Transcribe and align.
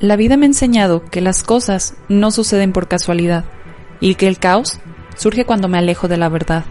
La 0.00 0.14
vida 0.14 0.36
me 0.36 0.46
ha 0.46 0.48
enseñado 0.48 1.04
que 1.10 1.20
las 1.20 1.42
cosas 1.42 1.94
no 2.08 2.30
suceden 2.30 2.72
por 2.72 2.86
casualidad 2.86 3.44
y 4.00 4.14
que 4.14 4.28
el 4.28 4.38
caos 4.38 4.78
surge 5.16 5.44
cuando 5.44 5.66
me 5.66 5.76
alejo 5.76 6.06
de 6.06 6.16
la 6.16 6.28
verdad, 6.28 6.64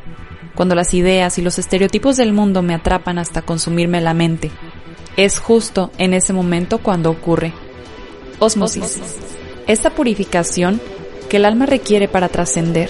cuando 0.55 0.75
las 0.75 0.93
ideas 0.93 1.37
y 1.37 1.41
los 1.41 1.59
estereotipos 1.59 2.15
del 2.15 2.31
mundo 2.31 2.61
me 2.61 2.73
atrapan 2.73 3.19
hasta 3.19 3.41
consumirme 3.41 3.99
la 3.99 4.13
mente. 4.13 4.49
Es 5.17 5.39
justo 5.39 5.91
en 5.97 6.13
ese 6.13 6.31
momento 6.31 6.77
cuando 6.77 7.09
ocurre. 7.09 7.51
Osmosis. 8.39 9.01
Esta 9.67 9.89
purificación 9.89 10.79
que 11.27 11.35
el 11.35 11.43
alma 11.43 11.65
requiere 11.65 12.07
para 12.07 12.29
trascender, 12.29 12.89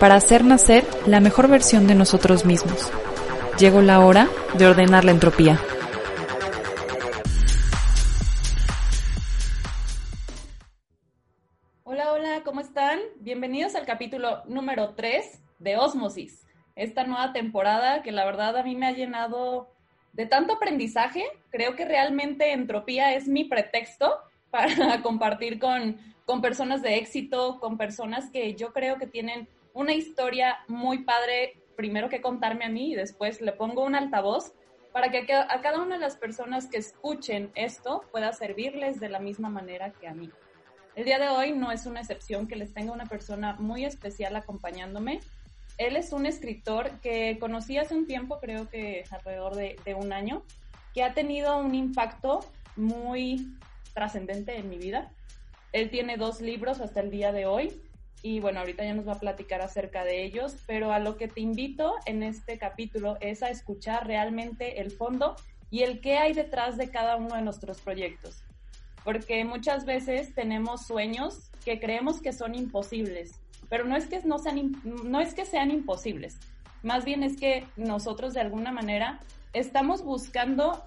para 0.00 0.16
hacer 0.16 0.44
nacer 0.44 0.84
la 1.06 1.20
mejor 1.20 1.46
versión 1.46 1.86
de 1.86 1.94
nosotros 1.94 2.44
mismos. 2.44 2.90
Llegó 3.60 3.80
la 3.80 4.00
hora 4.00 4.28
de 4.58 4.66
ordenar 4.66 5.04
la 5.04 5.12
entropía. 5.12 5.60
Bienvenidos 13.26 13.74
al 13.74 13.86
capítulo 13.86 14.44
número 14.44 14.94
3 14.94 15.42
de 15.58 15.76
Osmosis, 15.76 16.46
esta 16.76 17.02
nueva 17.02 17.32
temporada 17.32 18.04
que 18.04 18.12
la 18.12 18.24
verdad 18.24 18.56
a 18.56 18.62
mí 18.62 18.76
me 18.76 18.86
ha 18.86 18.92
llenado 18.92 19.68
de 20.12 20.26
tanto 20.26 20.52
aprendizaje. 20.52 21.24
Creo 21.50 21.74
que 21.74 21.84
realmente 21.84 22.52
Entropía 22.52 23.16
es 23.16 23.26
mi 23.26 23.42
pretexto 23.42 24.16
para 24.52 25.02
compartir 25.02 25.58
con, 25.58 25.98
con 26.24 26.40
personas 26.40 26.82
de 26.82 26.98
éxito, 26.98 27.58
con 27.58 27.76
personas 27.76 28.30
que 28.30 28.54
yo 28.54 28.72
creo 28.72 28.96
que 28.96 29.08
tienen 29.08 29.48
una 29.74 29.92
historia 29.92 30.58
muy 30.68 30.98
padre, 30.98 31.60
primero 31.74 32.08
que 32.08 32.20
contarme 32.20 32.64
a 32.64 32.70
mí 32.70 32.92
y 32.92 32.94
después 32.94 33.40
le 33.40 33.50
pongo 33.50 33.82
un 33.82 33.96
altavoz 33.96 34.52
para 34.92 35.10
que 35.10 35.26
a 35.34 35.60
cada 35.62 35.82
una 35.82 35.96
de 35.96 36.00
las 36.00 36.16
personas 36.16 36.68
que 36.68 36.76
escuchen 36.76 37.50
esto 37.56 38.04
pueda 38.12 38.32
servirles 38.32 39.00
de 39.00 39.08
la 39.08 39.18
misma 39.18 39.48
manera 39.48 39.90
que 39.90 40.06
a 40.06 40.14
mí. 40.14 40.30
El 40.96 41.04
día 41.04 41.18
de 41.18 41.28
hoy 41.28 41.52
no 41.52 41.70
es 41.72 41.84
una 41.84 42.00
excepción 42.00 42.48
que 42.48 42.56
les 42.56 42.72
tenga 42.72 42.90
una 42.90 43.04
persona 43.04 43.54
muy 43.58 43.84
especial 43.84 44.34
acompañándome. 44.34 45.20
Él 45.76 45.94
es 45.94 46.10
un 46.10 46.24
escritor 46.24 47.00
que 47.02 47.36
conocí 47.38 47.76
hace 47.76 47.94
un 47.94 48.06
tiempo, 48.06 48.40
creo 48.40 48.70
que 48.70 49.04
alrededor 49.10 49.56
de, 49.56 49.76
un 49.94 50.14
año, 50.14 50.42
que 50.94 51.02
ha 51.02 51.12
tenido 51.12 51.58
un 51.58 51.74
impacto 51.74 52.40
muy 52.76 53.46
trascendente 53.92 54.56
en 54.56 54.70
mi 54.70 54.78
vida. 54.78 55.12
Él 55.72 55.90
tiene 55.90 56.16
dos 56.16 56.40
libros 56.40 56.80
hasta 56.80 57.00
el 57.00 57.10
día 57.10 57.30
de 57.30 57.44
hoy 57.44 57.78
y 58.22 58.40
bueno, 58.40 58.60
ahorita 58.60 58.82
ya 58.82 58.94
nos 58.94 59.06
va 59.06 59.12
a 59.12 59.20
platicar 59.20 59.60
acerca 59.60 60.02
de 60.02 60.24
ellos, 60.24 60.56
pero 60.66 60.92
a 60.92 60.98
lo 60.98 61.18
que 61.18 61.28
te 61.28 61.42
invito 61.42 61.96
en 62.06 62.22
este 62.22 62.56
capítulo 62.56 63.18
es 63.20 63.42
a 63.42 63.50
escuchar 63.50 64.06
realmente 64.06 64.80
el 64.80 64.90
fondo 64.90 65.36
y 65.70 65.82
el 65.82 66.00
qué 66.00 66.16
hay 66.16 66.32
detrás 66.32 66.78
de 66.78 66.88
cada 66.88 67.16
uno 67.16 67.34
de 67.34 67.42
nuestros 67.42 67.82
proyectos 67.82 68.46
porque 69.06 69.44
muchas 69.44 69.84
veces 69.84 70.34
tenemos 70.34 70.84
sueños 70.84 71.52
que 71.64 71.78
creemos 71.78 72.20
que 72.20 72.32
son 72.32 72.56
imposibles, 72.56 73.40
pero 73.68 73.84
no 73.84 73.94
es 73.94 74.08
que, 74.08 74.20
no 74.24 74.40
sean, 74.40 74.72
no 74.82 75.20
es 75.20 75.32
que 75.32 75.44
sean 75.44 75.70
imposibles, 75.70 76.40
más 76.82 77.04
bien 77.04 77.22
es 77.22 77.36
que 77.36 77.64
nosotros 77.76 78.34
de 78.34 78.40
alguna 78.40 78.72
manera 78.72 79.20
estamos 79.52 80.02
buscando 80.02 80.84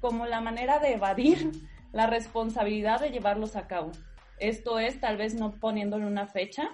como 0.00 0.26
la 0.26 0.40
manera 0.40 0.80
de 0.80 0.94
evadir 0.94 1.52
la 1.92 2.08
responsabilidad 2.08 3.00
de 3.00 3.10
llevarlos 3.10 3.54
a 3.54 3.68
cabo. 3.68 3.92
Esto 4.40 4.80
es 4.80 5.00
tal 5.00 5.16
vez 5.18 5.34
no 5.34 5.52
poniéndole 5.52 6.04
una 6.04 6.26
fecha, 6.26 6.68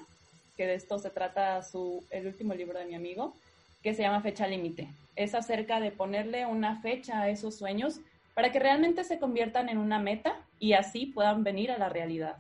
que 0.57 0.67
de 0.67 0.75
esto 0.75 0.99
se 0.99 1.11
trata 1.11 1.63
su, 1.63 2.03
el 2.09 2.27
último 2.27 2.55
libro 2.55 2.79
de 2.79 2.87
mi 2.87 2.95
amigo, 2.95 3.35
que 3.83 3.93
se 3.93 4.01
llama 4.01 4.23
Fecha 4.23 4.47
Límite. 4.47 4.89
Es 5.17 5.35
acerca 5.35 5.81
de 5.81 5.91
ponerle 5.91 6.47
una 6.47 6.81
fecha 6.81 7.21
a 7.21 7.29
esos 7.29 7.59
sueños 7.59 8.01
para 8.35 8.51
que 8.51 8.59
realmente 8.59 9.05
se 9.05 9.19
conviertan 9.19 9.69
en 9.69 9.79
una 9.79 9.99
meta 9.99 10.45
y 10.59 10.75
así 10.75 11.07
puedan 11.07 11.45
venir 11.45 11.71
a 11.71 11.79
la 11.79 11.89
realidad. 11.89 12.37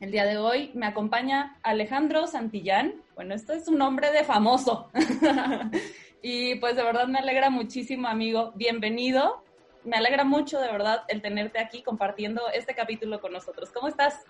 El 0.00 0.10
día 0.10 0.24
de 0.24 0.38
hoy 0.38 0.70
me 0.74 0.86
acompaña 0.86 1.58
Alejandro 1.62 2.26
Santillán. 2.26 3.02
Bueno, 3.14 3.34
esto 3.34 3.52
es 3.52 3.68
un 3.68 3.76
nombre 3.76 4.10
de 4.10 4.24
famoso. 4.24 4.90
y 6.22 6.54
pues 6.54 6.74
de 6.76 6.82
verdad 6.82 7.06
me 7.06 7.18
alegra 7.18 7.50
muchísimo, 7.50 8.08
amigo. 8.08 8.52
Bienvenido. 8.54 9.44
Me 9.84 9.98
alegra 9.98 10.24
mucho 10.24 10.58
de 10.58 10.72
verdad 10.72 11.04
el 11.08 11.20
tenerte 11.20 11.58
aquí 11.58 11.82
compartiendo 11.82 12.42
este 12.54 12.74
capítulo 12.74 13.20
con 13.20 13.32
nosotros. 13.32 13.70
¿Cómo 13.70 13.88
estás? 13.88 14.24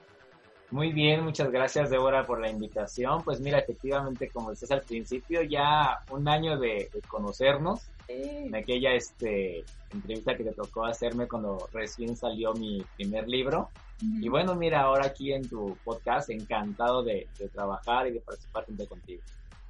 Muy 0.70 0.92
bien, 0.92 1.24
muchas 1.24 1.50
gracias 1.50 1.90
Débora 1.90 2.24
por 2.24 2.40
la 2.40 2.48
invitación. 2.48 3.22
Pues 3.24 3.40
mira, 3.40 3.58
efectivamente, 3.58 4.30
como 4.30 4.50
decías 4.50 4.70
al 4.70 4.82
principio, 4.82 5.42
ya 5.42 5.98
un 6.10 6.28
año 6.28 6.58
de, 6.58 6.88
conocernos, 7.08 7.90
en 8.06 8.54
aquella 8.54 8.92
este, 8.92 9.64
entrevista 9.92 10.36
que 10.36 10.44
te 10.44 10.52
tocó 10.52 10.84
hacerme 10.84 11.26
cuando 11.26 11.68
recién 11.72 12.16
salió 12.16 12.52
mi 12.54 12.84
primer 12.96 13.28
libro. 13.28 13.70
Y 14.00 14.28
bueno, 14.28 14.54
mira, 14.54 14.82
ahora 14.82 15.06
aquí 15.06 15.32
en 15.32 15.48
tu 15.48 15.76
podcast, 15.84 16.30
encantado 16.30 17.02
de, 17.02 17.26
trabajar 17.52 18.06
y 18.06 18.12
de 18.12 18.20
participar 18.20 18.64
junto 18.64 18.86
contigo. 18.88 19.22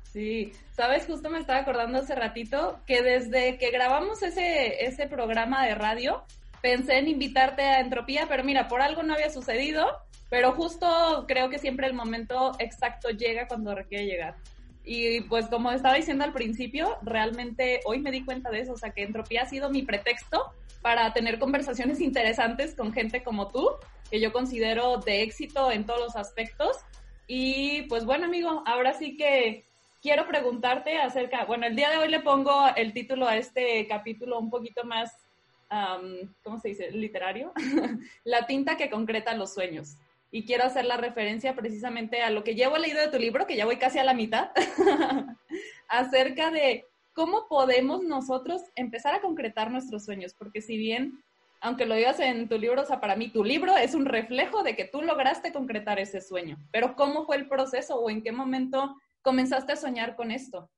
Sí, 0.02 0.52
sabes, 0.72 1.06
justo 1.06 1.30
me 1.30 1.38
estaba 1.38 1.60
acordando 1.60 1.98
hace 1.98 2.14
ratito 2.14 2.80
que 2.86 3.02
desde 3.02 3.58
que 3.58 3.70
grabamos 3.70 4.22
ese, 4.22 4.84
ese 4.84 5.06
programa 5.06 5.64
de 5.64 5.74
radio, 5.74 6.24
pensé 6.62 6.98
en 6.98 7.08
invitarte 7.08 7.62
a 7.62 7.80
Entropía, 7.80 8.26
pero 8.28 8.44
mira, 8.44 8.68
por 8.68 8.82
algo 8.82 9.02
no 9.02 9.14
había 9.14 9.30
sucedido 9.30 9.86
pero 10.30 10.52
justo 10.52 11.24
creo 11.26 11.50
que 11.50 11.58
siempre 11.58 11.88
el 11.88 11.92
momento 11.92 12.52
exacto 12.60 13.10
llega 13.10 13.48
cuando 13.48 13.74
requiere 13.74 14.06
llegar. 14.06 14.36
Y 14.84 15.22
pues 15.22 15.48
como 15.48 15.70
estaba 15.72 15.96
diciendo 15.96 16.24
al 16.24 16.32
principio, 16.32 16.96
realmente 17.02 17.80
hoy 17.84 17.98
me 17.98 18.12
di 18.12 18.24
cuenta 18.24 18.48
de 18.48 18.60
eso, 18.60 18.72
o 18.72 18.76
sea 18.76 18.92
que 18.92 19.02
Entropía 19.02 19.42
ha 19.42 19.46
sido 19.46 19.68
mi 19.68 19.82
pretexto 19.82 20.54
para 20.80 21.12
tener 21.12 21.38
conversaciones 21.38 22.00
interesantes 22.00 22.74
con 22.74 22.92
gente 22.92 23.22
como 23.22 23.48
tú, 23.48 23.68
que 24.10 24.20
yo 24.20 24.32
considero 24.32 24.98
de 24.98 25.22
éxito 25.22 25.70
en 25.70 25.84
todos 25.84 26.00
los 26.00 26.16
aspectos. 26.16 26.78
Y 27.26 27.82
pues 27.82 28.04
bueno, 28.04 28.26
amigo, 28.26 28.62
ahora 28.66 28.94
sí 28.94 29.16
que 29.16 29.66
quiero 30.00 30.26
preguntarte 30.26 30.96
acerca, 30.98 31.44
bueno, 31.44 31.66
el 31.66 31.76
día 31.76 31.90
de 31.90 31.98
hoy 31.98 32.08
le 32.08 32.20
pongo 32.20 32.66
el 32.76 32.92
título 32.92 33.28
a 33.28 33.36
este 33.36 33.86
capítulo 33.88 34.38
un 34.38 34.48
poquito 34.48 34.84
más, 34.84 35.19
¿cómo 36.42 36.58
se 36.58 36.68
dice? 36.68 36.90
Literario. 36.90 37.52
La 38.24 38.46
tinta 38.46 38.76
que 38.76 38.90
concreta 38.90 39.34
los 39.34 39.54
sueños 39.54 39.96
y 40.30 40.44
quiero 40.44 40.64
hacer 40.64 40.84
la 40.84 40.96
referencia 40.96 41.54
precisamente 41.54 42.22
a 42.22 42.30
lo 42.30 42.44
que 42.44 42.54
llevo 42.54 42.78
leído 42.78 43.00
de 43.00 43.08
tu 43.08 43.18
libro, 43.18 43.46
que 43.46 43.56
ya 43.56 43.64
voy 43.64 43.76
casi 43.76 43.98
a 43.98 44.04
la 44.04 44.14
mitad, 44.14 44.50
acerca 45.88 46.50
de 46.50 46.86
cómo 47.12 47.48
podemos 47.48 48.02
nosotros 48.04 48.62
empezar 48.76 49.14
a 49.14 49.20
concretar 49.20 49.70
nuestros 49.70 50.04
sueños, 50.04 50.34
porque 50.38 50.60
si 50.60 50.76
bien, 50.76 51.20
aunque 51.60 51.84
lo 51.84 51.96
digas 51.96 52.20
en 52.20 52.48
tu 52.48 52.58
libro, 52.58 52.82
o 52.82 52.86
sea, 52.86 53.00
para 53.00 53.16
mí 53.16 53.28
tu 53.30 53.42
libro 53.42 53.76
es 53.76 53.94
un 53.94 54.06
reflejo 54.06 54.62
de 54.62 54.76
que 54.76 54.84
tú 54.84 55.02
lograste 55.02 55.52
concretar 55.52 55.98
ese 55.98 56.20
sueño, 56.20 56.58
pero 56.70 56.94
¿cómo 56.94 57.26
fue 57.26 57.36
el 57.36 57.48
proceso 57.48 57.96
o 57.96 58.08
en 58.08 58.22
qué 58.22 58.30
momento 58.30 58.96
comenzaste 59.22 59.72
a 59.72 59.76
soñar 59.76 60.14
con 60.14 60.30
esto? 60.30 60.70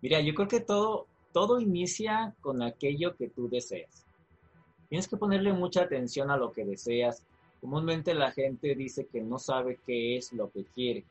Mira, 0.00 0.20
yo 0.20 0.34
creo 0.34 0.48
que 0.48 0.60
todo, 0.60 1.06
todo 1.34 1.60
inicia 1.60 2.34
con 2.40 2.62
aquello 2.62 3.14
que 3.14 3.28
tú 3.28 3.50
deseas. 3.50 4.06
Tienes 4.88 5.06
que 5.06 5.18
ponerle 5.18 5.52
mucha 5.52 5.82
atención 5.82 6.30
a 6.30 6.38
lo 6.38 6.50
que 6.50 6.64
deseas, 6.64 7.22
Comúnmente 7.64 8.12
la 8.12 8.30
gente 8.30 8.74
dice 8.74 9.06
que 9.06 9.22
no 9.22 9.38
sabe 9.38 9.78
qué 9.86 10.18
es 10.18 10.34
lo 10.34 10.50
que 10.50 10.66
quiere. 10.66 11.02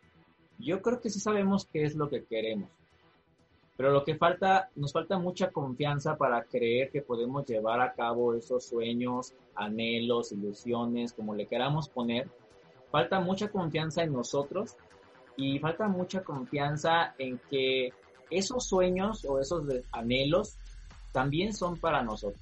Yo 0.60 0.84
creo 0.84 1.02
que 1.02 1.10
sí 1.10 1.20
sabemos 1.20 1.66
qué 1.66 1.84
es 1.84 1.96
lo 1.96 2.10
que 2.12 2.26
queremos. 2.26 2.70
Pero 3.76 3.90
lo 3.90 4.04
que 4.04 4.14
falta, 4.14 4.70
nos 4.76 4.94
falta 4.94 5.18
mucha 5.18 5.50
confianza 5.50 6.16
para 6.16 6.44
creer 6.44 6.92
que 6.92 7.02
podemos 7.02 7.48
llevar 7.48 7.82
a 7.82 7.94
cabo 7.94 8.36
esos 8.36 8.66
sueños, 8.66 9.34
anhelos, 9.56 10.32
ilusiones, 10.32 11.14
como 11.14 11.34
le 11.34 11.48
queramos 11.48 11.90
poner. 11.90 12.30
Falta 12.92 13.20
mucha 13.20 13.48
confianza 13.48 14.04
en 14.04 14.14
nosotros 14.14 14.78
y 15.36 15.58
falta 15.58 15.88
mucha 15.88 16.22
confianza 16.24 17.16
en 17.18 17.40
que 17.50 17.94
esos 18.38 18.68
sueños 18.68 19.26
o 19.26 19.40
esos 19.40 19.64
anhelos 19.92 20.58
también 21.12 21.54
son 21.54 21.78
para 21.78 22.04
nosotros. 22.04 22.42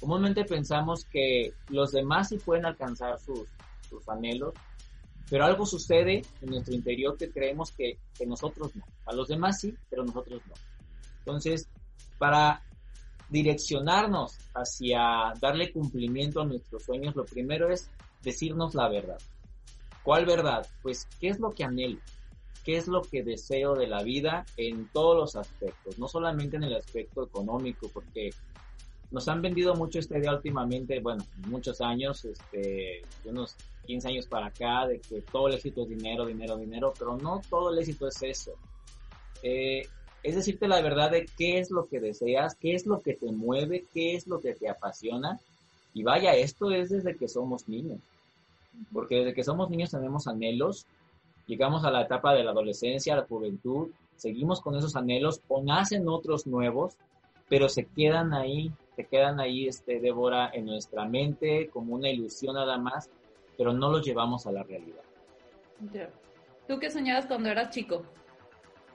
Comúnmente 0.00 0.44
pensamos 0.44 1.04
que 1.04 1.52
los 1.68 1.92
demás 1.92 2.28
sí 2.28 2.38
pueden 2.38 2.66
alcanzar 2.66 3.18
sus, 3.18 3.46
anhelos, 4.08 4.54
pero 5.30 5.44
algo 5.44 5.64
sucede 5.64 6.22
en 6.42 6.50
nuestro 6.50 6.74
interior 6.74 7.16
que 7.16 7.30
creemos 7.30 7.72
que, 7.72 7.98
que, 8.16 8.26
nosotros 8.26 8.74
no. 8.76 8.84
A 9.06 9.14
los 9.14 9.28
demás 9.28 9.60
sí, 9.60 9.74
pero 9.88 10.04
nosotros 10.04 10.42
no. 10.46 10.54
Entonces, 11.20 11.68
para 12.18 12.62
direccionarnos 13.28 14.38
hacia 14.54 15.32
darle 15.40 15.72
cumplimiento 15.72 16.40
a 16.40 16.44
nuestros 16.44 16.84
sueños, 16.84 17.16
lo 17.16 17.24
primero 17.24 17.70
es 17.70 17.90
decirnos 18.22 18.74
la 18.74 18.88
verdad. 18.88 19.18
¿Cuál 20.02 20.26
verdad? 20.26 20.66
Pues, 20.82 21.08
¿qué 21.18 21.28
es 21.28 21.40
lo 21.40 21.50
que 21.50 21.64
anhelo? 21.64 21.98
¿Qué 22.66 22.76
es 22.76 22.88
lo 22.88 23.02
que 23.02 23.22
deseo 23.22 23.76
de 23.76 23.86
la 23.86 24.02
vida 24.02 24.44
en 24.56 24.88
todos 24.88 25.16
los 25.16 25.36
aspectos? 25.36 26.00
No 26.00 26.08
solamente 26.08 26.56
en 26.56 26.64
el 26.64 26.74
aspecto 26.74 27.22
económico, 27.22 27.88
porque 27.94 28.30
nos 29.12 29.28
han 29.28 29.40
vendido 29.40 29.76
mucho 29.76 30.00
esta 30.00 30.18
idea 30.18 30.34
últimamente, 30.34 30.98
bueno, 30.98 31.24
muchos 31.46 31.80
años, 31.80 32.24
este, 32.24 33.02
unos 33.24 33.54
15 33.86 34.08
años 34.08 34.26
para 34.26 34.46
acá, 34.46 34.88
de 34.88 34.98
que 34.98 35.20
todo 35.20 35.46
el 35.46 35.54
éxito 35.54 35.84
es 35.84 35.90
dinero, 35.90 36.26
dinero, 36.26 36.56
dinero, 36.56 36.92
pero 36.98 37.16
no 37.16 37.40
todo 37.48 37.72
el 37.72 37.78
éxito 37.78 38.08
es 38.08 38.20
eso. 38.24 38.54
Eh, 39.44 39.86
es 40.24 40.34
decirte 40.34 40.66
la 40.66 40.82
verdad 40.82 41.12
de 41.12 41.26
qué 41.38 41.60
es 41.60 41.70
lo 41.70 41.86
que 41.86 42.00
deseas, 42.00 42.56
qué 42.56 42.74
es 42.74 42.84
lo 42.84 43.00
que 43.00 43.14
te 43.14 43.30
mueve, 43.30 43.84
qué 43.94 44.16
es 44.16 44.26
lo 44.26 44.40
que 44.40 44.54
te 44.54 44.68
apasiona 44.68 45.38
Y 45.94 46.02
vaya, 46.02 46.34
esto 46.34 46.72
es 46.72 46.90
desde 46.90 47.16
que 47.16 47.28
somos 47.28 47.68
niños, 47.68 48.00
porque 48.92 49.18
desde 49.18 49.34
que 49.34 49.44
somos 49.44 49.70
niños 49.70 49.92
tenemos 49.92 50.26
anhelos, 50.26 50.84
llegamos 51.46 51.84
a 51.84 51.90
la 51.90 52.02
etapa 52.02 52.34
de 52.34 52.44
la 52.44 52.50
adolescencia, 52.50 53.16
la 53.16 53.26
juventud, 53.26 53.88
seguimos 54.16 54.60
con 54.60 54.76
esos 54.76 54.96
anhelos 54.96 55.40
o 55.48 55.62
nacen 55.62 56.08
otros 56.08 56.46
nuevos, 56.46 56.96
pero 57.48 57.68
se 57.68 57.86
quedan 57.86 58.34
ahí, 58.34 58.72
se 58.96 59.04
quedan 59.06 59.40
ahí, 59.40 59.68
este, 59.68 60.00
Débora, 60.00 60.50
en 60.52 60.66
nuestra 60.66 61.06
mente 61.06 61.68
como 61.72 61.94
una 61.94 62.08
ilusión 62.08 62.54
nada 62.54 62.78
más, 62.78 63.10
pero 63.56 63.72
no 63.72 63.90
los 63.90 64.04
llevamos 64.04 64.46
a 64.46 64.52
la 64.52 64.62
realidad. 64.62 65.02
¿Tú 66.66 66.78
qué 66.78 66.90
soñabas 66.90 67.26
cuando 67.26 67.48
eras 67.50 67.70
chico? 67.70 68.02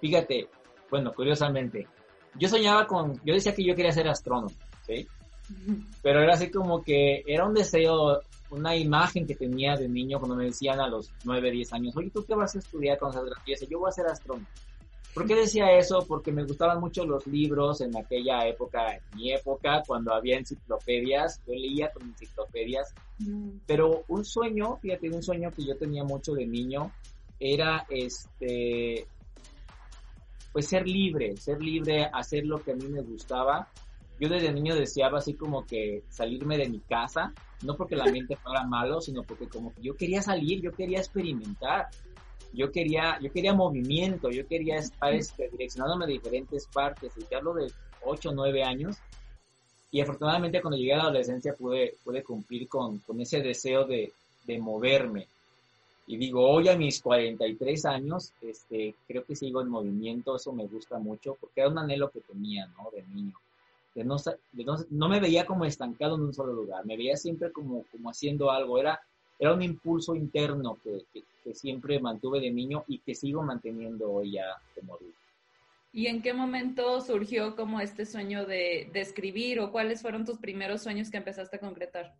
Fíjate, 0.01 0.49
bueno, 0.89 1.13
curiosamente, 1.13 1.87
yo 2.37 2.49
soñaba 2.49 2.85
con, 2.87 3.13
yo 3.23 3.33
decía 3.33 3.55
que 3.55 3.63
yo 3.63 3.75
quería 3.75 3.91
ser 3.91 4.07
astrónomo, 4.07 4.53
¿sí? 4.81 5.07
Pero 6.01 6.21
era 6.21 6.33
así 6.33 6.49
como 6.49 6.83
que 6.83 7.23
era 7.25 7.45
un 7.45 7.53
deseo, 7.53 8.21
una 8.49 8.75
imagen 8.75 9.25
que 9.25 9.35
tenía 9.35 9.75
de 9.75 9.87
niño 9.87 10.19
cuando 10.19 10.35
me 10.35 10.45
decían 10.45 10.79
a 10.79 10.87
los 10.87 11.11
9, 11.23 11.51
10 11.51 11.73
años, 11.73 11.97
oye, 11.97 12.09
¿tú 12.09 12.25
qué 12.25 12.35
vas 12.35 12.55
a 12.55 12.59
estudiar 12.59 12.97
con 12.97 13.11
seas 13.11 13.25
grande? 13.25 13.67
Yo 13.69 13.79
voy 13.79 13.89
a 13.89 13.91
ser 13.91 14.07
astrónomo. 14.07 14.47
¿Por 15.13 15.27
qué 15.27 15.35
decía 15.35 15.77
eso? 15.77 16.05
Porque 16.07 16.31
me 16.31 16.45
gustaban 16.45 16.79
mucho 16.79 17.05
los 17.05 17.27
libros 17.27 17.81
en 17.81 17.95
aquella 17.97 18.47
época, 18.47 18.95
en 18.95 19.01
mi 19.15 19.33
época, 19.33 19.83
cuando 19.85 20.13
había 20.13 20.37
enciclopedias, 20.37 21.41
yo 21.45 21.53
leía 21.53 21.91
con 21.91 22.03
enciclopedias, 22.03 22.93
pero 23.67 24.05
un 24.07 24.23
sueño, 24.23 24.77
fíjate, 24.77 25.09
un 25.09 25.21
sueño 25.21 25.51
que 25.51 25.65
yo 25.65 25.75
tenía 25.75 26.05
mucho 26.05 26.33
de 26.33 26.47
niño, 26.47 26.93
era 27.41 27.85
este, 27.89 29.05
pues 30.53 30.67
ser 30.67 30.87
libre, 30.87 31.35
ser 31.35 31.61
libre, 31.61 32.09
hacer 32.13 32.45
lo 32.45 32.59
que 32.59 32.71
a 32.71 32.75
mí 32.75 32.87
me 32.87 33.01
gustaba. 33.01 33.67
Yo 34.21 34.29
desde 34.29 34.53
niño 34.53 34.75
deseaba 34.75 35.17
así 35.17 35.33
como 35.33 35.65
que 35.65 36.03
salirme 36.09 36.57
de 36.57 36.69
mi 36.69 36.79
casa, 36.79 37.33
no 37.63 37.75
porque 37.75 37.97
la 37.97 38.05
mente 38.05 38.37
fuera 38.37 38.63
malo, 38.63 39.01
sino 39.01 39.23
porque 39.23 39.49
como 39.49 39.73
que 39.73 39.81
yo 39.81 39.97
quería 39.97 40.21
salir, 40.21 40.61
yo 40.61 40.71
quería 40.71 40.99
experimentar 40.99 41.89
yo 42.53 42.71
quería, 42.71 43.17
yo 43.21 43.31
quería 43.31 43.53
movimiento, 43.53 44.29
yo 44.29 44.45
quería 44.47 44.77
estar 44.77 45.13
este, 45.13 45.49
direccionándome 45.49 46.05
a 46.05 46.07
diferentes 46.07 46.67
partes, 46.67 47.13
y 47.17 47.23
te 47.23 47.35
hablo 47.35 47.53
de 47.53 47.71
8 48.03 48.29
o 48.29 48.33
9 48.33 48.63
años, 48.63 48.97
y 49.91 50.01
afortunadamente 50.01 50.61
cuando 50.61 50.77
llegué 50.77 50.93
a 50.93 50.97
la 50.97 51.03
adolescencia 51.03 51.53
pude, 51.53 51.95
pude 52.03 52.23
cumplir 52.23 52.67
con, 52.67 52.99
con 52.99 53.19
ese 53.21 53.41
deseo 53.41 53.85
de, 53.85 54.11
de, 54.45 54.59
moverme. 54.59 55.27
Y 56.07 56.17
digo, 56.17 56.49
hoy 56.49 56.67
a 56.67 56.77
mis 56.77 57.01
43 57.01 57.85
años, 57.85 58.33
este, 58.41 58.95
creo 59.07 59.23
que 59.23 59.35
sigo 59.35 59.61
en 59.61 59.69
movimiento, 59.69 60.35
eso 60.35 60.51
me 60.51 60.65
gusta 60.65 60.97
mucho, 60.97 61.37
porque 61.39 61.61
era 61.61 61.69
un 61.69 61.77
anhelo 61.77 62.09
que 62.09 62.21
tenía, 62.21 62.67
¿no? 62.67 62.89
De 62.91 63.03
niño. 63.03 63.33
De 63.93 64.03
no, 64.03 64.15
de 64.17 64.63
no, 64.63 64.77
no, 64.89 65.09
me 65.09 65.19
veía 65.19 65.45
como 65.45 65.65
estancado 65.65 66.15
en 66.15 66.21
un 66.21 66.33
solo 66.33 66.53
lugar, 66.53 66.85
me 66.85 66.95
veía 66.95 67.17
siempre 67.17 67.51
como, 67.51 67.83
como 67.91 68.09
haciendo 68.09 68.49
algo, 68.49 68.77
era, 68.77 69.01
era 69.37 69.53
un 69.53 69.61
impulso 69.61 70.15
interno 70.15 70.77
que, 70.83 71.03
que 71.43 71.53
siempre 71.53 71.99
mantuve 71.99 72.39
de 72.39 72.51
niño 72.51 72.85
y 72.87 72.99
que 72.99 73.15
sigo 73.15 73.43
manteniendo 73.43 74.11
hoy 74.11 74.33
ya 74.33 74.45
como 74.75 74.95
adulto. 74.95 75.17
¿Y 75.93 76.07
en 76.07 76.21
qué 76.21 76.33
momento 76.33 77.01
surgió 77.01 77.55
como 77.55 77.81
este 77.81 78.05
sueño 78.05 78.45
de, 78.45 78.89
de, 78.93 79.01
escribir 79.01 79.59
o 79.59 79.71
cuáles 79.71 80.01
fueron 80.01 80.25
tus 80.25 80.37
primeros 80.37 80.81
sueños 80.81 81.09
que 81.11 81.17
empezaste 81.17 81.57
a 81.57 81.59
concretar? 81.59 82.15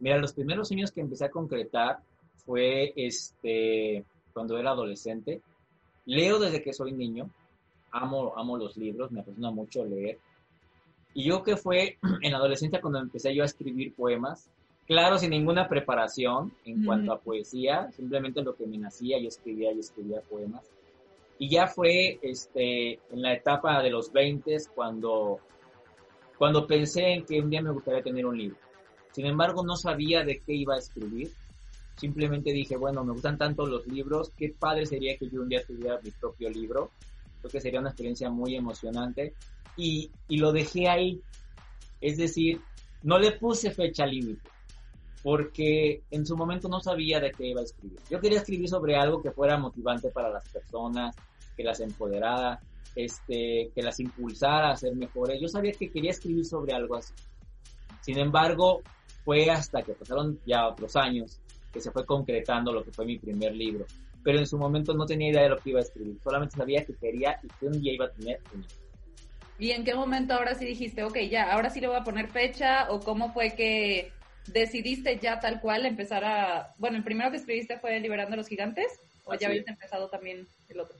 Mira, 0.00 0.18
los 0.18 0.34
primeros 0.34 0.68
sueños 0.68 0.92
que 0.92 1.00
empecé 1.00 1.24
a 1.24 1.30
concretar 1.30 2.00
fue 2.44 2.92
este, 2.94 4.04
cuando 4.34 4.58
era 4.58 4.70
adolescente. 4.70 5.40
Leo 6.04 6.38
desde 6.38 6.62
que 6.62 6.74
soy 6.74 6.92
niño, 6.92 7.30
amo, 7.90 8.34
amo 8.36 8.58
los 8.58 8.76
libros, 8.76 9.10
me 9.10 9.20
apasiona 9.20 9.50
mucho 9.50 9.84
leer. 9.84 10.18
Y 11.18 11.24
yo 11.24 11.42
que 11.42 11.56
fue 11.56 11.98
en 12.22 12.30
la 12.30 12.38
adolescencia 12.38 12.80
cuando 12.80 13.00
empecé 13.00 13.34
yo 13.34 13.42
a 13.42 13.46
escribir 13.46 13.92
poemas, 13.92 14.48
claro, 14.86 15.18
sin 15.18 15.30
ninguna 15.30 15.68
preparación 15.68 16.52
en 16.64 16.84
cuanto 16.84 17.12
a 17.12 17.18
poesía, 17.18 17.90
simplemente 17.90 18.40
lo 18.40 18.54
que 18.54 18.68
me 18.68 18.78
nacía, 18.78 19.18
yo 19.18 19.26
escribía, 19.26 19.72
yo 19.72 19.80
escribía 19.80 20.20
poemas. 20.20 20.62
Y 21.40 21.48
ya 21.48 21.66
fue 21.66 22.20
este, 22.22 23.00
en 23.10 23.22
la 23.22 23.32
etapa 23.34 23.82
de 23.82 23.90
los 23.90 24.12
20 24.12 24.58
cuando, 24.76 25.40
cuando 26.38 26.68
pensé 26.68 27.14
en 27.14 27.24
que 27.24 27.40
un 27.40 27.50
día 27.50 27.62
me 27.62 27.72
gustaría 27.72 28.00
tener 28.00 28.24
un 28.24 28.38
libro. 28.38 28.58
Sin 29.10 29.26
embargo, 29.26 29.64
no 29.64 29.74
sabía 29.74 30.22
de 30.22 30.38
qué 30.38 30.52
iba 30.52 30.76
a 30.76 30.78
escribir. 30.78 31.32
Simplemente 31.96 32.52
dije, 32.52 32.76
bueno, 32.76 33.02
me 33.02 33.12
gustan 33.12 33.38
tanto 33.38 33.66
los 33.66 33.88
libros, 33.88 34.30
qué 34.36 34.54
padre 34.56 34.86
sería 34.86 35.18
que 35.18 35.28
yo 35.28 35.42
un 35.42 35.48
día 35.48 35.66
tuviera 35.66 35.98
mi 36.00 36.12
propio 36.12 36.48
libro. 36.48 36.92
Creo 37.40 37.50
que 37.50 37.60
sería 37.60 37.80
una 37.80 37.88
experiencia 37.88 38.30
muy 38.30 38.54
emocionante. 38.54 39.34
Y, 39.78 40.10
y 40.28 40.36
lo 40.36 40.52
dejé 40.52 40.88
ahí. 40.88 41.22
Es 42.02 42.18
decir, 42.18 42.60
no 43.02 43.18
le 43.18 43.32
puse 43.32 43.70
fecha 43.70 44.04
límite 44.04 44.50
porque 45.22 46.02
en 46.10 46.24
su 46.26 46.36
momento 46.36 46.68
no 46.68 46.80
sabía 46.80 47.20
de 47.20 47.32
qué 47.32 47.48
iba 47.48 47.60
a 47.60 47.64
escribir. 47.64 47.98
Yo 48.10 48.20
quería 48.20 48.38
escribir 48.38 48.68
sobre 48.68 48.96
algo 48.96 49.20
que 49.20 49.32
fuera 49.32 49.58
motivante 49.58 50.10
para 50.10 50.30
las 50.30 50.48
personas, 50.48 51.16
que 51.56 51.64
las 51.64 51.80
empoderara, 51.80 52.60
este, 52.94 53.70
que 53.74 53.82
las 53.82 53.98
impulsara 54.00 54.70
a 54.70 54.76
ser 54.76 54.94
mejores. 54.94 55.40
Yo 55.40 55.48
sabía 55.48 55.72
que 55.72 55.90
quería 55.90 56.12
escribir 56.12 56.44
sobre 56.44 56.72
algo 56.72 56.96
así. 56.96 57.14
Sin 58.00 58.18
embargo, 58.18 58.80
fue 59.24 59.50
hasta 59.50 59.82
que 59.82 59.92
pasaron 59.92 60.38
ya 60.46 60.68
otros 60.68 60.96
años 60.96 61.40
que 61.72 61.80
se 61.80 61.90
fue 61.90 62.06
concretando 62.06 62.72
lo 62.72 62.82
que 62.82 62.92
fue 62.92 63.04
mi 63.04 63.18
primer 63.18 63.54
libro. 63.54 63.86
Pero 64.22 64.38
en 64.38 64.46
su 64.46 64.56
momento 64.56 64.94
no 64.94 65.04
tenía 65.04 65.30
idea 65.30 65.42
de 65.42 65.50
lo 65.50 65.58
que 65.58 65.70
iba 65.70 65.80
a 65.80 65.82
escribir. 65.82 66.18
Solamente 66.22 66.56
sabía 66.56 66.84
que 66.84 66.94
quería 66.94 67.38
y 67.42 67.48
que 67.48 67.66
un 67.66 67.80
día 67.80 67.92
iba 67.92 68.06
a 68.06 68.10
tener 68.10 68.40
un 68.54 68.60
libro. 68.62 68.87
¿Y 69.58 69.72
en 69.72 69.84
qué 69.84 69.94
momento 69.94 70.34
ahora 70.34 70.54
sí 70.54 70.64
dijiste, 70.64 71.02
ok, 71.02 71.18
ya, 71.30 71.52
ahora 71.52 71.70
sí 71.70 71.80
le 71.80 71.88
voy 71.88 71.96
a 71.96 72.04
poner 72.04 72.28
fecha? 72.28 72.90
¿O 72.90 73.00
cómo 73.00 73.32
fue 73.32 73.54
que 73.54 74.12
decidiste 74.46 75.18
ya 75.18 75.40
tal 75.40 75.60
cual 75.60 75.84
empezar 75.84 76.24
a... 76.24 76.74
Bueno, 76.78 76.96
el 76.96 77.04
primero 77.04 77.30
que 77.30 77.38
escribiste 77.38 77.78
fue 77.78 77.98
Liberando 77.98 78.34
a 78.34 78.36
los 78.36 78.48
Gigantes 78.48 79.00
o 79.24 79.34
ya 79.34 79.48
habías 79.48 79.66
empezado 79.66 80.08
también 80.08 80.46
el 80.68 80.80
otro? 80.80 80.96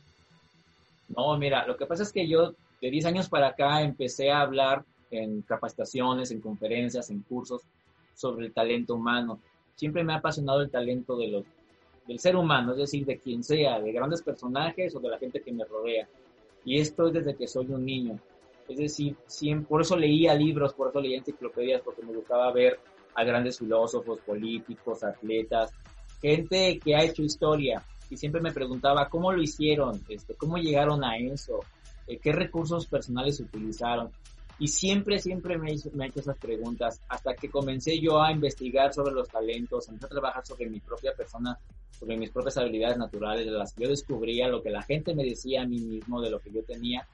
No, 1.08 1.36
mira, 1.38 1.66
lo 1.66 1.76
que 1.76 1.86
pasa 1.86 2.02
es 2.02 2.12
que 2.12 2.28
yo 2.28 2.54
de 2.80 2.90
10 2.90 3.06
años 3.06 3.28
para 3.28 3.48
acá 3.48 3.80
empecé 3.82 4.30
a 4.30 4.40
hablar 4.40 4.84
en 5.10 5.42
capacitaciones, 5.42 6.30
en 6.30 6.40
conferencias, 6.40 7.10
en 7.10 7.22
cursos 7.22 7.62
sobre 8.14 8.46
el 8.46 8.52
talento 8.52 8.94
humano. 8.94 9.40
Siempre 9.76 10.04
me 10.04 10.12
ha 10.12 10.16
apasionado 10.16 10.60
el 10.60 10.70
talento 10.70 11.16
de 11.16 11.28
los, 11.28 11.44
del 12.06 12.18
ser 12.18 12.36
humano, 12.36 12.72
es 12.72 12.78
decir, 12.78 13.06
de 13.06 13.18
quien 13.18 13.42
sea, 13.42 13.80
de 13.80 13.92
grandes 13.92 14.22
personajes 14.22 14.94
o 14.94 15.00
de 15.00 15.08
la 15.08 15.18
gente 15.18 15.40
que 15.40 15.52
me 15.52 15.64
rodea. 15.64 16.08
Y 16.64 16.80
esto 16.80 17.06
es 17.06 17.14
desde 17.14 17.36
que 17.36 17.46
soy 17.46 17.66
un 17.66 17.84
niño. 17.84 18.18
Es 18.68 18.76
decir, 18.76 19.16
siempre, 19.26 19.66
por 19.66 19.80
eso 19.80 19.96
leía 19.96 20.34
libros, 20.34 20.74
por 20.74 20.88
eso 20.88 21.00
leía 21.00 21.18
enciclopedias, 21.18 21.80
porque 21.82 22.02
me 22.02 22.12
gustaba 22.12 22.52
ver 22.52 22.78
a 23.14 23.24
grandes 23.24 23.58
filósofos, 23.58 24.20
políticos, 24.20 25.02
atletas, 25.02 25.72
gente 26.20 26.78
que 26.78 26.94
ha 26.94 27.02
hecho 27.02 27.22
historia. 27.22 27.82
Y 28.10 28.16
siempre 28.16 28.40
me 28.40 28.52
preguntaba 28.52 29.08
cómo 29.08 29.32
lo 29.32 29.42
hicieron, 29.42 30.00
este, 30.08 30.34
cómo 30.34 30.56
llegaron 30.56 31.02
a 31.04 31.16
eso, 31.16 31.60
eh, 32.06 32.18
qué 32.18 32.32
recursos 32.32 32.86
personales 32.86 33.40
utilizaron. 33.40 34.10
Y 34.60 34.68
siempre, 34.68 35.18
siempre 35.18 35.56
me, 35.56 35.74
me 35.94 36.04
he 36.04 36.08
hecho 36.08 36.20
esas 36.20 36.36
preguntas 36.36 37.00
hasta 37.08 37.34
que 37.34 37.48
comencé 37.48 38.00
yo 38.00 38.20
a 38.20 38.32
investigar 38.32 38.92
sobre 38.92 39.12
los 39.12 39.28
talentos, 39.28 39.88
empecé 39.88 40.06
a 40.06 40.08
trabajar 40.08 40.44
sobre 40.44 40.68
mi 40.68 40.80
propia 40.80 41.12
persona, 41.12 41.56
sobre 41.90 42.16
mis 42.16 42.30
propias 42.30 42.58
habilidades 42.58 42.98
naturales, 42.98 43.46
de 43.46 43.52
las 43.52 43.72
que 43.72 43.84
yo 43.84 43.90
descubría, 43.90 44.48
lo 44.48 44.62
que 44.62 44.70
la 44.70 44.82
gente 44.82 45.14
me 45.14 45.22
decía 45.22 45.62
a 45.62 45.66
mí 45.66 45.78
mismo, 45.78 46.20
de 46.20 46.30
lo 46.30 46.40
que 46.40 46.50
yo 46.50 46.62
tenía 46.64 47.06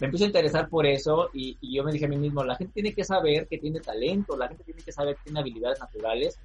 me 0.00 0.06
empecé 0.06 0.24
a 0.24 0.26
interesar 0.28 0.68
por 0.68 0.86
eso 0.86 1.30
y, 1.32 1.56
yo 1.60 1.82
me 1.82 1.92
dije 1.92 2.04
a 2.04 2.08
mí 2.08 2.16
mismo, 2.16 2.44
la 2.44 2.56
gente 2.56 2.74
tiene 2.74 2.94
que 2.94 3.04
saber 3.04 3.48
que 3.48 3.58
tiene 3.58 3.80
talento, 3.80 4.36
la 4.36 4.48
gente 4.48 4.62
tiene 4.64 4.82
que 4.82 4.92
saber 4.92 5.16
que 5.16 5.24
tiene 5.24 5.40
habilidades 5.40 5.80
naturales 5.80 6.38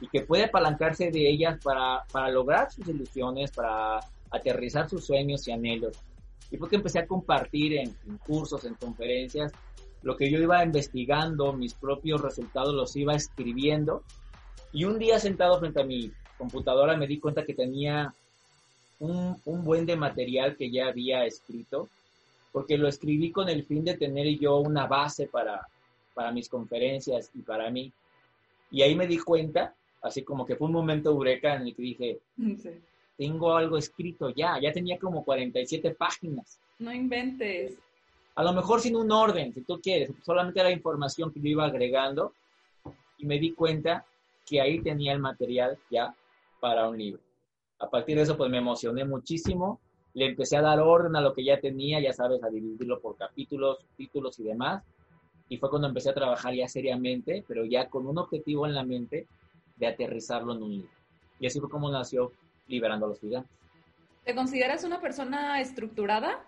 y 0.00 0.08
que 0.08 0.22
puede 0.22 0.44
apalancarse 0.44 1.10
de 1.10 1.28
ellas 1.28 1.58
para, 1.62 2.04
para 2.10 2.30
lograr 2.30 2.70
sus 2.70 2.88
ilusiones, 2.88 3.50
para 3.50 4.00
aterrizar 4.30 4.88
sus 4.88 5.04
sueños 5.04 5.46
y 5.46 5.52
anhelos. 5.52 5.98
Y 6.50 6.56
fue 6.56 6.68
que 6.68 6.76
empecé 6.76 7.00
a 7.00 7.06
compartir 7.06 7.74
en, 7.74 7.94
en 8.06 8.18
cursos, 8.18 8.64
en 8.64 8.74
conferencias, 8.74 9.52
lo 10.02 10.16
que 10.16 10.30
yo 10.30 10.38
iba 10.38 10.64
investigando, 10.64 11.52
mis 11.52 11.74
propios 11.74 12.20
resultados 12.20 12.74
los 12.74 12.94
iba 12.96 13.14
escribiendo. 13.14 14.02
Y 14.72 14.84
un 14.84 14.98
día 14.98 15.18
sentado 15.18 15.58
frente 15.58 15.80
a 15.80 15.84
mi 15.84 16.12
computadora 16.38 16.96
me 16.96 17.06
di 17.06 17.18
cuenta 17.18 17.44
que 17.44 17.54
tenía 17.54 18.14
un, 19.00 19.36
un 19.44 19.64
buen 19.64 19.84
de 19.84 19.96
material 19.96 20.56
que 20.56 20.70
ya 20.70 20.86
había 20.86 21.24
escrito 21.24 21.88
porque 22.56 22.78
lo 22.78 22.88
escribí 22.88 23.30
con 23.30 23.50
el 23.50 23.66
fin 23.66 23.84
de 23.84 23.98
tener 23.98 24.26
yo 24.38 24.56
una 24.56 24.86
base 24.86 25.26
para, 25.26 25.68
para 26.14 26.32
mis 26.32 26.48
conferencias 26.48 27.30
y 27.34 27.42
para 27.42 27.70
mí. 27.70 27.92
Y 28.70 28.80
ahí 28.80 28.94
me 28.94 29.06
di 29.06 29.18
cuenta, 29.18 29.74
así 30.00 30.22
como 30.22 30.46
que 30.46 30.56
fue 30.56 30.68
un 30.68 30.72
momento 30.72 31.10
eureka 31.10 31.56
en 31.56 31.66
el 31.66 31.74
que 31.74 31.82
dije, 31.82 32.18
tengo 33.18 33.54
algo 33.54 33.76
escrito 33.76 34.30
ya, 34.30 34.58
ya 34.58 34.72
tenía 34.72 34.98
como 34.98 35.22
47 35.22 35.94
páginas. 35.96 36.58
No 36.78 36.94
inventes. 36.94 37.76
A 38.36 38.42
lo 38.42 38.54
mejor 38.54 38.80
sin 38.80 38.96
un 38.96 39.12
orden, 39.12 39.52
si 39.52 39.60
tú 39.60 39.78
quieres, 39.78 40.10
solamente 40.22 40.58
era 40.58 40.70
información 40.70 41.30
que 41.30 41.40
yo 41.40 41.50
iba 41.50 41.66
agregando 41.66 42.32
y 43.18 43.26
me 43.26 43.38
di 43.38 43.52
cuenta 43.52 44.06
que 44.46 44.62
ahí 44.62 44.80
tenía 44.80 45.12
el 45.12 45.18
material 45.18 45.78
ya 45.90 46.14
para 46.58 46.88
un 46.88 46.96
libro. 46.96 47.20
A 47.80 47.90
partir 47.90 48.16
de 48.16 48.22
eso, 48.22 48.34
pues 48.34 48.50
me 48.50 48.56
emocioné 48.56 49.04
muchísimo 49.04 49.78
le 50.16 50.24
empecé 50.24 50.56
a 50.56 50.62
dar 50.62 50.80
orden 50.80 51.14
a 51.14 51.20
lo 51.20 51.34
que 51.34 51.44
ya 51.44 51.60
tenía, 51.60 52.00
ya 52.00 52.14
sabes, 52.14 52.42
a 52.42 52.48
dividirlo 52.48 53.00
por 53.00 53.18
capítulos, 53.18 53.84
títulos 53.98 54.38
y 54.38 54.44
demás. 54.44 54.82
Y 55.50 55.58
fue 55.58 55.68
cuando 55.68 55.88
empecé 55.88 56.08
a 56.08 56.14
trabajar 56.14 56.54
ya 56.54 56.66
seriamente, 56.68 57.44
pero 57.46 57.66
ya 57.66 57.90
con 57.90 58.06
un 58.06 58.16
objetivo 58.16 58.66
en 58.66 58.74
la 58.74 58.82
mente 58.82 59.26
de 59.76 59.86
aterrizarlo 59.86 60.54
en 60.54 60.62
un 60.62 60.70
libro. 60.70 60.90
Y 61.38 61.46
así 61.46 61.60
fue 61.60 61.68
como 61.68 61.90
nació 61.90 62.32
Liberando 62.66 63.04
a 63.04 63.08
los 63.10 63.20
Gigantes. 63.20 63.52
¿Te 64.24 64.34
consideras 64.34 64.84
una 64.84 65.02
persona 65.02 65.60
estructurada? 65.60 66.46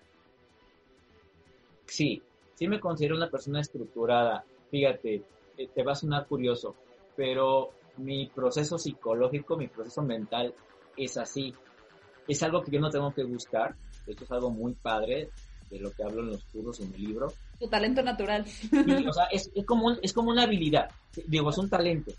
Sí, 1.84 2.22
sí 2.54 2.68
me 2.68 2.80
considero 2.80 3.16
una 3.16 3.28
persona 3.28 3.60
estructurada. 3.60 4.46
Fíjate, 4.70 5.22
eh, 5.58 5.68
te 5.74 5.82
va 5.82 5.92
a 5.92 5.94
sonar 5.94 6.26
curioso, 6.26 6.74
pero 7.14 7.74
mi 7.98 8.28
proceso 8.28 8.78
psicológico, 8.78 9.58
mi 9.58 9.68
proceso 9.68 10.00
mental 10.00 10.54
es 10.96 11.18
así. 11.18 11.54
Es 12.28 12.42
algo 12.42 12.62
que 12.62 12.70
yo 12.70 12.80
no 12.80 12.90
tengo 12.90 13.12
que 13.12 13.24
buscar, 13.24 13.74
de 14.06 14.12
hecho 14.12 14.24
es 14.24 14.30
algo 14.30 14.50
muy 14.50 14.74
padre 14.74 15.30
de 15.70 15.80
lo 15.80 15.90
que 15.90 16.02
hablo 16.02 16.22
en 16.22 16.28
los 16.28 16.44
cursos, 16.44 16.80
en 16.80 16.94
el 16.94 17.02
libro. 17.02 17.32
Tu 17.58 17.68
talento 17.68 18.02
natural. 18.02 18.44
o 19.08 19.12
sea, 19.12 19.24
es, 19.30 19.50
como 19.66 19.92
es 19.92 20.12
como 20.12 20.30
una 20.30 20.44
habilidad, 20.44 20.90
digo, 21.26 21.50
es 21.50 21.58
un 21.58 21.68
talento. 21.68 22.12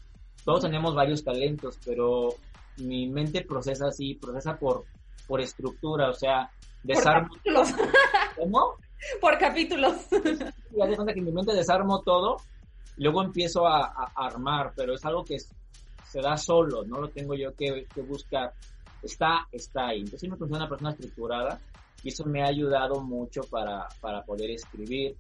Todos 0.44 0.62
tenemos 0.62 0.96
varios 0.96 1.24
talentos, 1.24 1.78
pero 1.86 2.36
mi 2.78 3.08
mente 3.08 3.44
procesa 3.44 3.88
así, 3.88 4.16
procesa 4.16 4.58
por, 4.58 4.86
por 5.28 5.42
estructura, 5.42 6.10
o 6.10 6.13
sea, 6.13 6.50
desarmo. 6.84 7.30
Por 7.30 7.38
capítulos. 7.38 7.70
¿Cómo? 8.38 8.75
Por 9.22 9.38
capítulos. 9.38 10.10
De 10.10 10.96
cuenta 10.96 11.13
que 11.13 11.22
mi 11.22 11.32
mente 11.32 11.54
desarmo 11.54 12.01
todo, 12.01 12.38
luego 12.98 13.24
empiezo 13.24 13.66
a, 13.68 14.12
armar, 14.16 14.74
pero 14.75 14.94
es 14.94 15.06
algo 15.06 15.24
que 15.24 15.38
se 15.39 16.22
da 16.22 16.38
solo, 16.38 16.84
no 16.84 17.00
lo 17.01 17.10
tengo 17.10 17.36
yo 17.36 17.54
que, 17.56 17.86
que 17.94 18.01
buscar. 18.01 18.54
Está, 19.01 19.48
está 19.51 19.88
ahí. 19.88 20.01
Entonces, 20.01 20.29
me 20.29 20.38
considero 20.38 20.63
una 20.63 20.70
persona 20.70 20.91
estructurada 20.91 21.60
y 22.03 22.10
eso 22.10 22.25
me 22.25 22.41
ha 22.41 22.48
ayudado 22.48 23.01
mucho 23.01 23.41
para, 23.44 23.88
para 24.01 24.24
poder 24.24 24.51
escribir, 24.51 25.15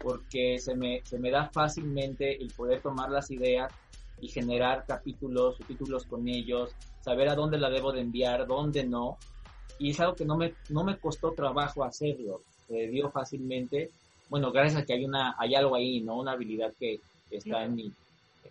porque 0.00 0.58
se 0.58 0.74
me, 0.74 1.02
se 1.04 1.18
me 1.18 1.30
da 1.30 1.48
fácilmente 1.50 2.40
el 2.40 2.52
poder 2.52 2.80
tomar 2.80 3.10
las 3.10 3.30
ideas 3.30 3.72
y 4.20 4.28
generar 4.28 4.84
capítulos, 4.86 5.56
subtítulos 5.56 6.04
con 6.04 6.26
ellos, 6.28 6.74
saber 7.00 7.28
a 7.28 7.34
dónde 7.34 7.58
la 7.58 7.70
debo 7.70 7.92
de 7.92 8.00
enviar, 8.00 8.46
dónde 8.46 8.84
no. 8.84 9.18
Y 9.78 9.90
es 9.90 10.00
algo 10.00 10.14
que 10.14 10.24
no 10.24 10.36
me, 10.36 10.54
no 10.70 10.84
me 10.84 10.98
costó 10.98 11.32
trabajo 11.32 11.84
hacerlo, 11.84 12.40
se 12.66 12.88
dio 12.88 13.10
fácilmente. 13.10 13.90
Bueno, 14.28 14.50
gracias 14.50 14.82
a 14.82 14.86
que 14.86 14.94
hay, 14.94 15.04
una, 15.04 15.36
hay 15.38 15.54
algo 15.54 15.76
ahí, 15.76 16.00
¿no? 16.00 16.16
Una 16.18 16.32
habilidad 16.32 16.72
que 16.78 17.00
está 17.30 17.64
en 17.64 17.74
mi, 17.74 17.92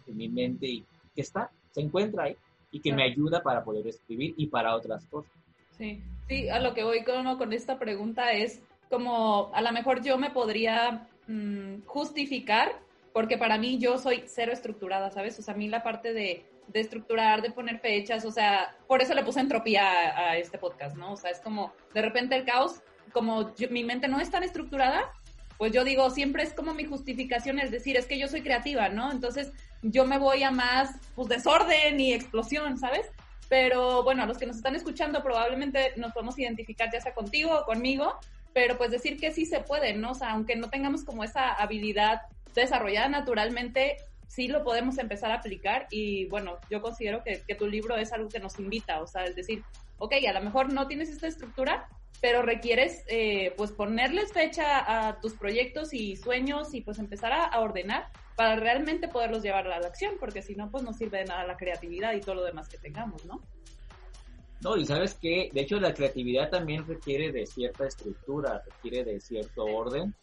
en 0.07 0.17
mi 0.17 0.29
mente 0.29 0.67
y 0.67 0.85
que 1.15 1.21
está, 1.21 1.49
se 1.71 1.81
encuentra 1.81 2.25
ahí 2.25 2.37
y 2.75 2.81
que 2.81 2.91
me 2.91 3.03
ayuda 3.03 3.41
para 3.41 3.63
poder 3.63 3.87
escribir 3.87 4.33
y 4.35 4.47
para 4.47 4.75
otras 4.75 5.05
cosas. 5.05 5.31
Sí, 5.77 6.03
sí, 6.27 6.49
a 6.49 6.59
lo 6.59 6.73
que 6.73 6.83
voy 6.83 7.05
con, 7.05 7.37
con 7.37 7.53
esta 7.53 7.79
pregunta 7.79 8.33
es 8.33 8.61
como 8.89 9.49
a 9.53 9.61
lo 9.61 9.71
mejor 9.71 10.03
yo 10.03 10.17
me 10.17 10.29
podría 10.29 11.07
mm, 11.27 11.85
justificar 11.85 12.73
porque 13.13 13.37
para 13.37 13.57
mí 13.57 13.77
yo 13.77 13.97
soy 13.97 14.23
cero 14.25 14.51
estructurada, 14.51 15.09
¿sabes? 15.09 15.39
O 15.39 15.41
sea, 15.41 15.53
a 15.53 15.57
mí 15.57 15.69
la 15.69 15.83
parte 15.83 16.11
de, 16.11 16.45
de 16.67 16.79
estructurar, 16.81 17.41
de 17.41 17.51
poner 17.51 17.79
fechas, 17.79 18.25
o 18.25 18.31
sea, 18.31 18.75
por 18.87 19.01
eso 19.01 19.13
le 19.13 19.23
puse 19.23 19.39
entropía 19.39 19.85
a, 20.31 20.37
este 20.37 20.57
podcast, 20.57 20.97
¿no? 20.97 21.13
O 21.13 21.15
sea, 21.15 21.31
es 21.31 21.39
como 21.39 21.71
de 21.93 22.01
repente 22.01 22.35
el 22.35 22.43
caos, 22.43 22.81
como 23.13 23.53
mi 23.69 23.85
mente 23.85 24.09
no 24.09 24.19
es 24.19 24.29
tan 24.29 24.43
estructurada, 24.43 25.13
pues 25.57 25.71
yo 25.71 25.85
digo, 25.85 26.09
siempre 26.09 26.43
es 26.43 26.53
como 26.53 26.73
mi 26.73 26.83
justificación, 26.83 27.57
es 27.59 27.71
decir, 27.71 27.95
es 27.95 28.05
que 28.05 28.19
yo 28.19 28.27
soy 28.27 28.41
creativa, 28.41 28.89
¿no? 28.89 29.13
Entonces 29.13 29.53
yo 29.91 30.05
me 30.05 30.17
voy 30.17 30.43
a 30.43 30.51
más, 30.51 30.95
pues, 31.15 31.29
desorden 31.29 31.99
y 31.99 32.13
explosión, 32.13 32.77
¿sabes? 32.77 33.07
Pero 33.49 34.03
bueno, 34.03 34.23
a 34.23 34.25
los 34.25 34.37
que 34.37 34.45
nos 34.45 34.57
están 34.57 34.75
escuchando 34.75 35.21
probablemente 35.21 35.93
nos 35.97 36.13
podemos 36.13 36.37
identificar 36.39 36.89
ya 36.91 36.99
sea 36.99 37.13
contigo 37.13 37.59
o 37.59 37.65
conmigo, 37.65 38.19
pero 38.53 38.77
pues 38.77 38.89
decir 38.89 39.19
que 39.19 39.31
sí 39.31 39.45
se 39.45 39.59
puede, 39.59 39.93
¿no? 39.93 40.11
O 40.11 40.15
sea, 40.15 40.31
aunque 40.31 40.55
no 40.55 40.69
tengamos 40.69 41.03
como 41.03 41.23
esa 41.23 41.53
habilidad 41.53 42.21
desarrollada 42.55 43.09
naturalmente, 43.09 43.97
sí 44.27 44.47
lo 44.47 44.63
podemos 44.63 44.97
empezar 44.97 45.31
a 45.31 45.35
aplicar 45.35 45.87
y 45.91 46.25
bueno, 46.25 46.57
yo 46.69 46.81
considero 46.81 47.23
que, 47.23 47.43
tu 47.55 47.67
libro 47.67 47.95
es 47.95 48.11
algo 48.11 48.29
que 48.29 48.39
nos 48.39 48.57
invita, 48.59 49.01
o 49.01 49.07
sea, 49.07 49.25
es 49.25 49.35
decir, 49.35 49.63
ok, 49.99 50.13
a 50.27 50.33
lo 50.33 50.41
mejor 50.41 50.73
no 50.73 50.87
tienes 50.87 51.09
esta 51.09 51.27
estructura, 51.27 51.87
pero 52.21 52.41
requieres 52.41 53.03
eh, 53.07 53.53
pues 53.57 53.71
ponerles 53.71 54.33
fecha 54.33 55.07
a 55.07 55.19
tus 55.19 55.33
proyectos 55.33 55.93
y 55.93 56.15
sueños 56.15 56.73
y 56.73 56.81
pues 56.81 56.99
empezar 56.99 57.33
a, 57.33 57.59
ordenar 57.59 58.09
para 58.35 58.55
realmente 58.55 59.07
poderlos 59.07 59.43
llevar 59.43 59.67
a 59.67 59.79
la 59.79 59.87
acción, 59.87 60.15
porque 60.19 60.41
si 60.41 60.55
no, 60.55 60.69
pues 60.69 60.83
no 60.83 60.93
sirve 60.93 61.19
de 61.19 61.25
nada 61.25 61.45
la 61.45 61.57
creatividad 61.57 62.13
y 62.13 62.21
todo 62.21 62.35
lo 62.35 62.43
demás 62.43 62.67
que 62.67 62.77
tengamos, 62.77 63.25
¿no? 63.25 63.41
No, 64.61 64.77
y 64.77 64.85
sabes 64.85 65.13
que, 65.15 65.49
de 65.53 65.61
hecho, 65.61 65.79
la 65.79 65.93
creatividad 65.93 66.49
también 66.49 66.87
requiere 66.87 67.31
de 67.31 67.45
cierta 67.45 67.85
estructura, 67.85 68.61
requiere 68.65 69.03
de 69.03 69.19
cierto 69.19 69.63
orden, 69.63 70.13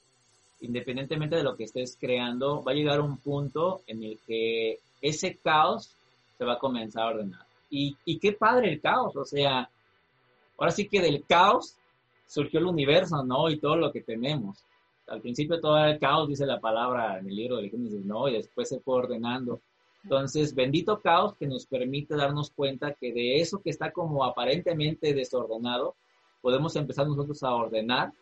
independientemente 0.60 1.36
de 1.36 1.42
lo 1.42 1.56
que 1.56 1.64
estés 1.64 1.96
creando, 1.98 2.62
va 2.62 2.72
a 2.72 2.74
llegar 2.74 3.00
un 3.00 3.18
punto 3.18 3.82
en 3.86 4.02
el 4.02 4.18
que 4.26 4.78
ese 5.00 5.36
caos 5.36 5.94
se 6.36 6.44
va 6.44 6.54
a 6.54 6.58
comenzar 6.58 7.04
a 7.04 7.10
ordenar. 7.10 7.46
Y, 7.70 7.96
y 8.04 8.18
qué 8.18 8.32
padre 8.32 8.72
el 8.72 8.80
caos, 8.80 9.14
o 9.16 9.24
sea, 9.24 9.68
ahora 10.58 10.72
sí 10.72 10.88
que 10.88 11.00
del 11.00 11.24
caos 11.26 11.76
surgió 12.32 12.60
el 12.60 12.66
universo, 12.66 13.22
¿no? 13.22 13.50
Y 13.50 13.58
todo 13.58 13.76
lo 13.76 13.92
que 13.92 14.00
tenemos. 14.00 14.64
Al 15.06 15.20
principio 15.20 15.60
todo 15.60 15.76
el 15.84 15.98
caos, 15.98 16.28
dice 16.28 16.46
la 16.46 16.60
palabra 16.60 17.18
en 17.18 17.28
el 17.28 17.36
libro 17.36 17.58
de 17.58 17.68
Génesis, 17.68 18.06
¿no? 18.06 18.26
Y 18.26 18.32
después 18.32 18.70
se 18.70 18.80
fue 18.80 18.96
ordenando. 18.96 19.60
Entonces, 20.02 20.54
bendito 20.54 21.00
caos 21.00 21.34
que 21.36 21.46
nos 21.46 21.66
permite 21.66 22.16
darnos 22.16 22.50
cuenta 22.50 22.94
que 22.94 23.12
de 23.12 23.36
eso 23.40 23.60
que 23.60 23.68
está 23.68 23.92
como 23.92 24.24
aparentemente 24.24 25.12
desordenado, 25.12 25.94
podemos 26.40 26.74
empezar 26.74 27.06
nosotros 27.06 27.42
a 27.42 27.54
ordenar 27.54 28.12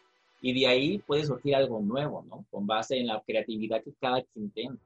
y 0.43 0.59
de 0.59 0.67
ahí 0.67 0.99
puede 0.99 1.25
surgir 1.25 1.55
algo 1.55 1.81
nuevo, 1.81 2.25
¿no? 2.29 2.45
Con 2.51 2.67
base 2.67 2.99
en 2.99 3.07
la 3.07 3.23
creatividad 3.25 3.85
que 3.85 3.93
cada 4.01 4.23
quien 4.23 4.51
tiene. 4.51 4.77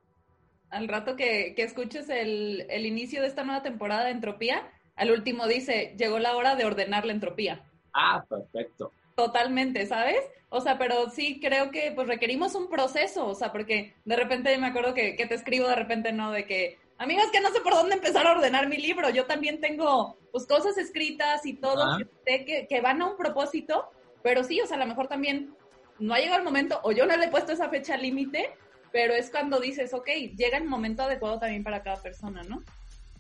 Al 0.69 0.87
rato 0.87 1.17
que, 1.17 1.55
que 1.57 1.63
escuches 1.63 2.11
el, 2.11 2.67
el, 2.69 2.85
inicio 2.85 3.23
de 3.23 3.29
esta 3.29 3.45
nueva 3.45 3.63
temporada 3.63 4.05
de 4.05 4.11
Entropía, 4.11 4.71
al 4.97 5.13
último 5.13 5.47
dice, 5.47 5.95
llegó 5.99 6.19
la 6.19 6.37
hora 6.37 6.57
de 6.57 6.67
ordenar 6.67 7.07
la 7.07 7.13
entropía. 7.13 7.65
Ah, 7.95 8.23
perfecto. 8.29 8.93
Totalmente, 9.15 9.87
¿sabes? 9.87 10.19
O 10.49 10.61
sea, 10.61 10.79
pero 10.79 11.11
sí 11.11 11.41
creo 11.41 11.71
que 11.71 11.93
pues 11.95 12.07
requerimos 12.07 12.55
un 12.55 12.69
proceso, 12.69 13.27
o 13.27 13.35
sea, 13.35 13.53
porque 13.53 13.95
de 14.05 14.17
repente 14.17 14.57
me 14.59 14.69
acuerdo 14.69 14.95
que, 14.95 15.17
que 15.17 15.27
te 15.27 15.35
escribo 15.35 15.69
de 15.69 15.75
repente, 15.75 16.13
¿no? 16.13 16.31
De 16.31 16.47
que, 16.47 16.79
amigos, 16.99 17.27
que 17.33 17.41
no 17.41 17.51
sé 17.51 17.61
por 17.61 17.75
dónde 17.75 17.95
empezar 17.95 18.27
a 18.27 18.33
ordenar 18.33 18.69
mi 18.69 18.77
libro. 18.77 19.11
Yo 19.11 19.27
también 19.27 19.61
tengo 19.61 20.17
pues 20.31 20.47
cosas 20.47 20.79
escritas 20.79 21.45
y 21.47 21.55
todo 21.55 21.99
que, 22.25 22.45
que, 22.45 22.67
que 22.69 22.81
van 22.81 23.03
a 23.03 23.07
un 23.11 23.17
propósito, 23.17 23.91
pero 24.23 24.45
sí, 24.45 24.61
o 24.61 24.67
sea, 24.67 24.77
a 24.77 24.81
lo 24.81 24.87
mejor 24.87 25.09
también 25.09 25.55
no 25.99 26.15
ha 26.15 26.19
llegado 26.19 26.39
el 26.39 26.45
momento, 26.45 26.81
o 26.83 26.93
yo 26.93 27.07
no 27.07 27.17
le 27.17 27.27
he 27.27 27.31
puesto 27.31 27.53
esa 27.53 27.69
fecha 27.69 27.97
límite, 27.97 28.51
pero 28.93 29.15
es 29.15 29.31
cuando 29.31 29.61
dices, 29.61 29.93
ok, 29.95 30.09
llega 30.37 30.59
el 30.59 30.65
momento 30.65 31.03
adecuado 31.03 31.39
también 31.39 31.65
para 31.65 31.83
cada 31.83 32.01
persona, 32.01 32.43
¿no? 32.45 32.63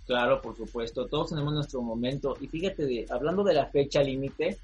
Claro, 0.06 0.40
por 0.42 0.56
supuesto, 0.56 1.06
todos 1.06 1.30
tenemos 1.30 1.54
nuestro 1.54 1.82
momento. 1.82 2.36
Y 2.40 2.46
fíjate, 2.46 2.84
de, 2.84 3.06
hablando 3.10 3.42
de 3.42 3.54
la 3.54 3.66
fecha 3.66 4.02
límite, 4.02 4.58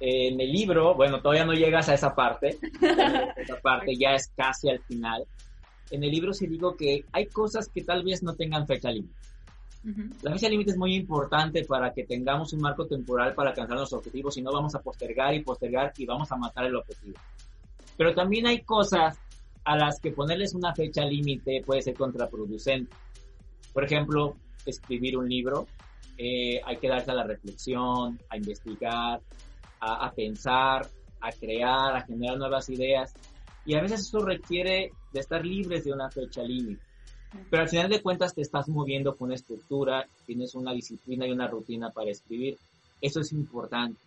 en 0.00 0.40
el 0.40 0.52
libro, 0.52 0.94
bueno, 0.94 1.20
todavía 1.20 1.44
no 1.44 1.54
llegas 1.54 1.88
a 1.88 1.94
esa 1.94 2.14
parte, 2.14 2.58
esa 3.36 3.56
parte 3.60 3.96
ya 3.96 4.14
es 4.14 4.28
casi 4.36 4.68
al 4.68 4.80
final. 4.80 5.24
En 5.90 6.04
el 6.04 6.10
libro 6.10 6.32
sí 6.32 6.46
digo 6.46 6.76
que 6.76 7.04
hay 7.12 7.26
cosas 7.26 7.68
que 7.68 7.82
tal 7.82 8.04
vez 8.04 8.22
no 8.22 8.34
tengan 8.34 8.66
fecha 8.66 8.90
límite. 8.90 9.14
La 10.22 10.32
fecha 10.32 10.48
límite 10.48 10.72
es 10.72 10.76
muy 10.76 10.94
importante 10.94 11.64
para 11.64 11.92
que 11.92 12.04
tengamos 12.04 12.52
un 12.52 12.60
marco 12.60 12.86
temporal 12.86 13.34
para 13.34 13.50
alcanzar 13.50 13.76
nuestros 13.76 14.00
objetivos, 14.00 14.34
si 14.34 14.42
no 14.42 14.52
vamos 14.52 14.74
a 14.74 14.82
postergar 14.82 15.34
y 15.34 15.42
postergar 15.42 15.92
y 15.96 16.04
vamos 16.04 16.30
a 16.30 16.36
matar 16.36 16.66
el 16.66 16.76
objetivo. 16.76 17.16
Pero 17.96 18.14
también 18.14 18.46
hay 18.46 18.62
cosas 18.62 19.18
a 19.64 19.76
las 19.76 19.98
que 20.00 20.12
ponerles 20.12 20.54
una 20.54 20.74
fecha 20.74 21.04
límite 21.04 21.62
puede 21.64 21.82
ser 21.82 21.94
contraproducente. 21.94 22.94
Por 23.72 23.84
ejemplo, 23.84 24.36
escribir 24.66 25.16
un 25.16 25.28
libro, 25.28 25.66
eh, 26.16 26.60
hay 26.64 26.76
que 26.78 26.88
darse 26.88 27.10
a 27.10 27.14
la 27.14 27.24
reflexión, 27.24 28.18
a 28.28 28.36
investigar, 28.36 29.20
a, 29.80 30.10
pensar, 30.12 30.88
a 31.20 31.32
crear, 31.32 31.96
a 31.96 32.02
generar 32.02 32.38
nuevas 32.38 32.68
ideas. 32.68 33.12
Y 33.64 33.74
a 33.74 33.82
veces 33.82 34.00
eso 34.00 34.20
requiere 34.20 34.92
de 35.12 35.20
estar 35.20 35.44
libres 35.44 35.84
de 35.84 35.92
una 35.92 36.10
fecha 36.10 36.42
límite. 36.42 36.82
Pero 37.50 37.62
al 37.62 37.68
final 37.68 37.90
de 37.90 38.02
cuentas 38.02 38.34
te 38.34 38.40
estás 38.40 38.68
moviendo 38.68 39.14
con 39.14 39.26
una 39.26 39.34
estructura, 39.34 40.06
tienes 40.26 40.54
una 40.54 40.72
disciplina 40.72 41.26
y 41.26 41.32
una 41.32 41.46
rutina 41.46 41.90
para 41.90 42.10
escribir. 42.10 42.56
Eso 43.00 43.20
es 43.20 43.32
importante. 43.32 44.00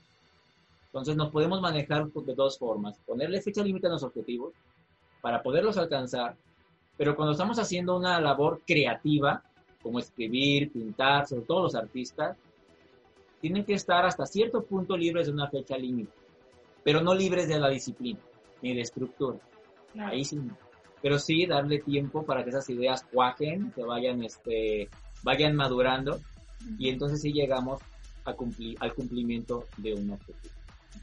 Entonces 0.87 1.15
nos 1.15 1.31
podemos 1.31 1.61
manejar 1.61 2.07
de 2.07 2.35
dos 2.35 2.57
formas. 2.57 2.97
Ponerle 3.05 3.41
fecha 3.41 3.63
límite 3.63 3.87
a 3.87 3.91
los 3.91 4.03
objetivos 4.03 4.53
para 5.21 5.41
poderlos 5.41 5.77
alcanzar. 5.77 6.35
Pero 6.97 7.15
cuando 7.15 7.31
estamos 7.31 7.59
haciendo 7.59 7.95
una 7.95 8.19
labor 8.19 8.61
creativa, 8.65 9.43
como 9.81 9.99
escribir, 9.99 10.71
pintar, 10.71 11.27
sobre 11.27 11.43
todo 11.43 11.63
los 11.63 11.75
artistas, 11.75 12.37
tienen 13.41 13.65
que 13.65 13.73
estar 13.73 14.05
hasta 14.05 14.25
cierto 14.25 14.63
punto 14.63 14.95
libres 14.95 15.27
de 15.27 15.33
una 15.33 15.49
fecha 15.49 15.77
límite, 15.77 16.11
pero 16.83 17.01
no 17.01 17.13
libres 17.13 17.47
de 17.47 17.59
la 17.59 17.69
disciplina 17.69 18.19
ni 18.61 18.75
de 18.75 18.81
estructura. 18.81 19.39
Ahí 19.97 20.23
sí 20.23 20.39
pero 21.01 21.17
sí 21.17 21.45
darle 21.45 21.79
tiempo 21.79 22.23
para 22.23 22.43
que 22.43 22.51
esas 22.51 22.69
ideas 22.69 23.03
cuajen, 23.11 23.71
que 23.71 23.83
vayan, 23.83 24.23
este, 24.23 24.89
vayan 25.23 25.55
madurando 25.55 26.19
y 26.77 26.89
entonces 26.89 27.21
sí 27.21 27.33
llegamos 27.33 27.81
a 28.23 28.33
cumplir, 28.33 28.77
al 28.79 28.93
cumplimiento 28.93 29.65
de 29.77 29.95
un 29.95 30.11
objetivo. 30.11 30.53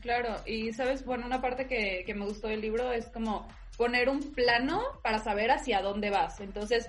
Claro, 0.01 0.37
y 0.47 0.73
sabes, 0.73 1.05
bueno, 1.05 1.27
una 1.27 1.41
parte 1.41 1.67
que, 1.67 2.05
que 2.07 2.15
me 2.15 2.25
gustó 2.25 2.47
del 2.47 2.61
libro 2.61 2.93
es 2.93 3.09
como 3.09 3.49
poner 3.77 4.09
un 4.09 4.21
plano 4.21 4.83
para 5.03 5.19
saber 5.19 5.51
hacia 5.51 5.83
dónde 5.83 6.11
vas. 6.11 6.41
Entonces, 6.41 6.89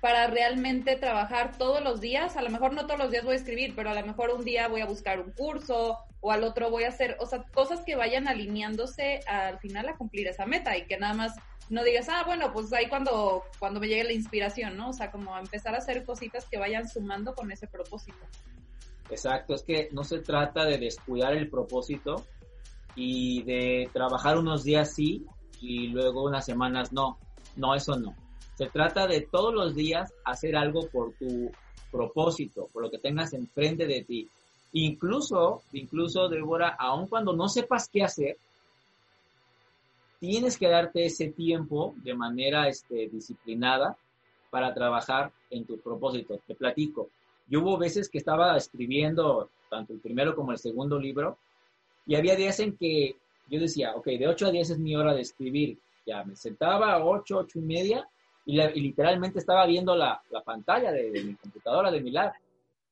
para 0.00 0.26
realmente 0.26 0.96
trabajar 0.96 1.58
todos 1.58 1.82
los 1.82 2.00
días, 2.00 2.36
a 2.36 2.42
lo 2.42 2.50
mejor 2.50 2.72
no 2.72 2.86
todos 2.86 2.98
los 2.98 3.10
días 3.10 3.24
voy 3.24 3.34
a 3.34 3.36
escribir, 3.36 3.74
pero 3.76 3.90
a 3.90 3.94
lo 3.94 4.06
mejor 4.06 4.30
un 4.30 4.44
día 4.44 4.66
voy 4.68 4.80
a 4.80 4.86
buscar 4.86 5.20
un 5.20 5.30
curso 5.32 5.98
o 6.20 6.32
al 6.32 6.42
otro 6.42 6.70
voy 6.70 6.84
a 6.84 6.88
hacer, 6.88 7.16
o 7.20 7.26
sea, 7.26 7.44
cosas 7.52 7.80
que 7.84 7.96
vayan 7.96 8.26
alineándose 8.26 9.20
al 9.26 9.58
final 9.58 9.88
a 9.88 9.96
cumplir 9.96 10.26
esa 10.26 10.46
meta 10.46 10.76
y 10.76 10.86
que 10.86 10.98
nada 10.98 11.14
más 11.14 11.36
no 11.68 11.84
digas, 11.84 12.08
ah, 12.08 12.22
bueno, 12.26 12.52
pues 12.52 12.72
ahí 12.72 12.88
cuando, 12.88 13.44
cuando 13.58 13.78
me 13.78 13.88
llegue 13.88 14.04
la 14.04 14.12
inspiración, 14.12 14.76
¿no? 14.76 14.90
O 14.90 14.92
sea, 14.92 15.10
como 15.10 15.36
empezar 15.38 15.74
a 15.74 15.78
hacer 15.78 16.04
cositas 16.04 16.46
que 16.46 16.58
vayan 16.58 16.88
sumando 16.88 17.34
con 17.34 17.52
ese 17.52 17.66
propósito. 17.66 18.18
Exacto, 19.10 19.54
es 19.54 19.62
que 19.62 19.88
no 19.92 20.02
se 20.02 20.18
trata 20.20 20.64
de 20.64 20.78
descuidar 20.78 21.34
el 21.34 21.48
propósito 21.48 22.26
y 22.94 23.42
de 23.42 23.88
trabajar 23.92 24.38
unos 24.38 24.64
días 24.64 24.94
sí 24.94 25.26
y 25.60 25.88
luego 25.88 26.24
unas 26.24 26.44
semanas 26.44 26.92
no. 26.92 27.18
No, 27.56 27.74
eso 27.74 27.96
no. 27.96 28.14
Se 28.60 28.66
trata 28.66 29.06
de 29.06 29.22
todos 29.22 29.54
los 29.54 29.74
días 29.74 30.12
hacer 30.22 30.54
algo 30.54 30.86
por 30.90 31.14
tu 31.14 31.50
propósito, 31.90 32.68
por 32.70 32.82
lo 32.82 32.90
que 32.90 32.98
tengas 32.98 33.32
enfrente 33.32 33.86
de 33.86 34.04
ti. 34.04 34.28
Incluso, 34.74 35.62
incluso, 35.72 36.28
Débora, 36.28 36.76
aun 36.78 37.06
cuando 37.06 37.32
no 37.32 37.48
sepas 37.48 37.88
qué 37.88 38.02
hacer, 38.02 38.36
tienes 40.18 40.58
que 40.58 40.68
darte 40.68 41.06
ese 41.06 41.28
tiempo 41.28 41.94
de 42.04 42.12
manera 42.12 42.68
este, 42.68 43.08
disciplinada 43.08 43.96
para 44.50 44.74
trabajar 44.74 45.32
en 45.48 45.64
tu 45.64 45.80
propósito. 45.80 46.38
Te 46.46 46.54
platico. 46.54 47.08
Yo 47.48 47.62
hubo 47.62 47.78
veces 47.78 48.10
que 48.10 48.18
estaba 48.18 48.58
escribiendo 48.58 49.48
tanto 49.70 49.94
el 49.94 50.00
primero 50.00 50.36
como 50.36 50.52
el 50.52 50.58
segundo 50.58 50.98
libro 50.98 51.38
y 52.04 52.14
había 52.14 52.36
días 52.36 52.60
en 52.60 52.76
que 52.76 53.16
yo 53.48 53.58
decía, 53.58 53.94
ok, 53.96 54.04
de 54.04 54.28
8 54.28 54.48
a 54.48 54.50
10 54.50 54.68
es 54.68 54.78
mi 54.78 54.94
hora 54.96 55.14
de 55.14 55.22
escribir. 55.22 55.78
Ya 56.06 56.24
me 56.24 56.36
sentaba 56.36 56.92
a 56.92 57.02
8, 57.02 57.38
8 57.38 57.58
y 57.58 57.62
media 57.62 58.06
y, 58.46 58.56
literalmente 58.80 59.38
estaba 59.38 59.66
viendo 59.66 59.94
la, 59.96 60.22
pantalla 60.44 60.92
de, 60.92 61.10
de, 61.10 61.24
mi 61.24 61.34
computadora, 61.34 61.90
de 61.90 62.00
mi 62.00 62.10
lab. 62.10 62.32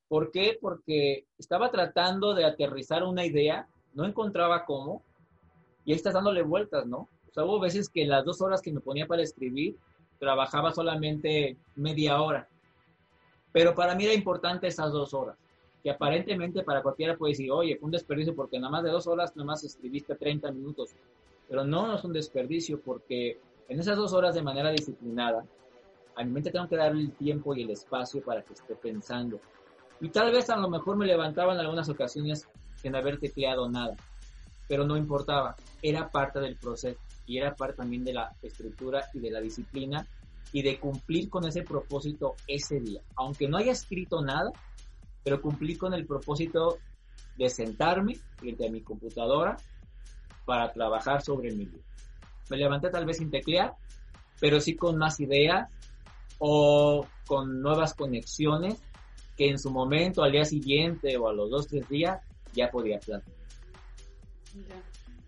¿Por 0.07 0.31
qué? 0.31 0.57
Porque 0.59 1.25
estaba 1.37 1.69
tratando 1.69 2.33
de 2.33 2.45
aterrizar 2.45 3.03
una 3.03 3.25
idea, 3.25 3.67
no 3.93 4.05
encontraba 4.05 4.65
cómo, 4.65 5.03
y 5.85 5.91
ahí 5.91 5.95
estás 5.97 6.13
dándole 6.13 6.41
vueltas, 6.41 6.85
¿no? 6.85 7.07
O 7.29 7.33
sea, 7.33 7.45
hubo 7.45 7.59
veces 7.59 7.89
que 7.89 8.05
las 8.05 8.25
dos 8.25 8.41
horas 8.41 8.61
que 8.61 8.71
me 8.71 8.79
ponía 8.79 9.07
para 9.07 9.21
escribir, 9.21 9.75
trabajaba 10.19 10.73
solamente 10.73 11.57
media 11.75 12.21
hora. 12.21 12.47
Pero 13.51 13.73
para 13.73 13.95
mí 13.95 14.03
era 14.03 14.13
importante 14.13 14.67
esas 14.67 14.91
dos 14.91 15.13
horas, 15.13 15.37
que 15.81 15.89
aparentemente 15.89 16.61
para 16.61 16.83
cualquiera 16.83 17.17
puede 17.17 17.31
decir, 17.31 17.51
oye, 17.51 17.77
fue 17.77 17.87
un 17.87 17.91
desperdicio 17.91 18.35
porque 18.35 18.59
nada 18.59 18.69
más 18.69 18.83
de 18.83 18.91
dos 18.91 19.07
horas 19.07 19.35
nada 19.35 19.47
más 19.47 19.63
escribiste 19.63 20.15
30 20.15 20.51
minutos. 20.51 20.91
Pero 21.47 21.63
no, 21.63 21.87
no 21.87 21.95
es 21.95 22.03
un 22.03 22.13
desperdicio 22.13 22.79
porque 22.81 23.39
en 23.69 23.79
esas 23.79 23.95
dos 23.95 24.13
horas 24.13 24.35
de 24.35 24.41
manera 24.41 24.71
disciplinada, 24.71 25.45
a 26.15 26.23
mi 26.23 26.31
mente 26.31 26.51
tengo 26.51 26.67
que 26.67 26.75
darle 26.75 27.03
el 27.03 27.13
tiempo 27.13 27.55
y 27.55 27.61
el 27.61 27.69
espacio 27.69 28.21
para 28.21 28.41
que 28.41 28.53
esté 28.53 28.75
pensando. 28.75 29.39
Y 30.01 30.09
tal 30.09 30.31
vez 30.31 30.49
a 30.49 30.57
lo 30.57 30.69
mejor 30.69 30.97
me 30.97 31.05
levantaba 31.05 31.53
en 31.53 31.59
algunas 31.59 31.87
ocasiones 31.87 32.47
sin 32.75 32.95
haber 32.95 33.19
tecleado 33.19 33.69
nada, 33.69 33.95
pero 34.67 34.85
no 34.85 34.97
importaba, 34.97 35.55
era 35.81 36.09
parte 36.09 36.39
del 36.39 36.55
proceso 36.55 36.99
y 37.25 37.37
era 37.37 37.55
parte 37.55 37.77
también 37.77 38.03
de 38.03 38.13
la 38.13 38.35
estructura 38.41 39.05
y 39.13 39.19
de 39.19 39.29
la 39.29 39.39
disciplina 39.39 40.05
y 40.51 40.63
de 40.63 40.79
cumplir 40.79 41.29
con 41.29 41.45
ese 41.45 41.61
propósito 41.61 42.35
ese 42.47 42.79
día. 42.79 43.01
Aunque 43.15 43.47
no 43.47 43.57
haya 43.57 43.71
escrito 43.71 44.21
nada, 44.21 44.51
pero 45.23 45.41
cumplí 45.41 45.77
con 45.77 45.93
el 45.93 46.07
propósito 46.07 46.79
de 47.37 47.49
sentarme 47.49 48.15
frente 48.37 48.67
a 48.67 48.71
mi 48.71 48.81
computadora 48.81 49.57
para 50.45 50.73
trabajar 50.73 51.21
sobre 51.21 51.51
mi 51.51 51.65
libro. 51.65 51.83
Me 52.49 52.57
levanté 52.57 52.89
tal 52.89 53.05
vez 53.05 53.17
sin 53.17 53.31
teclear, 53.31 53.73
pero 54.39 54.59
sí 54.59 54.75
con 54.75 54.97
más 54.97 55.19
ideas 55.19 55.69
o 56.39 57.05
con 57.27 57.61
nuevas 57.61 57.93
conexiones 57.93 58.81
que 59.37 59.49
en 59.49 59.59
su 59.59 59.71
momento, 59.71 60.23
al 60.23 60.31
día 60.31 60.45
siguiente 60.45 61.15
o 61.17 61.29
a 61.29 61.33
los 61.33 61.49
dos, 61.49 61.67
tres 61.67 61.87
días, 61.87 62.19
ya 62.53 62.69
podía 62.69 62.99
plantear. 62.99 63.37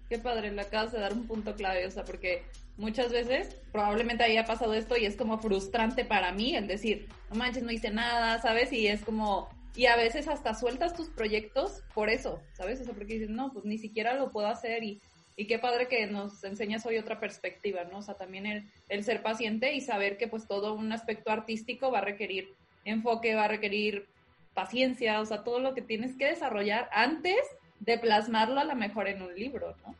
Qué 0.09 0.19
padre, 0.19 0.51
le 0.51 0.61
acabas 0.61 0.91
de 0.91 0.99
dar 0.99 1.13
un 1.13 1.25
punto 1.27 1.55
clave, 1.55 1.85
o 1.85 1.91
sea, 1.91 2.03
porque 2.03 2.43
muchas 2.75 3.11
veces 3.11 3.55
probablemente 3.71 4.23
haya 4.23 4.43
pasado 4.43 4.73
esto 4.73 4.97
y 4.97 5.05
es 5.05 5.15
como 5.15 5.37
frustrante 5.37 6.03
para 6.03 6.33
mí 6.33 6.55
el 6.55 6.67
decir, 6.67 7.07
no 7.29 7.37
manches, 7.37 7.63
no 7.63 7.71
hice 7.71 7.91
nada, 7.91 8.41
¿sabes? 8.41 8.73
Y 8.73 8.87
es 8.87 9.01
como, 9.03 9.47
y 9.75 9.85
a 9.85 9.95
veces 9.95 10.27
hasta 10.27 10.53
sueltas 10.53 10.93
tus 10.93 11.09
proyectos 11.09 11.83
por 11.93 12.09
eso, 12.09 12.41
¿sabes? 12.53 12.81
O 12.81 12.83
sea, 12.83 12.93
porque 12.93 13.13
dices, 13.13 13.29
no, 13.29 13.53
pues 13.53 13.63
ni 13.63 13.77
siquiera 13.77 14.15
lo 14.15 14.31
puedo 14.31 14.47
hacer 14.47 14.83
y, 14.83 15.01
y 15.35 15.47
qué 15.47 15.59
padre 15.59 15.87
que 15.87 16.07
nos 16.07 16.43
enseñas 16.43 16.85
hoy 16.85 16.97
otra 16.97 17.19
perspectiva, 17.19 17.83
¿no? 17.85 17.99
O 17.99 18.01
sea, 18.01 18.15
también 18.15 18.45
el, 18.45 18.69
el 18.89 19.03
ser 19.03 19.21
paciente 19.21 19.73
y 19.73 19.81
saber 19.81 20.17
que 20.17 20.27
pues 20.27 20.47
todo 20.47 20.73
un 20.73 20.91
aspecto 20.91 21.31
artístico 21.31 21.91
va 21.91 21.99
a 21.99 22.01
requerir 22.05 22.53
enfoque, 22.85 23.35
va 23.35 23.45
a 23.45 23.47
requerir 23.47 24.07
paciencia, 24.53 25.21
o 25.21 25.25
sea, 25.25 25.43
todo 25.43 25.59
lo 25.59 25.73
que 25.73 25.81
tienes 25.81 26.15
que 26.15 26.25
desarrollar 26.25 26.89
antes 26.91 27.39
de 27.79 27.97
plasmarlo 27.97 28.59
a 28.59 28.65
lo 28.65 28.75
mejor 28.75 29.07
en 29.07 29.21
un 29.21 29.33
libro, 29.33 29.75
¿no? 29.85 29.95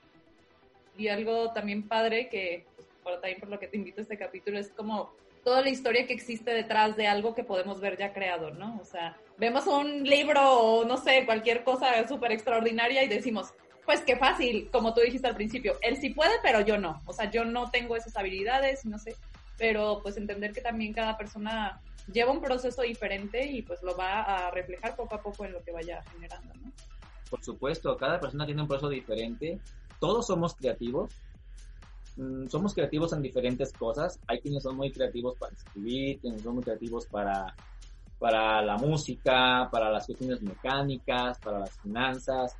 Y 0.97 1.07
algo 1.07 1.51
también 1.53 1.87
padre 1.87 2.29
que, 2.29 2.65
pues, 2.75 2.87
por, 3.03 3.13
también 3.13 3.39
por 3.39 3.49
lo 3.49 3.59
que 3.59 3.67
te 3.67 3.77
invito 3.77 4.01
a 4.01 4.03
este 4.03 4.17
capítulo, 4.17 4.59
es 4.59 4.69
como 4.69 5.11
toda 5.43 5.61
la 5.61 5.69
historia 5.69 6.05
que 6.05 6.13
existe 6.13 6.51
detrás 6.53 6.95
de 6.95 7.07
algo 7.07 7.33
que 7.33 7.43
podemos 7.43 7.79
ver 7.79 7.97
ya 7.97 8.13
creado, 8.13 8.51
¿no? 8.51 8.77
O 8.79 8.85
sea, 8.85 9.17
vemos 9.37 9.65
un 9.65 10.03
libro 10.03 10.41
o 10.41 10.85
no 10.85 10.97
sé, 10.97 11.25
cualquier 11.25 11.63
cosa 11.63 12.07
súper 12.07 12.31
extraordinaria 12.31 13.03
y 13.03 13.07
decimos, 13.07 13.53
pues 13.85 14.01
qué 14.01 14.15
fácil, 14.15 14.69
como 14.71 14.93
tú 14.93 15.01
dijiste 15.01 15.27
al 15.27 15.35
principio, 15.35 15.75
él 15.81 15.97
sí 15.97 16.11
puede, 16.11 16.33
pero 16.41 16.61
yo 16.61 16.77
no. 16.77 17.01
O 17.05 17.13
sea, 17.13 17.29
yo 17.29 17.45
no 17.45 17.69
tengo 17.71 17.95
esas 17.95 18.15
habilidades, 18.15 18.85
no 18.85 18.97
sé, 18.99 19.15
pero 19.57 19.99
pues 20.01 20.17
entender 20.17 20.53
que 20.53 20.61
también 20.61 20.93
cada 20.93 21.17
persona 21.17 21.81
lleva 22.11 22.31
un 22.31 22.41
proceso 22.41 22.81
diferente 22.81 23.45
y 23.45 23.61
pues 23.61 23.81
lo 23.83 23.95
va 23.95 24.21
a 24.21 24.51
reflejar 24.51 24.95
poco 24.95 25.15
a 25.15 25.21
poco 25.21 25.45
en 25.45 25.53
lo 25.53 25.63
que 25.63 25.71
vaya 25.71 26.01
generando, 26.11 26.53
¿no? 26.55 26.71
Por 27.29 27.43
supuesto, 27.43 27.95
cada 27.95 28.19
persona 28.19 28.45
tiene 28.45 28.61
un 28.61 28.67
proceso 28.67 28.89
diferente. 28.89 29.59
Todos 29.99 30.27
somos 30.27 30.53
creativos. 30.55 31.13
Mm, 32.17 32.47
somos 32.47 32.73
creativos 32.73 33.13
en 33.13 33.21
diferentes 33.21 33.71
cosas. 33.71 34.19
Hay 34.27 34.41
quienes 34.41 34.63
son 34.63 34.75
muy 34.75 34.91
creativos 34.91 35.37
para 35.37 35.53
escribir, 35.53 36.19
quienes 36.19 36.41
son 36.41 36.55
muy 36.55 36.63
creativos 36.63 37.05
para, 37.05 37.55
para 38.19 38.61
la 38.61 38.77
música, 38.77 39.69
para 39.71 39.89
las 39.89 40.05
cuestiones 40.05 40.41
mecánicas, 40.41 41.39
para 41.39 41.59
las 41.59 41.79
finanzas. 41.79 42.57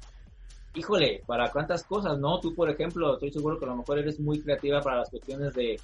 Híjole, 0.74 1.22
para 1.26 1.52
cuántas 1.52 1.84
cosas, 1.84 2.18
¿no? 2.18 2.40
Tú, 2.40 2.56
por 2.56 2.70
ejemplo, 2.70 3.14
estoy 3.14 3.32
seguro 3.32 3.60
que 3.60 3.66
a 3.66 3.70
lo 3.70 3.78
mejor 3.78 4.00
eres 4.00 4.20
muy 4.20 4.42
creativa 4.42 4.80
para 4.82 5.00
las 5.00 5.10
cuestiones 5.10 5.54
de, 5.54 5.80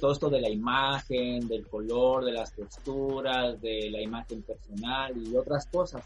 todo 0.00 0.12
esto 0.12 0.30
de 0.30 0.40
la 0.40 0.48
imagen, 0.48 1.46
del 1.46 1.66
color, 1.68 2.24
de 2.24 2.32
las 2.32 2.52
texturas, 2.52 3.60
de 3.60 3.90
la 3.90 4.00
imagen 4.00 4.42
personal 4.42 5.12
y 5.16 5.36
otras 5.36 5.66
cosas 5.66 6.02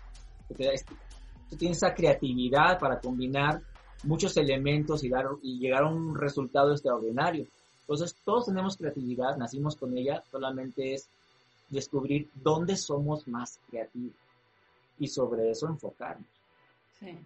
tú 0.48 1.56
tienes 1.56 1.78
esa 1.78 1.94
creatividad 1.94 2.78
para 2.78 3.00
combinar 3.00 3.60
muchos 4.04 4.36
elementos 4.36 5.02
y 5.04 5.58
llegar 5.58 5.82
a 5.82 5.88
un 5.88 6.14
resultado 6.14 6.72
extraordinario. 6.72 7.46
Entonces, 7.80 8.16
todos 8.24 8.46
tenemos 8.46 8.76
creatividad, 8.76 9.36
nacimos 9.36 9.76
con 9.76 9.96
ella, 9.96 10.22
solamente 10.30 10.94
es 10.94 11.08
descubrir 11.68 12.28
dónde 12.34 12.76
somos 12.76 13.26
más 13.28 13.58
creativos 13.68 14.14
y 14.98 15.08
sobre 15.08 15.50
eso 15.50 15.68
enfocarnos. 15.68 16.26
Sí. 16.98 17.18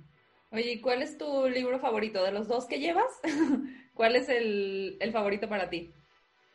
Oye, 0.53 0.81
¿cuál 0.81 1.03
es 1.03 1.17
tu 1.17 1.49
libro 1.49 1.79
favorito? 1.79 2.25
De 2.25 2.33
los 2.33 2.49
dos 2.49 2.67
que 2.67 2.81
llevas, 2.81 3.21
¿cuál 3.95 4.17
es 4.17 4.29
el, 4.29 4.97
el 4.99 5.13
favorito 5.13 5.49
para 5.49 5.71
ti? 5.71 5.91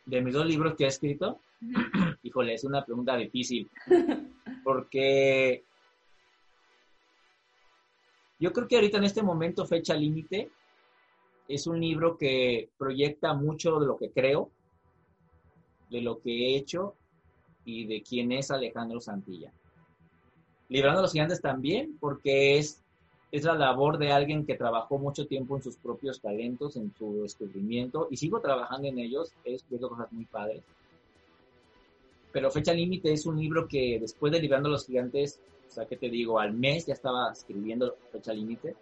De 0.04 0.20
mis 0.20 0.34
dos 0.34 0.46
libros 0.46 0.74
que 0.76 0.84
he 0.84 0.88
escrito, 0.88 1.40
híjole, 2.22 2.54
es 2.54 2.64
una 2.64 2.84
pregunta 2.84 3.16
difícil, 3.16 3.70
porque 4.64 5.64
yo 8.38 8.52
creo 8.52 8.68
que 8.68 8.76
ahorita 8.76 8.98
en 8.98 9.04
este 9.04 9.22
momento, 9.22 9.66
Fecha 9.66 9.94
Límite, 9.94 10.50
es 11.48 11.66
un 11.66 11.80
libro 11.80 12.18
que 12.18 12.68
proyecta 12.76 13.32
mucho 13.32 13.78
de 13.78 13.86
lo 13.86 13.96
que 13.96 14.10
creo, 14.10 14.50
de 15.88 16.02
lo 16.02 16.20
que 16.20 16.30
he 16.30 16.56
hecho 16.56 16.94
y 17.64 17.86
de 17.86 18.02
quién 18.02 18.32
es 18.32 18.50
Alejandro 18.50 19.00
Santilla. 19.00 19.52
Librando 20.68 20.98
a 20.98 21.02
los 21.02 21.12
gigantes 21.12 21.40
también, 21.40 21.96
porque 21.98 22.58
es, 22.58 22.82
es 23.32 23.44
la 23.44 23.54
labor 23.54 23.98
de 23.98 24.12
alguien 24.12 24.46
que 24.46 24.54
trabajó 24.54 24.98
mucho 24.98 25.26
tiempo 25.26 25.56
en 25.56 25.62
sus 25.62 25.76
propios 25.76 26.20
talentos, 26.20 26.76
en 26.76 26.92
su 26.96 27.22
descubrimiento, 27.22 28.08
y 28.10 28.16
sigo 28.16 28.40
trabajando 28.40 28.88
en 28.88 28.98
ellos, 28.98 29.32
es 29.44 29.64
viendo 29.68 29.88
cosas 29.88 30.12
muy 30.12 30.24
padres. 30.24 30.62
Pero 32.32 32.50
Fecha 32.50 32.72
Límite 32.72 33.12
es 33.12 33.26
un 33.26 33.38
libro 33.38 33.66
que 33.66 33.98
después 34.00 34.32
de 34.32 34.40
Librando 34.40 34.68
los 34.68 34.86
gigantes 34.86 35.40
o 35.68 35.70
sea, 35.70 35.86
¿qué 35.86 35.96
te 35.96 36.08
digo? 36.08 36.38
Al 36.38 36.54
mes 36.54 36.86
ya 36.86 36.94
estaba 36.94 37.30
escribiendo 37.32 37.96
Fecha 38.12 38.32
Límite. 38.32 38.74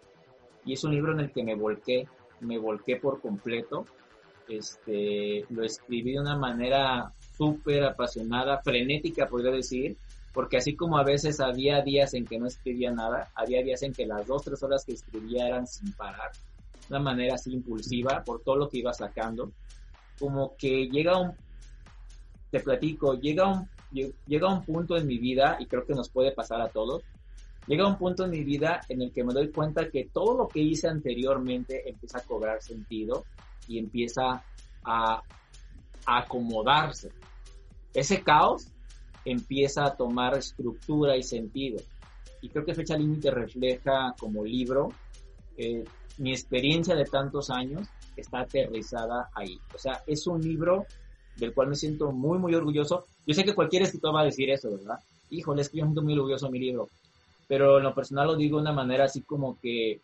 Y 0.65 0.73
es 0.73 0.83
un 0.83 0.91
libro 0.91 1.11
en 1.13 1.19
el 1.19 1.31
que 1.31 1.43
me 1.43 1.55
volqué, 1.55 2.07
me 2.39 2.57
volqué 2.57 2.95
por 2.97 3.21
completo. 3.21 3.85
Este, 4.47 5.45
lo 5.49 5.63
escribí 5.63 6.13
de 6.13 6.19
una 6.19 6.37
manera 6.37 7.11
súper 7.35 7.83
apasionada, 7.83 8.61
frenética, 8.61 9.27
podría 9.27 9.51
decir, 9.51 9.97
porque 10.35 10.57
así 10.57 10.75
como 10.75 10.97
a 10.97 11.03
veces 11.05 11.39
había 11.39 11.81
días 11.81 12.13
en 12.13 12.25
que 12.25 12.37
no 12.37 12.45
escribía 12.45 12.91
nada, 12.91 13.31
había 13.35 13.63
días 13.63 13.81
en 13.83 13.93
que 13.93 14.05
las 14.05 14.27
dos, 14.27 14.43
tres 14.43 14.61
horas 14.61 14.83
que 14.83 14.91
escribía 14.91 15.47
eran 15.47 15.65
sin 15.65 15.93
parar, 15.93 16.33
de 16.33 16.87
una 16.89 16.99
manera 16.99 17.35
así 17.35 17.53
impulsiva 17.53 18.21
por 18.25 18.43
todo 18.43 18.57
lo 18.57 18.69
que 18.69 18.79
iba 18.79 18.91
sacando. 18.93 19.53
como 20.19 20.53
que 20.57 20.89
llega 20.89 21.17
un, 21.17 21.31
te 22.51 22.59
platico, 22.59 23.13
llega 23.13 23.47
un, 23.47 23.69
llega 24.27 24.53
un 24.53 24.61
punto 24.65 24.97
en 24.97 25.07
mi 25.07 25.17
vida, 25.19 25.55
y 25.57 25.67
creo 25.67 25.85
que 25.85 25.93
nos 25.93 26.09
puede 26.09 26.33
pasar 26.33 26.59
a 26.59 26.67
todos, 26.67 27.01
llega 27.65 27.87
un 27.87 27.97
punto 27.97 28.25
en 28.25 28.31
mi 28.31 28.43
vida 28.43 28.81
en 28.89 29.03
el 29.03 29.13
que 29.13 29.23
me 29.23 29.33
doy 29.33 29.51
cuenta 29.51 29.89
que 29.89 30.09
todo 30.11 30.37
lo 30.37 30.49
que 30.49 30.59
hice 30.59 30.89
anteriormente 30.89 31.87
empieza 31.87 32.17
a 32.17 32.23
cobrar 32.23 32.61
sentido 32.61 33.23
y 33.69 33.79
empieza 33.79 34.43
a, 34.83 35.23
a 36.05 36.17
acomodarse. 36.17 37.13
Ese 37.93 38.21
caos 38.21 38.74
empieza 39.25 39.85
a 39.85 39.95
tomar 39.95 40.37
estructura 40.37 41.17
y 41.17 41.23
sentido. 41.23 41.81
Y 42.41 42.49
creo 42.49 42.63
que 42.63 42.75
Fecha 42.75 42.97
Límite 42.97 43.31
refleja 43.31 44.13
como 44.19 44.45
libro 44.45 44.89
eh, 45.57 45.83
mi 46.17 46.31
experiencia 46.31 46.95
de 46.95 47.05
tantos 47.05 47.49
años 47.49 47.87
está 48.15 48.41
aterrizada 48.41 49.29
ahí. 49.33 49.59
O 49.73 49.77
sea, 49.77 50.01
es 50.07 50.25
un 50.27 50.41
libro 50.41 50.85
del 51.37 51.53
cual 51.53 51.69
me 51.69 51.75
siento 51.75 52.11
muy, 52.11 52.37
muy 52.37 52.55
orgulloso. 52.55 53.05
Yo 53.25 53.33
sé 53.33 53.43
que 53.43 53.55
cualquier 53.55 53.83
escritor 53.83 54.15
va 54.15 54.21
a 54.21 54.25
decir 54.25 54.49
eso, 54.49 54.71
¿verdad? 54.71 54.99
Híjole, 55.29 55.61
es 55.61 55.69
que 55.69 55.77
yo 55.77 55.83
me 55.83 55.89
siento 55.89 56.03
muy 56.03 56.13
orgulloso 56.13 56.45
de 56.45 56.51
mi 56.51 56.59
libro. 56.59 56.89
Pero 57.47 57.77
en 57.77 57.83
lo 57.83 57.93
personal 57.93 58.27
lo 58.27 58.35
digo 58.35 58.57
de 58.57 58.63
una 58.63 58.71
manera 58.71 59.05
así 59.05 59.21
como 59.21 59.59
que 59.59 59.99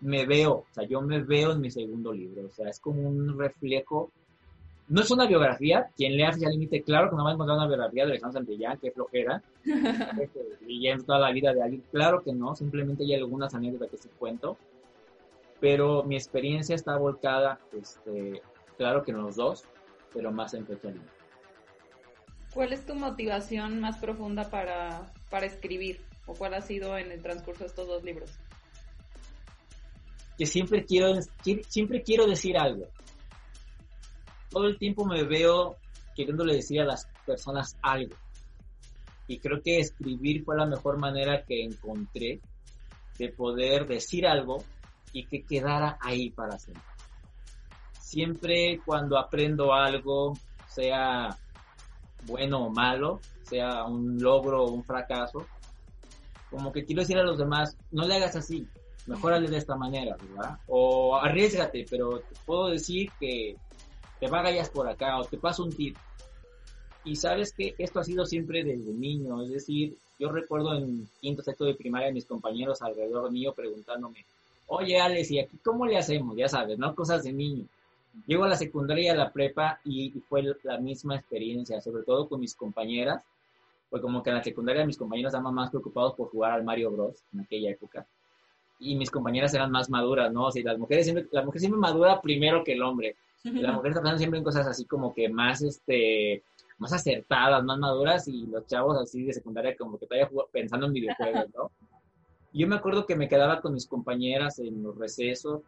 me 0.00 0.24
veo, 0.24 0.52
o 0.52 0.66
sea, 0.72 0.84
yo 0.84 1.02
me 1.02 1.22
veo 1.22 1.52
en 1.52 1.60
mi 1.60 1.70
segundo 1.70 2.12
libro. 2.12 2.46
O 2.46 2.54
sea, 2.54 2.68
es 2.68 2.80
como 2.80 3.02
un 3.02 3.38
reflejo 3.38 4.10
no 4.90 5.02
es 5.02 5.10
una 5.12 5.24
biografía, 5.24 5.88
quien 5.96 6.16
lea 6.16 6.32
Fecha 6.32 6.48
Límite, 6.48 6.82
claro 6.82 7.08
que 7.08 7.16
no 7.16 7.22
va 7.22 7.30
a 7.30 7.34
encontrar 7.34 7.58
una 7.58 7.68
biografía 7.68 8.04
de 8.04 8.10
Alejandro 8.10 8.40
Santillán, 8.40 8.76
que 8.78 8.90
flojera, 8.90 9.40
en 9.64 11.06
toda 11.06 11.20
la 11.20 11.30
vida 11.30 11.54
de 11.54 11.62
alguien, 11.62 11.84
claro 11.92 12.20
que 12.22 12.32
no, 12.32 12.56
simplemente 12.56 13.04
hay 13.04 13.14
algunas 13.14 13.54
anécdotas 13.54 13.88
que 13.88 13.98
se 13.98 14.08
cuento, 14.10 14.58
pero 15.60 16.02
mi 16.02 16.16
experiencia 16.16 16.74
está 16.74 16.96
volcada, 16.96 17.60
este, 17.72 18.42
claro 18.76 19.04
que 19.04 19.12
en 19.12 19.22
los 19.22 19.36
dos, 19.36 19.64
pero 20.12 20.32
más 20.32 20.54
en 20.54 20.66
Fecha 20.66 20.88
Límite. 20.88 21.12
¿Cuál 22.52 22.72
es 22.72 22.84
tu 22.84 22.96
motivación 22.96 23.78
más 23.78 23.96
profunda 23.98 24.50
para, 24.50 25.12
para 25.30 25.46
escribir? 25.46 26.00
¿O 26.26 26.34
cuál 26.34 26.54
ha 26.54 26.62
sido 26.62 26.98
en 26.98 27.12
el 27.12 27.22
transcurso 27.22 27.60
de 27.60 27.68
estos 27.68 27.86
dos 27.86 28.02
libros? 28.02 28.32
Que 30.36 30.46
siempre 30.46 30.84
quiero, 30.84 31.14
siempre 31.68 32.02
quiero 32.02 32.26
decir 32.26 32.58
algo 32.58 32.88
todo 34.50 34.66
el 34.66 34.78
tiempo 34.78 35.04
me 35.06 35.22
veo 35.24 35.76
queriéndole 36.14 36.54
decir 36.54 36.80
a 36.80 36.84
las 36.84 37.08
personas 37.24 37.76
algo. 37.82 38.16
Y 39.26 39.38
creo 39.38 39.62
que 39.62 39.78
escribir 39.78 40.44
fue 40.44 40.56
la 40.56 40.66
mejor 40.66 40.98
manera 40.98 41.44
que 41.44 41.62
encontré 41.62 42.40
de 43.18 43.28
poder 43.28 43.86
decir 43.86 44.26
algo 44.26 44.64
y 45.12 45.24
que 45.26 45.44
quedara 45.44 45.98
ahí 46.00 46.30
para 46.30 46.58
siempre. 46.58 46.84
Siempre 47.98 48.80
cuando 48.84 49.18
aprendo 49.18 49.72
algo, 49.72 50.34
sea 50.66 51.36
bueno 52.26 52.66
o 52.66 52.70
malo, 52.70 53.20
sea 53.42 53.84
un 53.84 54.20
logro 54.20 54.64
o 54.64 54.72
un 54.72 54.84
fracaso, 54.84 55.46
como 56.50 56.72
que 56.72 56.84
quiero 56.84 57.02
decir 57.02 57.18
a 57.18 57.22
los 57.22 57.38
demás, 57.38 57.76
no 57.92 58.06
le 58.06 58.16
hagas 58.16 58.36
así, 58.36 58.66
mejorale 59.06 59.48
de 59.48 59.58
esta 59.58 59.76
manera, 59.76 60.16
¿verdad? 60.16 60.58
O 60.66 61.16
arriesgate, 61.16 61.86
pero 61.88 62.22
puedo 62.44 62.68
decir 62.68 63.10
que 63.20 63.56
te 64.20 64.28
vayas 64.28 64.70
por 64.70 64.88
acá 64.88 65.18
o 65.18 65.24
te 65.24 65.38
paso 65.38 65.64
un 65.64 65.72
tip. 65.72 65.96
Y 67.04 67.16
sabes 67.16 67.52
que 67.52 67.74
esto 67.78 68.00
ha 68.00 68.04
sido 68.04 68.26
siempre 68.26 68.62
desde 68.62 68.92
niño, 68.92 69.42
es 69.42 69.50
decir, 69.50 69.96
yo 70.18 70.30
recuerdo 70.30 70.74
en 70.74 71.08
quinto, 71.20 71.42
sexto 71.42 71.64
de 71.64 71.74
primaria 71.74 72.12
mis 72.12 72.26
compañeros 72.26 72.82
alrededor 72.82 73.32
mío 73.32 73.54
preguntándome, 73.54 74.26
oye 74.66 75.00
Alex, 75.00 75.30
¿y 75.30 75.40
aquí 75.40 75.56
cómo 75.64 75.86
le 75.86 75.96
hacemos? 75.96 76.36
Ya 76.36 76.48
sabes, 76.48 76.78
¿no? 76.78 76.94
Cosas 76.94 77.24
de 77.24 77.32
niño. 77.32 77.64
Llego 78.26 78.44
a 78.44 78.48
la 78.48 78.56
secundaria 78.56 79.04
y 79.04 79.08
a 79.08 79.14
la 79.14 79.32
prepa 79.32 79.80
y 79.84 80.10
fue 80.28 80.44
la 80.62 80.78
misma 80.78 81.16
experiencia, 81.16 81.80
sobre 81.80 82.02
todo 82.02 82.28
con 82.28 82.40
mis 82.40 82.54
compañeras, 82.54 83.24
fue 83.88 84.00
como 84.00 84.22
que 84.22 84.30
en 84.30 84.36
la 84.36 84.44
secundaria 84.44 84.86
mis 84.86 84.96
compañeros 84.96 85.32
estaban 85.32 85.54
más 85.54 85.70
preocupados 85.70 86.14
por 86.14 86.30
jugar 86.30 86.52
al 86.52 86.64
Mario 86.64 86.92
Bros. 86.92 87.16
en 87.32 87.40
aquella 87.40 87.70
época. 87.70 88.06
Y 88.78 88.94
mis 88.94 89.10
compañeras 89.10 89.52
eran 89.52 89.70
más 89.70 89.90
maduras, 89.90 90.32
¿no? 90.32 90.46
O 90.46 90.50
sea, 90.52 90.62
las 90.64 90.78
mujeres 90.78 91.04
siempre, 91.06 91.26
la 91.32 91.42
mujer 91.42 91.60
siempre 91.60 91.80
madura 91.80 92.20
primero 92.20 92.62
que 92.62 92.74
el 92.74 92.82
hombre. 92.82 93.16
La 93.44 93.72
mujer 93.72 93.90
está 93.90 94.00
pensando 94.00 94.18
siempre 94.18 94.38
en 94.38 94.44
cosas 94.44 94.66
así 94.66 94.84
como 94.84 95.14
que 95.14 95.28
más, 95.28 95.62
este, 95.62 96.42
más 96.78 96.92
acertadas, 96.92 97.64
más 97.64 97.78
maduras 97.78 98.28
y 98.28 98.46
los 98.46 98.66
chavos 98.66 98.98
así 98.98 99.24
de 99.24 99.32
secundaria 99.32 99.76
como 99.76 99.98
que 99.98 100.06
todavía 100.06 100.28
pensando 100.52 100.86
en 100.86 100.92
videojuegos, 100.92 101.46
¿no? 101.54 101.70
Yo 102.52 102.66
me 102.66 102.76
acuerdo 102.76 103.06
que 103.06 103.14
me 103.14 103.28
quedaba 103.28 103.60
con 103.60 103.74
mis 103.74 103.86
compañeras 103.86 104.58
en 104.58 104.82
los 104.82 104.96
recesos 104.98 105.62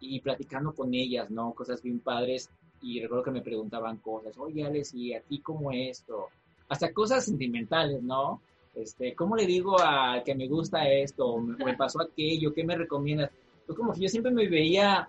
y 0.00 0.20
platicando 0.20 0.72
con 0.72 0.94
ellas, 0.94 1.30
¿no? 1.30 1.52
Cosas 1.52 1.82
bien 1.82 2.00
padres 2.00 2.50
y 2.80 3.00
recuerdo 3.00 3.24
que 3.24 3.30
me 3.30 3.42
preguntaban 3.42 3.98
cosas, 3.98 4.36
oye, 4.38 4.64
Alex, 4.64 4.94
¿y 4.94 5.14
aquí 5.14 5.40
cómo 5.40 5.70
esto? 5.70 6.28
Hasta 6.68 6.92
cosas 6.92 7.24
sentimentales, 7.24 8.02
¿no? 8.02 8.40
Este, 8.74 9.14
¿cómo 9.14 9.36
le 9.36 9.46
digo 9.46 9.78
al 9.78 10.24
que 10.24 10.34
me 10.34 10.48
gusta 10.48 10.88
esto? 10.88 11.38
¿Me, 11.38 11.64
me 11.64 11.76
pasó 11.76 12.00
aquello? 12.00 12.52
¿Qué 12.52 12.64
me 12.64 12.76
recomiendas? 12.76 13.30
Pues 13.66 13.78
como 13.78 13.92
que 13.92 14.00
yo 14.00 14.08
siempre 14.08 14.32
me 14.32 14.48
veía 14.48 15.08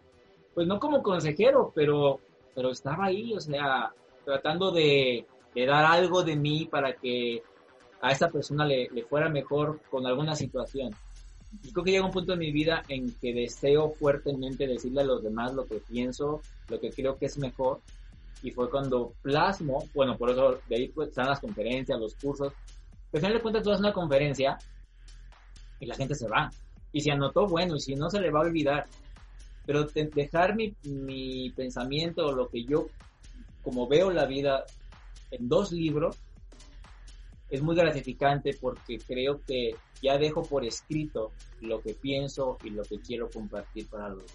pues 0.56 0.65
no 0.68 0.80
como 0.80 1.04
consejero, 1.04 1.72
pero, 1.76 2.22
pero 2.56 2.72
estaba 2.72 3.06
ahí, 3.06 3.34
o 3.34 3.41
sea, 3.41 3.94
tratando 4.24 4.72
de, 4.72 5.28
dar 5.54 5.86
algo 5.86 6.24
de 6.24 6.36
mí 6.38 6.65
para 6.65 6.94
que 6.96 7.44
a 8.02 8.12
esa 8.12 8.30
persona 8.30 8.65
le, 8.65 8.89
fuera 9.10 9.30
mejor 9.30 9.82
con 9.91 10.08
alguna 10.08 10.34
situación. 10.34 10.96
Y 11.62 11.72
creo 11.72 11.84
que 11.84 11.91
llega 11.91 12.06
un 12.06 12.12
punto 12.12 12.34
en 12.34 12.39
mi 12.39 12.52
vida 12.52 12.84
en 12.88 13.13
que 13.20 13.34
deseo 13.34 13.91
fuertemente 13.91 14.65
decirle 14.65 15.02
a 15.02 15.06
los 15.06 15.22
demás 15.22 15.54
lo 15.54 15.65
que 15.65 15.76
pienso, 15.76 16.41
lo 16.70 16.80
que 16.80 16.89
creo 16.89 17.18
que 17.18 17.26
es 17.26 17.38
mejor. 17.38 17.82
Y 18.41 18.52
fue 18.52 18.70
cuando 18.70 19.13
plasmo, 19.22 19.88
bueno, 19.94 20.18
por 20.18 20.30
eso 20.30 20.60
de 20.70 20.76
ahí 20.76 20.88
pues, 20.89 21.10
están 21.10 21.28
las 21.28 21.39
conferencias, 21.39 22.00
los 22.00 22.15
cursos. 22.15 22.54
Al 23.13 23.20
final 23.20 23.34
de 23.34 23.41
cuentas 23.41 23.63
tú 23.63 23.70
das 23.70 23.80
una 23.80 23.94
conferencia 23.94 24.58
y 25.80 25.86
la 25.86 25.96
gente 25.96 26.15
se 26.15 26.28
va. 26.28 26.50
Y 26.91 27.02
si 27.02 27.10
anotó, 27.10 27.46
bueno, 27.48 27.76
y 27.76 27.80
si 27.80 27.96
no 27.96 28.10
se 28.10 28.22
le 28.22 28.32
va 28.32 28.39
a 28.39 28.44
olvidar 28.44 28.86
pero 29.65 29.86
dejar 29.86 30.56
mi, 30.56 30.75
mi 30.84 31.49
pensamiento, 31.51 32.32
lo 32.32 32.49
que 32.49 32.63
yo, 32.65 32.88
como 33.63 33.88
veo 33.88 34.12
la 34.12 34.25
vida 34.25 34.65
en 35.32 35.47
dos 35.49 35.71
libros, 35.71 36.17
es 37.49 37.62
muy 37.62 37.75
gratificante 37.75 38.56
porque 38.60 38.97
creo 38.97 39.41
que 39.45 39.75
ya 40.01 40.17
dejo 40.17 40.43
por 40.43 40.65
escrito 40.65 41.32
lo 41.62 41.82
que 41.82 41.93
pienso 41.93 42.58
y 42.63 42.69
lo 42.71 42.84
que 42.84 42.99
quiero 42.99 43.30
compartir 43.30 43.88
para 43.88 44.10
los 44.10 44.25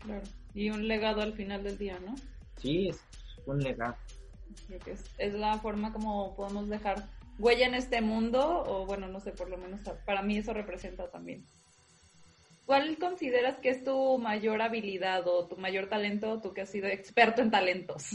Claro, 0.00 0.22
y 0.54 0.70
un 0.70 0.86
legado 0.86 1.22
al 1.22 1.32
final 1.32 1.64
del 1.64 1.76
día, 1.76 1.98
¿no? 1.98 2.14
Sí, 2.56 2.88
es 2.88 3.04
un 3.46 3.58
legado. 3.58 3.96
Es, 4.86 5.04
es 5.18 5.34
la 5.34 5.58
forma 5.58 5.92
como 5.92 6.34
podemos 6.36 6.68
dejar 6.68 7.08
huella 7.38 7.66
en 7.66 7.74
este 7.74 8.00
mundo, 8.00 8.64
o 8.66 8.86
bueno, 8.86 9.08
no 9.08 9.20
sé, 9.20 9.32
por 9.32 9.50
lo 9.50 9.58
menos 9.58 9.80
para 10.06 10.22
mí 10.22 10.38
eso 10.38 10.52
representa 10.52 11.10
también. 11.10 11.44
¿Cuál 12.68 12.98
consideras 12.98 13.58
que 13.60 13.70
es 13.70 13.82
tu 13.82 14.18
mayor 14.18 14.60
habilidad 14.60 15.26
o 15.26 15.46
tu 15.46 15.56
mayor 15.56 15.88
talento, 15.88 16.38
tú 16.42 16.52
que 16.52 16.60
has 16.60 16.68
sido 16.68 16.86
experto 16.86 17.40
en 17.40 17.50
talentos? 17.50 18.08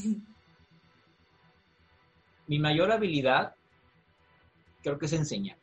Mi 2.46 2.60
mayor 2.60 2.92
habilidad 2.92 3.56
creo 4.84 5.00
que 5.00 5.08
es 5.08 5.14
enseñar. 5.14 5.58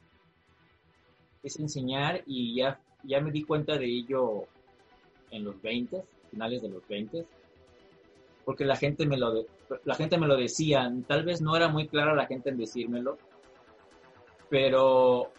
Es 1.45 1.61
enseñar 1.61 2.25
y 2.27 2.57
ya, 2.57 2.81
ya 3.05 3.21
me 3.21 3.31
di 3.31 3.45
cuenta 3.45 3.79
de 3.79 3.87
ello 3.87 4.49
en 5.31 5.45
los 5.45 5.63
20, 5.63 6.03
finales 6.33 6.61
de 6.61 6.71
los 6.71 6.89
20, 6.89 7.25
porque 8.45 8.65
la 8.65 8.75
gente 8.75 9.07
me 9.07 9.17
lo, 9.17 9.47
la 9.85 9.95
gente 9.95 10.19
me 10.19 10.27
lo 10.27 10.37
decía, 10.37 10.93
tal 11.07 11.23
vez 11.23 11.41
no 11.41 11.55
era 11.55 11.69
muy 11.69 11.87
clara 11.87 12.13
la 12.13 12.27
gente 12.27 12.51
en 12.51 12.57
decírmelo, 12.57 13.19
pero 14.49 15.31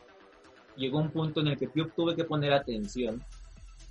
llegó 0.78 1.00
un 1.00 1.12
punto 1.12 1.42
en 1.42 1.48
el 1.48 1.58
que 1.58 1.68
yo 1.76 1.90
tuve 1.90 2.16
que 2.16 2.24
poner 2.24 2.54
atención 2.54 3.22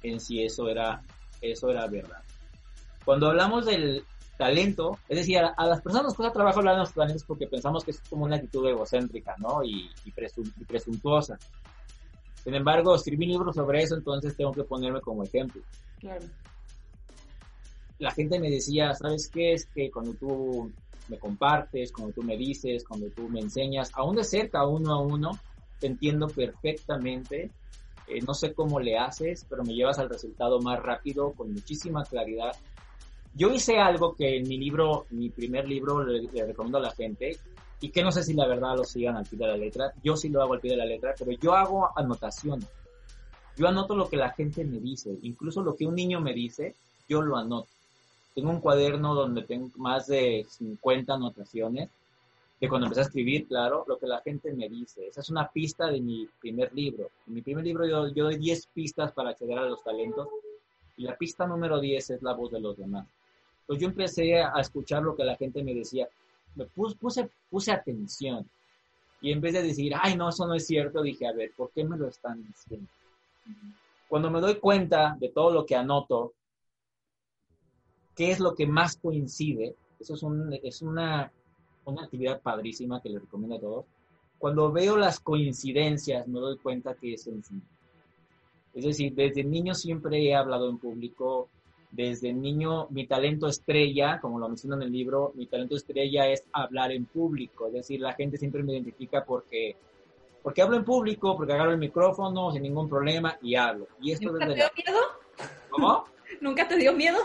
en 0.03 0.21
si 0.21 0.43
eso 0.43 0.69
era, 0.69 1.03
eso 1.41 1.71
era 1.71 1.87
verdad. 1.87 2.23
Cuando 3.05 3.29
hablamos 3.29 3.67
del 3.67 4.05
talento, 4.37 4.99
es 5.09 5.19
decir, 5.19 5.39
a, 5.39 5.67
las 5.67 5.83
personas 5.83 6.07
nos 6.07 6.15
cuesta 6.15 6.33
trabajo 6.33 6.61
hablar 6.61 6.77
de 6.77 6.81
los 6.81 6.95
talentos 6.95 7.25
porque 7.25 7.47
pensamos 7.47 7.85
que 7.85 7.91
es 7.91 8.01
como 8.09 8.25
una 8.25 8.37
actitud 8.37 8.67
egocéntrica, 8.67 9.37
¿no? 9.39 9.63
Y, 9.63 9.91
y, 10.05 10.13
presuntuosa. 10.67 11.39
Sin 12.43 12.55
embargo, 12.55 12.95
escribí 12.95 13.27
un 13.27 13.33
libro 13.33 13.53
sobre 13.53 13.83
eso, 13.83 13.97
entonces 13.97 14.35
tengo 14.35 14.53
que 14.53 14.65
ponerme 14.65 15.03
como 15.03 15.25
ejemplo. 15.25 15.61
Claro. 15.99 16.25
La 17.99 18.11
gente 18.13 18.41
me 18.41 18.51
decía, 18.51 18.95
¿sabes 18.95 19.29
qué? 19.29 19.53
Es 19.53 19.67
que 19.67 19.91
cuando 19.91 20.15
tú 20.15 20.73
me 21.09 21.19
compartes, 21.19 21.93
cuando 21.93 22.15
tú 22.15 22.23
me 22.23 22.39
dices, 22.39 22.85
cuando 22.85 23.11
tú 23.11 23.29
me 23.29 23.41
enseñas, 23.41 23.91
aún 23.93 24.17
de 24.17 24.25
cerca, 24.25 24.67
uno 24.67 24.95
a 24.95 25.01
uno, 25.03 25.39
te 25.81 25.87
entiendo 25.87 26.29
perfectamente 26.29 27.51
eh, 28.11 28.21
no 28.27 28.35
sé 28.35 28.53
cómo 28.53 28.81
le 28.81 28.99
haces, 28.99 29.47
pero 29.49 29.65
me 29.65 29.75
llevas 29.75 29.99
al 29.99 30.09
resultado 30.09 30.61
más 30.61 30.81
rápido, 30.81 31.33
con 31.33 31.53
muchísima 31.53 32.05
claridad. 32.05 32.55
Yo 33.35 33.51
hice 33.53 33.79
algo 33.79 34.15
que 34.15 34.37
en 34.39 34.49
mi 34.49 34.59
libro, 34.59 35.07
mi 35.11 35.31
primer 35.31 35.69
libro, 35.69 36.03
le, 36.03 36.29
recomiendo 36.47 36.79
a 36.79 36.83
la 36.83 36.91
gente, 36.91 37.39
y 37.81 37.91
que 37.91 38.03
no 38.03 38.13
sé 38.13 38.23
si 38.23 38.35
la 38.35 38.47
verdad 38.47 38.77
lo 38.77 38.85
sigan 38.85 39.17
al 39.17 39.27
pie 39.27 39.39
de 39.39 39.47
la 39.47 39.57
letra, 39.57 39.93
yo 40.03 40.17
sí 40.17 40.29
lo 40.29 40.43
hago 40.43 40.55
al 40.55 40.61
pie 40.61 40.73
de 40.73 40.77
la 40.77 40.85
letra, 40.85 41.15
pero 41.19 41.33
yo 41.33 41.55
hago 41.55 41.89
anotaciones. 41.97 42.69
Yo 43.57 43.69
anoto 43.69 43.95
lo 43.95 44.09
que 44.09 44.17
la 44.17 44.31
gente 44.31 44.65
me 44.65 44.79
dice, 44.79 45.17
incluso 45.23 45.63
lo 45.63 45.77
que 45.77 45.87
un 45.87 45.95
niño 45.95 46.21
me 46.21 46.35
dice, 46.35 46.75
yo 47.09 47.23
lo 47.23 47.37
anoto. 47.37 47.69
tengo 48.35 48.51
un 48.51 48.61
cuaderno 48.61 49.15
donde 49.15 49.43
tengo 49.43 49.71
más 49.77 50.07
de 50.07 50.47
50 50.49 51.15
anotaciones 51.15 51.91
de 52.61 52.69
cuando 52.69 52.87
empecé 52.87 53.01
a 53.01 53.05
escribir, 53.05 53.49
claro, 53.49 53.85
lo 53.89 53.99
que 53.99 54.07
la 54.07 54.21
gente 54.21 54.53
me 54.53 54.69
dice. 54.69 55.09
Esa 55.09 55.23
es 55.23 55.31
una 55.31 55.49
pista 55.51 55.87
de 55.87 56.01
mi 56.01 56.29
primer 56.41 56.73
libro. 56.75 57.11
En 57.27 57.35
mi 57.35 57.41
primer 57.41 57.65
libro 57.65 57.87
yo, 57.87 58.09
yo 58.09 58.25
doy 58.25 58.37
10 58.37 58.67
pistas 58.67 59.13
para 59.13 59.31
acceder 59.31 59.59
a 59.59 59.65
los 59.65 59.83
talentos 59.83 60.29
y 60.97 61.05
la 61.05 61.17
pista 61.17 61.47
número 61.47 61.81
10 61.81 62.11
es 62.11 62.23
la 62.23 62.35
voz 62.35 62.53
de 62.53 62.61
los 62.61 62.77
demás. 62.77 63.09
Pues 63.67 63.81
yo 63.81 63.89
empecé 63.89 64.43
a 64.43 64.61
escuchar 64.61 65.03
lo 65.03 65.17
que 65.17 65.25
la 65.25 65.37
gente 65.37 65.65
me 65.65 65.75
decía. 65.75 66.07
Me 66.55 66.67
puse, 66.67 67.31
puse 67.49 67.73
atención. 67.73 68.47
Y 69.23 69.33
en 69.33 69.41
vez 69.41 69.55
de 69.55 69.63
decir, 69.63 69.93
ay, 69.99 70.17
no, 70.17 70.29
eso 70.29 70.47
no 70.47 70.55
es 70.55 70.67
cierto, 70.67 71.03
dije, 71.03 71.27
a 71.27 71.33
ver, 71.33 71.53
¿por 71.57 71.71
qué 71.71 71.85
me 71.85 71.97
lo 71.97 72.09
están 72.09 72.45
diciendo? 72.47 72.89
Cuando 74.09 74.31
me 74.31 74.41
doy 74.41 74.57
cuenta 74.57 75.17
de 75.19 75.29
todo 75.29 75.51
lo 75.51 75.65
que 75.65 75.77
anoto, 75.77 76.35
qué 78.15 78.31
es 78.31 78.41
lo 78.41 78.55
que 78.55 78.67
más 78.67 78.97
coincide, 78.97 79.77
eso 79.99 80.15
es, 80.15 80.23
un, 80.23 80.53
es 80.63 80.83
una, 80.83 81.31
una 81.85 82.05
actividad 82.05 82.41
padrísima 82.41 83.01
que 83.01 83.11
les 83.11 83.23
recomiendo 83.23 83.57
a 83.57 83.61
todos. 83.61 83.85
Cuando 84.39 84.73
veo 84.73 84.97
las 84.97 85.21
coincidencias, 85.21 86.27
me 86.27 86.41
doy 86.41 86.57
cuenta 86.59 86.95
que 86.95 87.15
es 87.15 87.23
sencillo. 87.23 87.61
Es 88.75 88.85
decir, 88.85 89.15
desde 89.15 89.45
niño 89.45 89.75
siempre 89.75 90.23
he 90.23 90.35
hablado 90.35 90.71
en 90.71 90.79
público, 90.79 91.49
desde 91.91 92.33
niño 92.33 92.87
mi 92.91 93.07
talento 93.07 93.49
estrella, 93.49 94.21
como 94.21 94.39
lo 94.39 94.49
menciono 94.49 94.77
en 94.77 94.83
el 94.83 94.93
libro, 94.93 95.33
mi 95.35 95.47
talento 95.47 95.77
estrella 95.77 96.29
es 96.29 96.45
hablar 96.53 96.93
en 96.93 97.05
público, 97.05 97.67
es 97.67 97.73
decir, 97.73 98.01
la 98.01 98.13
gente 98.13 98.37
siempre 98.37 98.63
me 98.63 98.73
identifica 98.73 99.25
porque 99.25 99.77
porque 100.43 100.63
hablo 100.63 100.77
en 100.77 100.85
público, 100.85 101.37
porque 101.37 101.53
agarro 101.53 101.73
el 101.73 101.79
micrófono 101.79 102.51
sin 102.51 102.63
ningún 102.63 102.89
problema 102.89 103.37
y 103.43 103.57
hablo. 103.57 103.89
Y 104.01 104.13
esto 104.13 104.33
¿Nunca 104.33 104.47
te 104.47 104.55
dio 104.55 104.71
miedo? 104.75 105.01
¿Cómo? 105.69 106.05
¿Nunca 106.41 106.67
te 106.67 106.77
dio 106.77 106.95
miedo? 106.95 107.19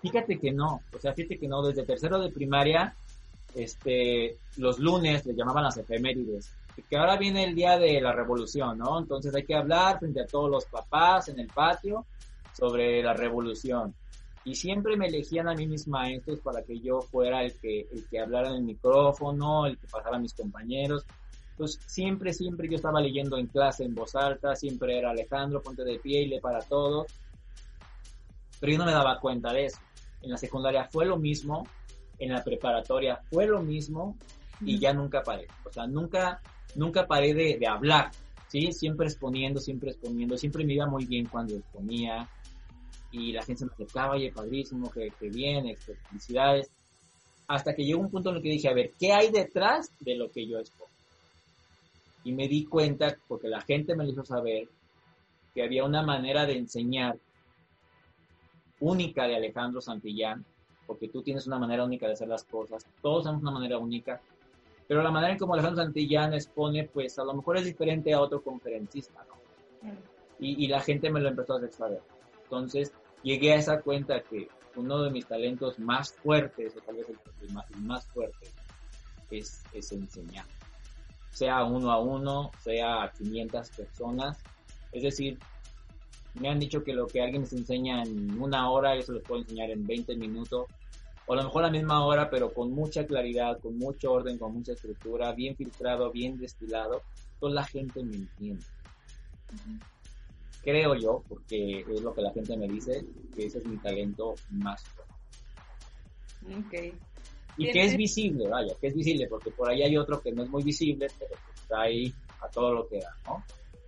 Fíjate 0.00 0.38
que 0.38 0.50
no, 0.50 0.80
o 0.92 0.98
sea, 0.98 1.12
fíjate 1.12 1.38
que 1.38 1.48
no, 1.48 1.62
desde 1.62 1.84
tercero 1.84 2.18
de 2.18 2.30
primaria, 2.30 2.96
este, 3.54 4.36
los 4.56 4.78
lunes 4.78 5.24
le 5.26 5.34
llamaban 5.34 5.64
las 5.64 5.76
efemérides, 5.76 6.52
que 6.88 6.96
ahora 6.96 7.16
viene 7.16 7.44
el 7.44 7.54
día 7.54 7.78
de 7.78 8.00
la 8.00 8.12
revolución, 8.12 8.78
¿no? 8.78 8.98
Entonces 8.98 9.34
hay 9.34 9.44
que 9.44 9.54
hablar 9.54 9.98
frente 9.98 10.20
a 10.20 10.26
todos 10.26 10.50
los 10.50 10.64
papás 10.66 11.28
en 11.28 11.38
el 11.38 11.46
patio 11.46 12.04
sobre 12.52 13.02
la 13.02 13.14
revolución. 13.14 13.94
Y 14.44 14.56
siempre 14.56 14.96
me 14.96 15.06
elegían 15.06 15.48
a 15.48 15.54
mí 15.54 15.66
mis 15.66 15.88
maestros 15.88 16.40
para 16.40 16.62
que 16.62 16.78
yo 16.78 17.00
fuera 17.00 17.42
el 17.42 17.58
que, 17.58 17.88
el 17.90 18.06
que 18.08 18.20
hablara 18.20 18.50
en 18.50 18.56
el 18.56 18.62
micrófono, 18.62 19.66
el 19.66 19.78
que 19.78 19.86
pasara 19.86 20.16
a 20.16 20.20
mis 20.20 20.34
compañeros. 20.34 21.04
Entonces, 21.52 21.80
siempre, 21.86 22.32
siempre 22.34 22.68
yo 22.68 22.76
estaba 22.76 23.00
leyendo 23.00 23.38
en 23.38 23.46
clase 23.46 23.84
en 23.84 23.94
voz 23.94 24.14
alta, 24.14 24.54
siempre 24.54 24.98
era 24.98 25.10
Alejandro, 25.10 25.62
ponte 25.62 25.84
de 25.84 25.98
pie 25.98 26.22
y 26.22 26.26
lee 26.26 26.40
para 26.40 26.60
todos. 26.60 27.06
Pero 28.60 28.72
yo 28.72 28.78
no 28.78 28.84
me 28.84 28.92
daba 28.92 29.18
cuenta 29.18 29.52
de 29.52 29.66
eso. 29.66 29.78
En 30.20 30.30
la 30.30 30.36
secundaria 30.36 30.88
fue 30.90 31.06
lo 31.06 31.16
mismo, 31.16 31.66
en 32.24 32.32
la 32.32 32.44
preparatoria 32.44 33.20
fue 33.30 33.46
lo 33.46 33.62
mismo 33.62 34.16
y 34.60 34.78
ya 34.78 34.92
nunca 34.92 35.22
paré. 35.22 35.46
O 35.64 35.72
sea, 35.72 35.86
nunca, 35.86 36.40
nunca 36.74 37.06
paré 37.06 37.34
de, 37.34 37.58
de 37.58 37.66
hablar, 37.66 38.10
¿sí? 38.48 38.72
Siempre 38.72 39.06
exponiendo, 39.06 39.60
siempre 39.60 39.90
exponiendo. 39.90 40.36
Siempre 40.36 40.64
me 40.64 40.74
iba 40.74 40.86
muy 40.86 41.06
bien 41.06 41.26
cuando 41.26 41.54
exponía 41.56 42.28
y 43.12 43.32
la 43.32 43.42
gente 43.42 43.64
me 43.64 43.72
acercaba, 43.72 44.14
oye, 44.14 44.32
padrísimo, 44.32 44.90
que, 44.90 45.10
que 45.18 45.28
bien, 45.28 45.66
este, 45.66 45.94
felicidades. 45.94 46.70
Hasta 47.46 47.74
que 47.74 47.84
llegó 47.84 48.00
un 48.00 48.10
punto 48.10 48.30
en 48.30 48.36
el 48.36 48.42
que 48.42 48.48
dije, 48.48 48.68
a 48.68 48.74
ver, 48.74 48.90
¿qué 48.98 49.12
hay 49.12 49.30
detrás 49.30 49.90
de 50.00 50.16
lo 50.16 50.30
que 50.30 50.46
yo 50.46 50.58
expongo? 50.58 50.90
Y 52.24 52.32
me 52.32 52.48
di 52.48 52.64
cuenta, 52.64 53.16
porque 53.28 53.48
la 53.48 53.60
gente 53.60 53.94
me 53.94 54.04
lo 54.04 54.10
hizo 54.10 54.24
saber, 54.24 54.66
que 55.54 55.62
había 55.62 55.84
una 55.84 56.02
manera 56.02 56.46
de 56.46 56.56
enseñar 56.56 57.16
única 58.80 59.26
de 59.26 59.36
Alejandro 59.36 59.80
Santillán, 59.80 60.44
porque 60.86 61.08
tú 61.08 61.22
tienes 61.22 61.46
una 61.46 61.58
manera 61.58 61.84
única 61.84 62.06
de 62.06 62.12
hacer 62.12 62.28
las 62.28 62.44
cosas, 62.44 62.86
todos 63.00 63.24
tenemos 63.24 63.42
una 63.42 63.52
manera 63.52 63.78
única, 63.78 64.20
pero 64.86 65.02
la 65.02 65.10
manera 65.10 65.32
en 65.32 65.38
como 65.38 65.54
Alejandro 65.54 65.82
Santillán 65.82 66.34
expone, 66.34 66.84
pues 66.84 67.18
a 67.18 67.24
lo 67.24 67.34
mejor 67.34 67.56
es 67.56 67.64
diferente 67.64 68.12
a 68.12 68.20
otro 68.20 68.42
conferencista, 68.42 69.24
¿no? 69.28 69.90
Y, 70.38 70.64
y 70.64 70.68
la 70.68 70.80
gente 70.80 71.10
me 71.10 71.20
lo 71.20 71.28
empezó 71.28 71.54
a 71.54 71.58
hacer 71.58 71.72
saber. 71.72 72.02
Entonces, 72.42 72.92
llegué 73.22 73.52
a 73.52 73.56
esa 73.56 73.80
cuenta 73.80 74.22
que 74.22 74.48
uno 74.76 75.02
de 75.02 75.10
mis 75.10 75.26
talentos 75.26 75.78
más 75.78 76.12
fuertes, 76.12 76.76
o 76.76 76.80
tal 76.80 76.96
vez 76.96 77.08
el, 77.08 77.52
más, 77.52 77.70
más, 77.76 78.06
fuerte, 78.06 78.48
es, 79.30 79.62
es, 79.72 79.92
enseñar. 79.92 80.44
Sea 81.30 81.64
uno 81.64 81.90
a 81.90 81.98
uno, 81.98 82.50
sea 82.60 83.02
a 83.02 83.12
500 83.12 83.70
personas. 83.70 84.38
Es 84.92 85.02
decir, 85.02 85.38
me 86.34 86.48
han 86.48 86.58
dicho 86.58 86.82
que 86.82 86.92
lo 86.92 87.06
que 87.06 87.22
alguien 87.22 87.42
les 87.42 87.52
enseña 87.52 88.02
en 88.02 88.40
una 88.40 88.70
hora, 88.70 88.96
yo 88.96 89.02
se 89.02 89.12
los 89.12 89.22
puedo 89.22 89.42
enseñar 89.42 89.70
en 89.70 89.86
20 89.86 90.16
minutos. 90.16 90.66
O 91.26 91.32
a 91.32 91.36
lo 91.36 91.44
mejor 91.44 91.62
la 91.62 91.70
misma 91.70 92.04
hora, 92.04 92.28
pero 92.28 92.52
con 92.52 92.72
mucha 92.72 93.06
claridad, 93.06 93.58
con 93.60 93.78
mucho 93.78 94.12
orden, 94.12 94.36
con 94.36 94.52
mucha 94.52 94.72
estructura, 94.72 95.32
bien 95.32 95.56
filtrado, 95.56 96.10
bien 96.10 96.36
destilado. 96.36 97.02
Toda 97.40 97.54
la 97.54 97.64
gente 97.64 98.02
me 98.04 98.16
entiende. 98.16 98.64
Uh 99.52 99.70
-huh 99.70 99.94
creo 100.64 100.94
yo, 100.94 101.22
porque 101.28 101.80
es 101.80 102.00
lo 102.00 102.14
que 102.14 102.22
la 102.22 102.32
gente 102.32 102.56
me 102.56 102.66
dice, 102.66 103.04
que 103.36 103.46
ese 103.46 103.58
es 103.58 103.66
mi 103.66 103.76
talento 103.76 104.34
más 104.50 104.82
fuerte. 104.82 105.14
Okay. 106.66 106.94
Y 107.58 107.70
que 107.70 107.84
es 107.84 107.96
visible, 107.96 108.48
vaya, 108.48 108.74
que 108.80 108.88
es 108.88 108.94
visible, 108.94 109.28
porque 109.28 109.50
por 109.50 109.68
ahí 109.70 109.82
hay 109.82 109.96
otro 109.96 110.20
que 110.20 110.32
no 110.32 110.42
es 110.42 110.48
muy 110.48 110.62
visible, 110.62 111.06
pero 111.18 111.34
está 111.54 111.82
ahí 111.82 112.12
a 112.40 112.48
todo 112.48 112.72
lo 112.72 112.88
que 112.88 112.98
da, 112.98 113.14
¿no? 113.26 113.44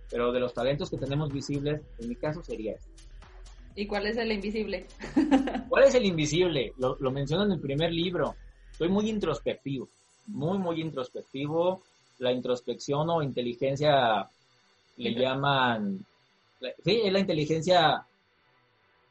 Pero 0.09 0.31
de 0.31 0.39
los 0.39 0.53
talentos 0.53 0.89
que 0.89 0.97
tenemos 0.97 1.31
visibles, 1.31 1.81
en 1.99 2.09
mi 2.09 2.15
caso 2.15 2.43
sería 2.43 2.73
este. 2.73 2.89
¿Y 3.75 3.85
cuál 3.85 4.07
es 4.07 4.17
el 4.17 4.31
invisible? 4.31 4.87
¿Cuál 5.69 5.83
es 5.83 5.95
el 5.95 6.05
invisible? 6.05 6.73
Lo, 6.77 6.97
lo 6.99 7.11
menciono 7.11 7.43
en 7.43 7.51
el 7.51 7.59
primer 7.59 7.91
libro. 7.91 8.35
Soy 8.71 8.89
muy 8.89 9.09
introspectivo, 9.09 9.87
muy, 10.27 10.57
muy 10.57 10.81
introspectivo. 10.81 11.83
La 12.19 12.31
introspección 12.31 13.09
o 13.09 13.21
inteligencia 13.21 14.27
le 14.97 15.13
llaman 15.13 16.03
sí, 16.83 17.01
es 17.03 17.13
la 17.13 17.19
inteligencia, 17.19 18.05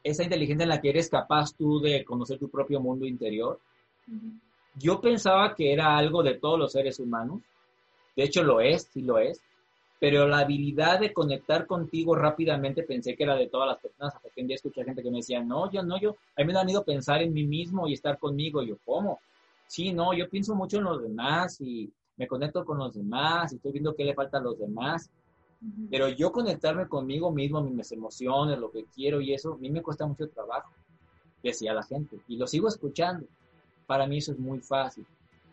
esa 0.03 0.23
inteligencia 0.23 0.63
en 0.63 0.69
la 0.69 0.81
que 0.81 0.89
eres 0.89 1.09
capaz 1.09 1.55
tú 1.55 1.79
de 1.79 2.03
conocer 2.03 2.37
tu 2.37 2.49
propio 2.49 2.79
mundo 2.79 3.05
interior. 3.05 3.59
Uh 4.07 4.11
-huh. 4.11 4.39
Yo 4.75 5.01
pensaba 5.01 5.55
que 5.55 5.73
era 5.73 5.97
algo 5.97 6.21
de 6.21 6.35
todos 6.35 6.59
los 6.59 6.71
seres 6.71 6.99
humanos, 6.99 7.41
de 8.15 8.23
hecho 8.23 8.43
lo 8.43 8.61
es, 8.61 8.83
sí 8.93 9.01
lo 9.01 9.17
es, 9.17 9.41
pero 9.99 10.27
la 10.27 10.39
habilidad 10.39 10.99
de 10.99 11.13
conectar 11.13 11.65
contigo 11.65 12.15
rápidamente 12.15 12.83
pensé 12.83 13.15
que 13.15 13.23
era 13.23 13.35
de 13.35 13.47
todas 13.47 13.67
las 13.67 13.79
personas, 13.79 14.15
hasta 14.15 14.29
que 14.29 14.41
un 14.41 14.47
día 14.47 14.55
escuché 14.55 14.83
gente 14.83 15.01
que 15.01 15.09
me 15.09 15.17
decía, 15.17 15.43
no, 15.43 15.71
yo 15.71 15.81
no, 15.83 15.99
yo, 15.99 16.15
a 16.35 16.41
mí 16.41 16.47
me 16.47 16.53
da 16.53 16.63
miedo 16.63 16.83
pensar 16.83 17.21
en 17.21 17.33
mí 17.33 17.45
mismo 17.45 17.87
y 17.87 17.93
estar 17.93 18.19
conmigo, 18.19 18.61
yo, 18.61 18.77
¿cómo? 18.85 19.19
Sí, 19.67 19.91
no, 19.91 20.13
yo 20.13 20.29
pienso 20.29 20.55
mucho 20.55 20.77
en 20.77 20.83
los 20.83 21.01
demás 21.01 21.59
y 21.61 21.91
me 22.15 22.27
conecto 22.27 22.63
con 22.63 22.77
los 22.77 22.93
demás 22.93 23.51
y 23.51 23.55
estoy 23.57 23.71
viendo 23.71 23.95
qué 23.95 24.05
le 24.05 24.13
falta 24.13 24.37
a 24.37 24.41
los 24.41 24.57
demás 24.57 25.09
pero 25.89 26.07
yo 26.09 26.31
conectarme 26.31 26.87
conmigo 26.87 27.31
mismo, 27.31 27.61
mis 27.61 27.91
emociones, 27.91 28.59
lo 28.59 28.71
que 28.71 28.85
quiero 28.93 29.21
y 29.21 29.33
eso, 29.33 29.53
a 29.53 29.57
mí 29.57 29.69
me 29.69 29.81
cuesta 29.81 30.05
mucho 30.05 30.29
trabajo, 30.29 30.71
decía 31.41 31.73
la 31.73 31.83
gente. 31.83 32.19
Y 32.27 32.37
lo 32.37 32.45
sigo 32.45 32.67
escuchando. 32.67 33.25
Para 33.87 34.05
mí 34.05 34.17
eso 34.17 34.33
es 34.33 34.39
muy 34.39 34.59
fácil. 34.59 35.05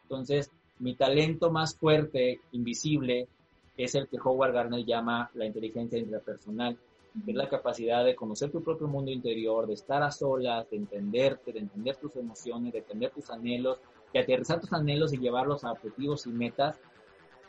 Entonces, 0.02 0.50
mi 0.78 0.94
talento 0.94 1.50
más 1.50 1.76
fuerte, 1.76 2.40
invisible, 2.52 3.28
es 3.76 3.94
el 3.94 4.08
que 4.08 4.18
Howard 4.22 4.52
Gardner 4.52 4.84
llama 4.84 5.30
la 5.34 5.46
inteligencia 5.46 5.98
intrapersonal. 5.98 6.78
que 7.24 7.30
Es 7.30 7.36
la 7.36 7.48
capacidad 7.48 8.04
de 8.04 8.14
conocer 8.14 8.50
tu 8.50 8.62
propio 8.62 8.86
mundo 8.86 9.10
interior, 9.10 9.66
de 9.66 9.74
estar 9.74 10.02
a 10.02 10.10
solas, 10.10 10.68
de 10.70 10.76
entenderte, 10.76 11.52
de 11.52 11.60
entender 11.60 11.96
tus 11.96 12.16
emociones, 12.16 12.72
de 12.72 12.80
entender 12.80 13.10
tus 13.10 13.30
anhelos, 13.30 13.78
de 14.12 14.20
aterrizar 14.20 14.60
tus 14.60 14.72
anhelos 14.72 15.12
y 15.12 15.18
llevarlos 15.18 15.64
a 15.64 15.72
objetivos 15.72 16.26
y 16.26 16.30
metas 16.30 16.78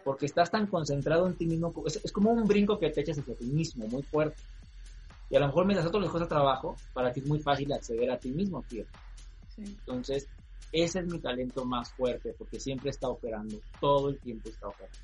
porque 0.06 0.28
estás 0.28 0.52
tan 0.52 0.68
concentrado 0.68 1.26
en 1.26 1.36
ti 1.36 1.48
mismo, 1.48 1.74
es, 1.88 2.00
es, 2.06 2.12
como 2.12 2.32
un 2.32 2.48
brinco 2.48 2.78
que 2.78 2.92
te 2.92 3.02
echas 3.02 3.18
hacia 3.18 3.34
ti 3.34 3.46
mismo, 3.46 3.88
muy 3.88 4.04
fuerte. 4.04 4.40
Y 5.32 5.36
a 5.36 5.40
lo 5.40 5.48
mejor 5.48 5.66
mientras 5.66 5.88
otros 5.88 6.04
les 6.04 6.12
cuesta 6.12 6.30
trabajo, 6.30 6.76
para 6.94 7.12
ti 7.12 7.22
es 7.22 7.26
muy 7.26 7.40
fácil 7.40 7.74
acceder 7.74 8.12
a 8.12 8.20
ti 8.20 8.32
mismo, 8.32 8.62
tío. 8.70 8.86
Sí. 9.48 9.64
Entonces, 9.66 10.28
ese 10.72 11.00
es 11.00 11.08
mi 11.08 11.18
talento 11.18 11.66
más 11.66 11.92
fuerte, 11.92 12.36
porque 12.38 12.60
siempre 12.60 12.92
está 12.92 13.10
operando, 13.10 13.58
todo 13.82 14.10
el 14.10 14.20
tiempo 14.20 14.48
está 14.48 14.68
operando. 14.68 15.00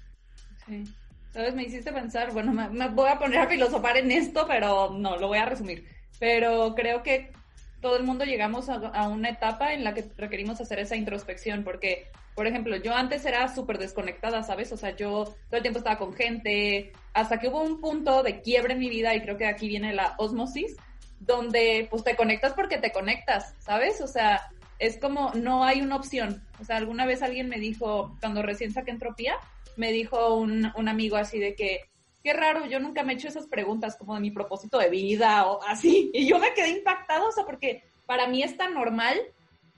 Sí. 0.68 0.84
¿Sabes? 1.34 1.56
Me 1.56 1.64
hiciste 1.64 1.94
pensar, 1.94 2.32
bueno, 2.32 2.52
me, 2.52 2.68
me 2.70 2.90
voy 2.90 3.10
a 3.10 3.18
poner 3.18 3.40
a 3.40 3.48
filosofar 3.48 3.98
en 3.98 4.12
esto, 4.12 4.46
pero 4.48 4.92
no, 4.92 5.18
lo 5.18 5.28
voy 5.28 5.38
a 5.38 5.46
resumir. 5.46 5.88
Pero 6.20 6.76
creo 6.76 7.04
que 7.04 7.32
todo 7.80 7.98
el 7.98 8.04
mundo 8.04 8.26
llegamos 8.26 8.70
a, 8.70 8.76
a, 8.76 9.08
una 9.08 9.30
etapa 9.30 9.74
en 9.74 9.84
la 9.84 9.94
que 9.94 10.06
requerimos 10.18 10.62
hacer 10.62 10.80
esa 10.80 10.96
introspección, 10.96 11.64
porque, 11.64 12.08
por 12.36 12.48
ejemplo, 12.48 12.76
yo 12.76 12.94
antes 12.94 13.26
era 13.26 13.54
súper 13.54 13.78
desconectada, 13.78 14.44
¿sabes? 14.44 14.72
O 14.72 14.78
sea, 14.78 14.96
yo 14.96 15.24
todo 15.24 15.58
el 15.58 15.62
tiempo 15.62 15.80
estaba 15.80 15.98
con 15.98 16.14
gente, 16.14 16.92
hasta 17.14 17.40
que 17.40 17.48
hubo 17.48 17.64
un 17.64 17.80
punto 17.80 18.24
de 18.24 18.42
quiebre 18.42 18.74
en 18.74 18.80
mi 18.80 18.90
vida, 18.90 19.16
y 19.16 19.22
creo 19.22 19.38
que 19.38 19.48
aquí 19.48 19.68
viene 19.68 19.94
la 19.94 20.16
osmosis, 20.18 20.76
donde 21.20 21.88
pues 21.90 22.04
te 22.04 22.16
conectas 22.16 22.54
porque 22.54 22.78
te 22.78 22.92
conectas, 22.92 23.56
¿sabes? 23.60 24.02
O 24.02 24.08
sea, 24.08 24.42
es 24.80 24.98
como, 24.98 25.32
no 25.34 25.64
hay 25.64 25.82
una 25.82 25.96
opción. 25.96 26.44
O 26.60 26.66
sea, 26.66 26.78
alguna 26.78 27.06
vez 27.06 27.22
alguien 27.22 27.50
me 27.50 27.60
dijo, 27.60 28.18
cuando 28.20 28.42
recién 28.42 28.74
saqué 28.74 28.92
entropía, 28.92 29.36
me 29.78 29.92
dijo 29.92 30.36
un, 30.36 30.72
un 30.76 30.88
amigo 30.88 31.16
así 31.18 31.40
de 31.40 31.56
que, 31.56 31.82
qué 32.24 32.34
raro, 32.34 32.66
yo 32.66 32.80
nunca 32.80 33.04
me 33.04 33.14
he 33.14 33.16
hecho 33.16 33.28
esas 33.28 33.48
preguntas 33.48 33.98
como 33.98 34.14
de 34.16 34.22
mi 34.22 34.32
propósito 34.32 34.78
de 34.78 34.90
vida 34.90 35.48
o 35.48 35.62
así. 35.64 36.12
Y 36.14 36.28
yo 36.28 36.40
me 36.40 36.54
quedé 36.54 36.70
impactada, 36.70 37.28
o 37.28 37.32
sea, 37.32 37.46
porque 37.46 37.84
para 38.06 38.28
mí 38.28 38.44
es 38.44 38.58
tan 38.58 38.74
normal 38.74 39.20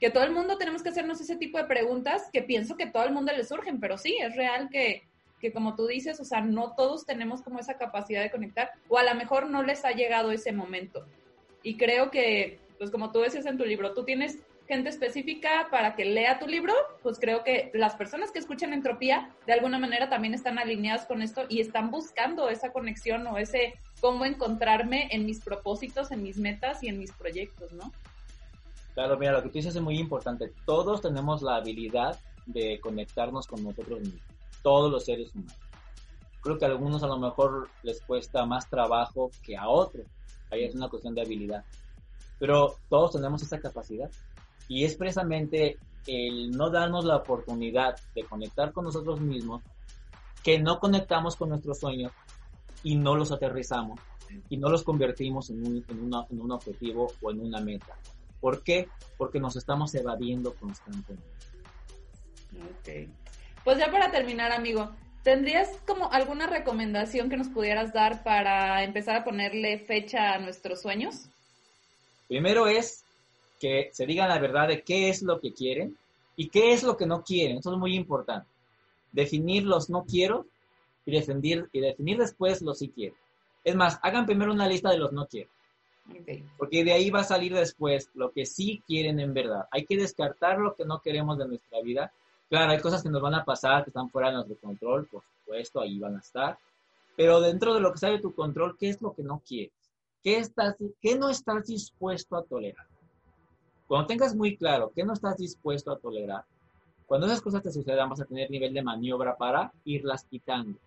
que 0.00 0.10
todo 0.10 0.24
el 0.24 0.32
mundo 0.32 0.58
tenemos 0.58 0.82
que 0.82 0.88
hacernos 0.90 1.20
ese 1.20 1.36
tipo 1.36 1.56
de 1.58 1.64
preguntas 1.64 2.28
que 2.32 2.42
pienso 2.42 2.76
que 2.76 2.86
todo 2.86 3.04
el 3.04 3.12
mundo 3.12 3.32
le 3.32 3.44
surgen, 3.44 3.80
pero 3.80 3.96
sí, 3.96 4.16
es 4.20 4.34
real 4.36 4.68
que, 4.70 5.04
que 5.40 5.52
como 5.52 5.76
tú 5.76 5.86
dices, 5.86 6.20
o 6.20 6.24
sea, 6.24 6.40
no 6.40 6.74
todos 6.76 7.06
tenemos 7.06 7.42
como 7.42 7.58
esa 7.58 7.78
capacidad 7.78 8.22
de 8.22 8.30
conectar 8.30 8.70
o 8.88 8.98
a 8.98 9.04
lo 9.04 9.14
mejor 9.14 9.48
no 9.48 9.62
les 9.62 9.84
ha 9.84 9.92
llegado 9.92 10.30
ese 10.32 10.52
momento. 10.52 11.06
Y 11.62 11.76
creo 11.76 12.10
que, 12.10 12.58
pues 12.76 12.90
como 12.90 13.12
tú 13.12 13.20
decías 13.20 13.46
en 13.46 13.56
tu 13.56 13.64
libro, 13.64 13.94
tú 13.94 14.04
tienes 14.04 14.38
gente 14.66 14.88
específica 14.88 15.68
para 15.70 15.94
que 15.94 16.04
lea 16.04 16.38
tu 16.38 16.46
libro, 16.46 16.72
pues 17.02 17.18
creo 17.18 17.44
que 17.44 17.70
las 17.74 17.94
personas 17.96 18.30
que 18.30 18.38
escuchan 18.38 18.72
Entropía 18.72 19.34
de 19.46 19.52
alguna 19.52 19.78
manera 19.78 20.08
también 20.08 20.34
están 20.34 20.58
alineadas 20.58 21.06
con 21.06 21.22
esto 21.22 21.42
y 21.48 21.60
están 21.60 21.90
buscando 21.90 22.48
esa 22.48 22.72
conexión 22.72 23.26
o 23.26 23.36
ese 23.36 23.74
cómo 24.00 24.24
encontrarme 24.24 25.08
en 25.10 25.26
mis 25.26 25.40
propósitos, 25.40 26.10
en 26.10 26.22
mis 26.22 26.38
metas 26.38 26.82
y 26.82 26.88
en 26.88 26.98
mis 26.98 27.12
proyectos, 27.12 27.72
¿no? 27.72 27.92
Claro, 28.94 29.18
mira, 29.18 29.32
lo 29.32 29.42
que 29.42 29.48
tú 29.48 29.54
dices 29.54 29.74
es 29.74 29.82
muy 29.82 29.98
importante. 29.98 30.52
Todos 30.64 31.02
tenemos 31.02 31.42
la 31.42 31.56
habilidad 31.56 32.18
de 32.46 32.78
conectarnos 32.80 33.46
con 33.46 33.62
nosotros 33.62 34.00
mismos, 34.00 34.22
todos 34.62 34.90
los 34.90 35.04
seres 35.04 35.34
humanos. 35.34 35.58
Creo 36.40 36.58
que 36.58 36.64
a 36.64 36.68
algunos 36.68 37.02
a 37.02 37.06
lo 37.06 37.18
mejor 37.18 37.68
les 37.82 38.00
cuesta 38.02 38.44
más 38.44 38.68
trabajo 38.68 39.30
que 39.42 39.56
a 39.56 39.68
otros. 39.68 40.06
Ahí 40.50 40.64
es 40.64 40.74
una 40.74 40.88
cuestión 40.88 41.14
de 41.14 41.22
habilidad. 41.22 41.64
Pero 42.38 42.76
todos 42.88 43.12
tenemos 43.12 43.42
esa 43.42 43.58
capacidad. 43.58 44.10
Y 44.68 44.84
es 44.84 44.96
precisamente 44.96 45.78
el 46.06 46.50
no 46.50 46.70
darnos 46.70 47.04
la 47.04 47.16
oportunidad 47.16 47.96
de 48.14 48.24
conectar 48.24 48.72
con 48.72 48.84
nosotros 48.84 49.20
mismos 49.20 49.62
que 50.42 50.58
no 50.58 50.78
conectamos 50.78 51.36
con 51.36 51.48
nuestros 51.48 51.78
sueños 51.80 52.12
y 52.82 52.96
no 52.96 53.14
los 53.16 53.32
aterrizamos 53.32 53.98
y 54.48 54.56
no 54.56 54.68
los 54.68 54.82
convertimos 54.82 55.50
en 55.50 55.66
un, 55.66 55.84
en, 55.88 56.40
un 56.40 56.52
objetivo 56.52 57.12
o 57.22 57.30
en 57.30 57.40
una 57.40 57.60
meta. 57.60 57.96
¿Por 58.40 58.62
qué? 58.62 58.88
Porque 59.16 59.40
nos 59.40 59.56
estamos 59.56 59.94
evadiendo 59.94 60.54
constantemente. 60.54 61.26
Ok. 62.52 63.08
Pues 63.64 63.78
ya 63.78 63.90
para 63.90 64.10
terminar, 64.10 64.52
amigo, 64.52 64.90
¿tendrías 65.22 65.70
como 65.86 66.12
alguna 66.12 66.46
recomendación 66.46 67.30
que 67.30 67.38
nos 67.38 67.48
pudieras 67.48 67.94
dar 67.94 68.22
para 68.22 68.84
empezar 68.84 69.16
a 69.16 69.24
ponerle 69.24 69.78
fecha 69.78 70.34
a 70.34 70.38
nuestros 70.38 70.82
sueños? 70.82 71.30
Primero 72.28 72.66
es 72.66 73.03
que 73.64 73.88
se 73.94 74.04
digan 74.04 74.28
la 74.28 74.38
verdad 74.38 74.68
de 74.68 74.82
qué 74.82 75.08
es 75.08 75.22
lo 75.22 75.40
que 75.40 75.54
quieren 75.54 75.96
y 76.36 76.50
qué 76.50 76.74
es 76.74 76.82
lo 76.82 76.98
que 76.98 77.06
no 77.06 77.24
quieren. 77.24 77.56
Eso 77.56 77.72
es 77.72 77.78
muy 77.78 77.96
importante. 77.96 78.46
Definir 79.10 79.64
los 79.64 79.88
no 79.88 80.04
quiero 80.04 80.44
y 81.06 81.12
definir, 81.12 81.70
y 81.72 81.80
definir 81.80 82.18
después 82.18 82.60
los 82.60 82.80
sí 82.80 82.92
quiero. 82.94 83.14
Es 83.64 83.74
más, 83.74 83.98
hagan 84.02 84.26
primero 84.26 84.52
una 84.52 84.68
lista 84.68 84.90
de 84.90 84.98
los 84.98 85.12
no 85.12 85.26
quiero. 85.26 85.48
Porque 86.58 86.84
de 86.84 86.92
ahí 86.92 87.08
va 87.08 87.20
a 87.20 87.24
salir 87.24 87.54
después 87.54 88.10
lo 88.12 88.32
que 88.32 88.44
sí 88.44 88.82
quieren 88.86 89.18
en 89.18 89.32
verdad. 89.32 89.66
Hay 89.70 89.86
que 89.86 89.96
descartar 89.96 90.58
lo 90.58 90.74
que 90.74 90.84
no 90.84 91.00
queremos 91.00 91.38
de 91.38 91.48
nuestra 91.48 91.80
vida. 91.80 92.12
Claro, 92.50 92.70
hay 92.70 92.80
cosas 92.80 93.02
que 93.02 93.08
nos 93.08 93.22
van 93.22 93.34
a 93.34 93.46
pasar, 93.46 93.82
que 93.82 93.88
están 93.88 94.10
fuera 94.10 94.28
de 94.28 94.34
nuestro 94.34 94.58
control, 94.58 95.06
por 95.06 95.22
supuesto, 95.38 95.80
ahí 95.80 95.98
van 95.98 96.16
a 96.16 96.20
estar. 96.20 96.58
Pero 97.16 97.40
dentro 97.40 97.72
de 97.72 97.80
lo 97.80 97.92
que 97.92 97.98
sale 97.98 98.16
de 98.16 98.22
tu 98.22 98.34
control, 98.34 98.76
¿qué 98.76 98.90
es 98.90 99.00
lo 99.00 99.14
que 99.14 99.22
no 99.22 99.40
quieres? 99.46 99.72
¿Qué, 100.22 100.36
estás, 100.36 100.76
qué 101.00 101.16
no 101.16 101.30
estás 101.30 101.66
dispuesto 101.66 102.36
a 102.36 102.44
tolerar? 102.44 102.86
Cuando 103.86 104.06
tengas 104.06 104.34
muy 104.34 104.56
claro 104.56 104.92
qué 104.94 105.04
no 105.04 105.12
estás 105.12 105.36
dispuesto 105.36 105.92
a 105.92 105.98
tolerar, 105.98 106.44
cuando 107.06 107.26
esas 107.26 107.42
cosas 107.42 107.62
te 107.62 107.72
sucedan 107.72 108.08
vas 108.08 108.20
a 108.20 108.24
tener 108.24 108.50
nivel 108.50 108.72
de 108.72 108.82
maniobra 108.82 109.36
para 109.36 109.72
irlas 109.84 110.24
quitando 110.24 110.78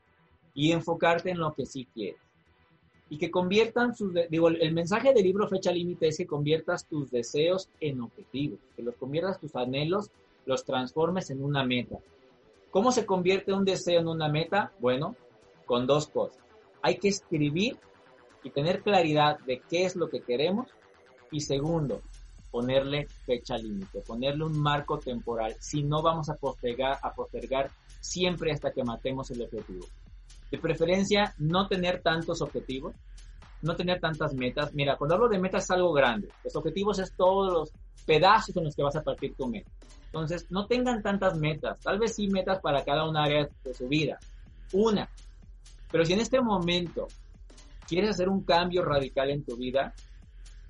y 0.54 0.72
enfocarte 0.72 1.30
en 1.30 1.40
lo 1.40 1.54
que 1.54 1.66
sí 1.66 1.88
quieres. 1.94 2.20
Y 3.10 3.18
que 3.18 3.32
conviertan 3.32 3.96
sus, 3.96 4.12
digo, 4.30 4.50
el 4.50 4.74
mensaje 4.74 5.14
del 5.14 5.24
libro 5.24 5.48
Fecha 5.48 5.72
Límite 5.72 6.08
es 6.08 6.18
que 6.18 6.26
conviertas 6.26 6.86
tus 6.86 7.10
deseos 7.12 7.70
en 7.80 8.02
objetivos, 8.02 8.60
que 8.76 8.84
los 8.84 8.96
conviertas 8.96 9.40
tus 9.40 9.56
anhelos, 9.56 10.10
los 10.46 10.66
transformes 10.66 11.30
en 11.30 11.44
una 11.44 11.64
meta. 11.64 12.00
¿Cómo 12.72 12.92
se 12.92 13.06
convierte 13.06 13.54
un 13.54 13.64
deseo 13.64 14.02
en 14.02 14.08
una 14.08 14.28
meta? 14.28 14.74
Bueno, 14.80 15.16
con 15.66 15.88
dos 15.88 16.08
cosas. 16.08 16.44
Hay 16.82 16.98
que 16.98 17.10
escribir 17.10 17.78
y 18.44 18.50
tener 18.50 18.82
claridad 18.82 19.40
de 19.40 19.62
qué 19.70 19.86
es 19.86 19.96
lo 19.96 20.10
que 20.10 20.22
queremos. 20.22 20.68
Y 21.32 21.42
segundo, 21.42 22.02
ponerle 22.52 23.08
fecha 23.26 23.58
límite, 23.58 24.02
ponerle 24.02 24.46
un 24.46 24.58
marco 24.58 24.98
temporal, 25.00 25.56
si 25.60 25.84
no 25.84 26.02
vamos 26.02 26.30
a 26.30 26.36
postergar, 26.36 26.98
a 27.02 27.14
postergar 27.14 27.70
siempre 28.00 28.52
hasta 28.52 28.72
que 28.72 28.84
matemos 28.84 29.30
el 29.32 29.42
objetivo. 29.42 29.86
De 30.50 30.58
preferencia, 30.58 31.36
no 31.38 31.68
tener 31.68 32.02
tantos 32.02 32.42
objetivos, 32.42 32.96
no 33.62 33.76
tener 33.76 34.00
tantas 34.00 34.34
metas. 34.34 34.74
Mira, 34.74 34.96
cuando 34.96 35.16
hablo 35.16 35.28
de 35.28 35.40
metas 35.40 35.66
es 35.66 35.72
algo 35.72 35.92
grande. 35.92 36.30
Los 36.44 36.56
objetivos 36.56 37.00
es 37.00 37.14
todos 37.14 37.52
los 37.52 37.72
pedazos 38.06 38.56
en 38.56 38.64
los 38.64 38.76
que 38.76 38.84
vas 38.84 38.96
a 38.96 39.04
partir 39.04 39.36
tu 39.36 39.48
meta. 39.48 39.70
Entonces, 40.06 40.46
no 40.50 40.68
tengan 40.68 41.02
tantas 41.02 41.38
metas. 41.38 41.80
Tal 41.80 42.00
vez 42.00 42.16
sí 42.16 42.28
metas 42.28 42.60
para 42.62 42.84
cada 42.86 43.08
una 43.08 43.24
área 43.24 43.50
de 43.64 43.74
su 43.74 43.88
vida. 43.88 44.20
Una. 44.72 45.10
Pero 45.92 46.06
si 46.06 46.14
en 46.14 46.22
este 46.22 46.40
momento 46.40 47.08
quieres 47.88 48.12
hacer 48.12 48.30
un 48.30 48.44
cambio 48.44 48.84
radical 48.84 49.30
en 49.32 49.44
tu 49.44 49.58
vida, 49.58 49.94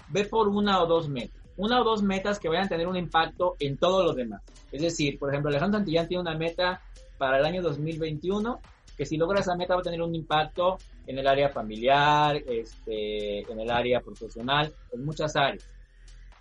ve 0.09 0.25
por 0.25 0.47
una 0.47 0.81
o 0.81 0.87
dos 0.87 1.09
metas 1.09 1.36
una 1.57 1.81
o 1.81 1.83
dos 1.83 2.01
metas 2.03 2.39
que 2.39 2.49
vayan 2.49 2.65
a 2.65 2.69
tener 2.69 2.87
un 2.87 2.95
impacto 2.95 3.55
en 3.59 3.77
todo 3.77 4.03
lo 4.03 4.13
demás. 4.13 4.41
Es 4.71 4.81
decir, 4.81 5.17
por 5.19 5.29
ejemplo, 5.29 5.49
Alejandro 5.49 5.79
Santillán 5.79 6.07
tiene 6.07 6.21
una 6.21 6.37
meta 6.37 6.81
para 7.17 7.39
el 7.39 7.45
año 7.45 7.61
2021 7.61 8.59
que 8.97 9.05
si 9.05 9.17
logra 9.17 9.41
esa 9.41 9.55
meta 9.55 9.75
va 9.75 9.81
a 9.81 9.83
tener 9.83 10.01
un 10.01 10.15
impacto 10.15 10.79
en 11.05 11.19
el 11.19 11.27
área 11.27 11.49
familiar, 11.49 12.35
este, 12.35 13.39
en 13.51 13.59
el 13.59 13.69
área 13.69 14.01
profesional, 14.01 14.73
en 14.91 15.05
muchas 15.05 15.35
áreas. 15.35 15.63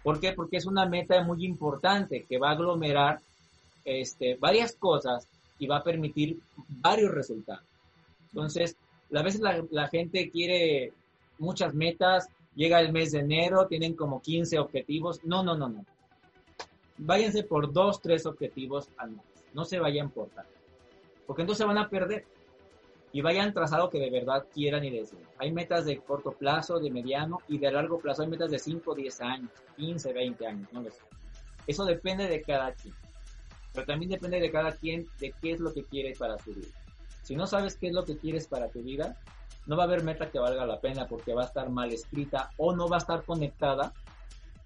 ¿Por 0.02 0.20
qué? 0.20 0.32
Porque 0.32 0.56
es 0.56 0.64
una 0.64 0.86
meta 0.86 1.22
muy 1.22 1.44
importante 1.44 2.24
que 2.26 2.38
va 2.38 2.50
a 2.50 2.52
aglomerar 2.52 3.20
este, 3.84 4.36
varias 4.36 4.74
cosas 4.74 5.28
y 5.58 5.66
va 5.66 5.78
a 5.78 5.84
permitir 5.84 6.38
varios 6.68 7.12
resultados. 7.12 7.64
Entonces, 8.28 8.76
a 9.14 9.22
veces 9.22 9.40
la, 9.40 9.62
la 9.70 9.88
gente 9.88 10.30
quiere 10.30 10.92
muchas 11.38 11.74
metas 11.74 12.28
llega 12.56 12.80
el 12.80 12.92
mes 12.92 13.12
de 13.12 13.20
enero, 13.20 13.68
tienen 13.68 13.94
como 13.94 14.20
15 14.20 14.58
objetivos. 14.58 15.22
No, 15.24 15.44
no, 15.44 15.56
no, 15.56 15.68
no. 15.68 15.84
Váyanse 16.98 17.44
por 17.44 17.72
dos, 17.72 18.00
tres 18.00 18.26
objetivos 18.26 18.88
al 18.96 19.12
mes. 19.12 19.24
No 19.52 19.64
se 19.64 19.78
vayan 19.78 20.10
por 20.10 20.28
tanto. 20.30 20.50
Porque 21.26 21.42
entonces 21.42 21.66
van 21.66 21.78
a 21.78 21.88
perder. 21.88 22.24
Y 23.12 23.20
vayan 23.20 23.54
tras 23.54 23.72
algo 23.72 23.88
que 23.88 23.98
de 23.98 24.10
verdad 24.10 24.46
quieran 24.52 24.84
y 24.84 24.90
deseen. 24.90 25.22
Hay 25.38 25.52
metas 25.52 25.84
de 25.84 25.98
corto 25.98 26.32
plazo, 26.32 26.80
de 26.80 26.90
mediano 26.90 27.40
y 27.48 27.58
de 27.58 27.70
largo 27.70 27.98
plazo. 27.98 28.22
Hay 28.22 28.28
metas 28.28 28.50
de 28.50 28.58
5, 28.58 28.94
10 28.94 29.20
años, 29.20 29.50
15, 29.76 30.12
20 30.12 30.46
años, 30.46 30.68
no 30.72 30.82
lo 30.82 30.90
sé. 30.90 31.02
Eso 31.66 31.84
depende 31.84 32.26
de 32.26 32.42
cada 32.42 32.72
quien. 32.72 32.94
Pero 33.72 33.86
también 33.86 34.10
depende 34.10 34.40
de 34.40 34.50
cada 34.50 34.72
quien 34.72 35.06
de 35.20 35.32
qué 35.40 35.52
es 35.52 35.60
lo 35.60 35.72
que 35.72 35.84
quiere 35.84 36.14
para 36.18 36.38
su 36.38 36.52
vida. 36.52 36.68
Si 37.22 37.34
no 37.36 37.46
sabes 37.46 37.76
qué 37.76 37.88
es 37.88 37.92
lo 37.92 38.04
que 38.04 38.16
quieres 38.16 38.46
para 38.46 38.68
tu 38.68 38.82
vida, 38.82 39.16
no 39.66 39.76
va 39.76 39.84
a 39.84 39.86
haber 39.86 40.02
meta 40.02 40.30
que 40.30 40.38
valga 40.38 40.64
la 40.64 40.80
pena 40.80 41.06
porque 41.06 41.34
va 41.34 41.42
a 41.42 41.46
estar 41.46 41.68
mal 41.70 41.92
escrita 41.92 42.50
o 42.56 42.74
no 42.74 42.88
va 42.88 42.96
a 42.96 42.98
estar 42.98 43.24
conectada 43.24 43.92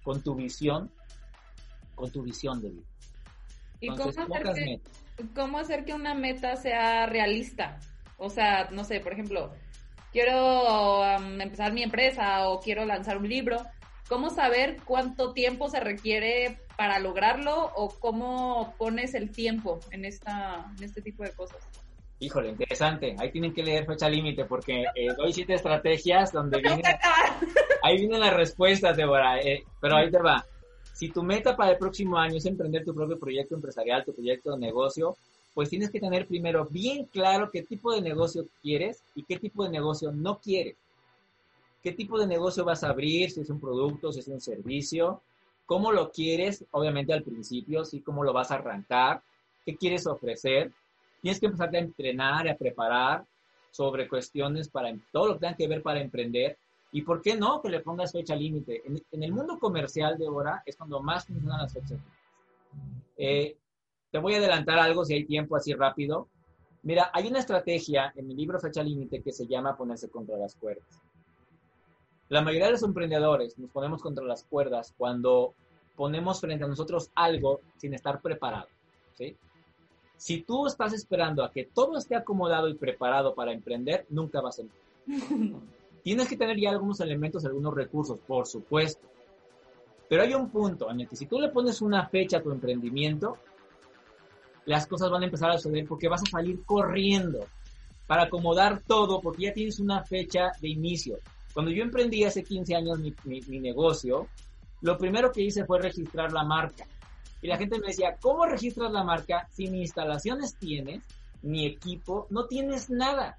con 0.03 0.21
tu 0.21 0.35
visión, 0.35 0.91
con 1.95 2.11
tu 2.11 2.21
visión 2.21 2.61
de 2.61 2.69
vida. 2.69 2.85
¿Y 3.79 3.87
cómo, 5.33 5.57
hacer 5.57 5.85
que, 5.85 5.93
una 5.93 6.13
meta 6.13 6.55
sea 6.55 7.07
realista? 7.07 7.79
O 8.17 8.29
sea, 8.29 8.69
no 8.71 8.83
sé, 8.83 8.99
por 8.99 9.13
ejemplo, 9.13 9.51
quiero 10.11 11.01
um, 11.01 11.41
empezar 11.41 11.73
mi 11.73 11.81
empresa 11.81 12.47
o 12.47 12.59
quiero 12.59 12.85
lanzar 12.85 13.17
un 13.17 13.27
libro. 13.27 13.57
¿Cómo 14.07 14.29
saber 14.29 14.77
cuánto 14.85 15.33
tiempo 15.33 15.69
se 15.69 15.79
requiere 15.79 16.59
para 16.77 16.99
lograrlo 16.99 17.71
o 17.75 17.89
cómo 17.89 18.75
pones 18.77 19.15
el 19.15 19.31
tiempo 19.31 19.79
en, 19.89 20.05
esta, 20.05 20.71
en 20.77 20.83
este 20.83 21.01
tipo 21.01 21.23
de 21.23 21.31
cosas? 21.31 21.57
Híjole, 22.21 22.49
interesante. 22.49 23.15
Ahí 23.17 23.31
tienen 23.31 23.51
que 23.51 23.63
leer 23.63 23.83
fecha 23.87 24.07
límite 24.07 24.45
porque 24.45 24.83
eh, 24.93 25.07
doy 25.17 25.33
siete 25.33 25.55
estrategias 25.55 26.31
donde 26.31 26.61
vienen, 26.61 26.83
ahí 27.83 27.97
vienen 27.97 28.19
las 28.19 28.35
respuestas, 28.35 28.95
Débora. 28.95 29.39
Eh, 29.39 29.63
pero 29.79 29.95
ahí 29.95 30.11
te 30.11 30.19
va. 30.19 30.45
Si 30.93 31.09
tu 31.09 31.23
meta 31.23 31.57
para 31.57 31.71
el 31.71 31.79
próximo 31.79 32.19
año 32.19 32.37
es 32.37 32.45
emprender 32.45 32.85
tu 32.85 32.93
propio 32.93 33.17
proyecto 33.17 33.55
empresarial, 33.55 34.05
tu 34.05 34.13
proyecto 34.13 34.51
de 34.51 34.59
negocio, 34.59 35.17
pues 35.55 35.69
tienes 35.69 35.89
que 35.89 35.99
tener 35.99 36.27
primero 36.27 36.67
bien 36.69 37.05
claro 37.05 37.49
qué 37.49 37.63
tipo 37.63 37.91
de 37.91 38.01
negocio 38.01 38.45
quieres 38.61 39.01
y 39.15 39.23
qué 39.23 39.39
tipo 39.39 39.63
de 39.63 39.71
negocio 39.71 40.11
no 40.11 40.37
quieres. 40.37 40.75
¿Qué 41.81 41.91
tipo 41.91 42.19
de 42.19 42.27
negocio 42.27 42.63
vas 42.63 42.83
a 42.83 42.89
abrir? 42.89 43.31
Si 43.31 43.41
es 43.41 43.49
un 43.49 43.59
producto, 43.59 44.11
si 44.11 44.19
es 44.19 44.27
un 44.27 44.39
servicio. 44.39 45.23
¿Cómo 45.65 45.91
lo 45.91 46.11
quieres? 46.11 46.65
Obviamente 46.69 47.13
al 47.13 47.23
principio, 47.23 47.83
sí, 47.83 48.01
cómo 48.01 48.23
lo 48.23 48.31
vas 48.31 48.51
a 48.51 48.55
arrancar. 48.55 49.23
¿Qué 49.65 49.75
quieres 49.75 50.05
ofrecer? 50.05 50.71
Tienes 51.21 51.39
que 51.39 51.45
empezar 51.45 51.73
a 51.73 51.79
entrenar 51.79 52.45
y 52.45 52.49
a 52.49 52.57
preparar 52.57 53.25
sobre 53.71 54.07
cuestiones 54.07 54.69
para 54.69 54.93
todo 55.11 55.27
lo 55.27 55.33
que 55.35 55.39
tenga 55.41 55.55
que 55.55 55.67
ver 55.67 55.81
para 55.81 56.01
emprender. 56.01 56.57
Y 56.91 57.03
por 57.03 57.21
qué 57.21 57.35
no 57.37 57.61
que 57.61 57.69
le 57.69 57.79
pongas 57.79 58.11
fecha 58.11 58.35
límite. 58.35 58.83
En, 58.85 59.23
el 59.23 59.31
mundo 59.31 59.57
comercial 59.59 60.17
de 60.17 60.27
ahora 60.27 60.61
es 60.65 60.75
cuando 60.75 61.01
más 61.01 61.25
funcionan 61.25 61.61
las 61.61 61.73
fechas 61.73 61.99
eh, 63.17 63.55
te 64.11 64.17
voy 64.17 64.33
a 64.33 64.37
adelantar 64.37 64.79
algo 64.79 65.05
si 65.05 65.13
hay 65.13 65.25
tiempo 65.25 65.55
así 65.55 65.73
rápido. 65.73 66.27
Mira, 66.83 67.11
hay 67.13 67.27
una 67.27 67.39
estrategia 67.39 68.11
en 68.15 68.27
mi 68.27 68.35
libro 68.35 68.59
Fecha 68.59 68.83
Límite 68.83 69.21
que 69.21 69.31
se 69.31 69.47
llama 69.47 69.77
ponerse 69.77 70.09
contra 70.09 70.37
las 70.37 70.55
cuerdas. 70.55 71.01
La 72.27 72.41
mayoría 72.41 72.67
de 72.67 72.73
los 72.73 72.83
emprendedores 72.83 73.57
nos 73.57 73.69
ponemos 73.71 74.01
contra 74.01 74.23
las 74.25 74.43
cuerdas 74.43 74.93
cuando 74.97 75.53
ponemos 75.95 76.41
frente 76.41 76.63
a 76.63 76.67
nosotros 76.67 77.11
algo 77.13 77.61
sin 77.77 77.93
estar 77.93 78.21
preparado. 78.21 78.67
¿sí? 79.13 79.37
Si 80.21 80.43
tú 80.43 80.67
estás 80.67 80.93
esperando 80.93 81.43
a 81.43 81.51
que 81.51 81.63
todo 81.65 81.97
esté 81.97 82.15
acomodado 82.15 82.69
y 82.69 82.75
preparado 82.75 83.33
para 83.33 83.53
emprender, 83.53 84.05
nunca 84.09 84.39
vas 84.39 84.59
a 84.59 84.61
emprender. 84.61 85.59
Tienes 86.03 86.27
que 86.27 86.37
tener 86.37 86.59
ya 86.59 86.69
algunos 86.69 86.99
elementos, 86.99 87.43
algunos 87.43 87.73
recursos, 87.73 88.19
por 88.19 88.45
supuesto. 88.45 89.01
Pero 90.07 90.21
hay 90.21 90.35
un 90.35 90.51
punto 90.51 90.91
en 90.91 90.99
el 90.99 91.09
que 91.09 91.15
si 91.15 91.25
tú 91.25 91.39
le 91.39 91.49
pones 91.49 91.81
una 91.81 92.07
fecha 92.07 92.37
a 92.37 92.43
tu 92.43 92.51
emprendimiento, 92.51 93.39
las 94.65 94.85
cosas 94.85 95.09
van 95.09 95.23
a 95.23 95.25
empezar 95.25 95.49
a 95.49 95.57
suceder 95.57 95.87
porque 95.87 96.07
vas 96.07 96.21
a 96.21 96.29
salir 96.29 96.63
corriendo 96.65 97.47
para 98.05 98.25
acomodar 98.25 98.83
todo 98.85 99.21
porque 99.21 99.45
ya 99.45 99.53
tienes 99.53 99.79
una 99.79 100.03
fecha 100.03 100.51
de 100.61 100.69
inicio. 100.69 101.17
Cuando 101.51 101.71
yo 101.71 101.81
emprendí 101.81 102.25
hace 102.25 102.43
15 102.43 102.75
años 102.75 102.99
mi, 102.99 103.15
mi, 103.25 103.59
negocio, 103.59 104.27
lo 104.81 104.99
primero 104.99 105.31
que 105.31 105.41
hice 105.41 105.65
fue 105.65 105.81
registrar 105.81 106.31
la 106.31 106.43
marca. 106.43 106.85
Y 107.41 107.47
la 107.47 107.57
gente 107.57 107.79
me 107.79 107.87
decía, 107.87 108.17
¿cómo 108.21 108.45
registras 108.45 108.91
la 108.91 109.03
marca 109.03 109.47
si 109.51 109.67
ni 109.67 109.81
instalaciones 109.81 110.55
tienes, 110.55 111.03
ni 111.41 111.65
equipo, 111.65 112.27
no 112.29 112.45
tienes 112.45 112.89
nada? 112.89 113.37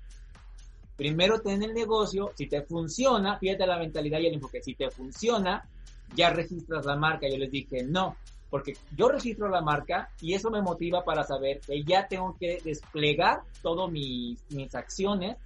Primero 0.97 1.41
ten 1.41 1.63
el 1.63 1.73
negocio, 1.73 2.33
si 2.37 2.47
te 2.47 2.63
funciona, 2.63 3.39
fíjate 3.39 3.67
la 3.67 3.79
mentalidad 3.79 4.19
y 4.21 4.27
el 4.27 4.35
enfoque, 4.35 4.63
si 4.63 4.75
te 4.75 4.91
funciona, 4.91 5.69
ya 6.15 6.31
registras 6.31 6.85
la 6.85 6.97
marca. 6.97 7.29
Yo 7.29 7.39
les 7.39 7.51
dije, 7.51 7.85
no, 7.85 8.17
porque 8.51 8.75
yo 8.97 9.09
registro 9.09 9.49
la 9.49 9.63
marca 9.63 10.11
y 10.21 10.35
eso 10.35 10.51
me 10.51 10.61
motiva 10.61 11.05
para 11.05 11.25
saber 11.25 11.61
que 11.61 11.83
ya 11.83 12.07
tengo 12.07 12.37
que 12.39 12.61
desplegar 12.63 13.41
todas 13.63 13.91
mis, 13.91 14.39
mis 14.51 14.75
acciones 14.75 15.39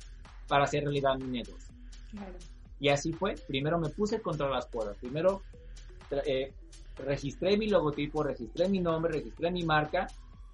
para 0.49 0.65
hacer 0.65 0.83
realidad 0.83 1.17
mi 1.17 1.39
negocio. 1.39 1.75
Y 2.81 2.89
así 2.89 3.13
fue. 3.13 3.35
Primero 3.47 3.79
me 3.79 3.91
puse 3.91 4.21
contra 4.21 4.49
las 4.49 4.67
cuerdas. 4.67 4.97
Primero 4.99 5.43
eh, 6.27 6.53
registré 6.97 7.57
mi 7.57 7.69
logotipo, 7.69 8.23
registré 8.23 8.69
mi 8.69 8.81
nombre, 8.81 9.13
registré 9.13 9.51
mi 9.51 9.65
marca 9.65 10.09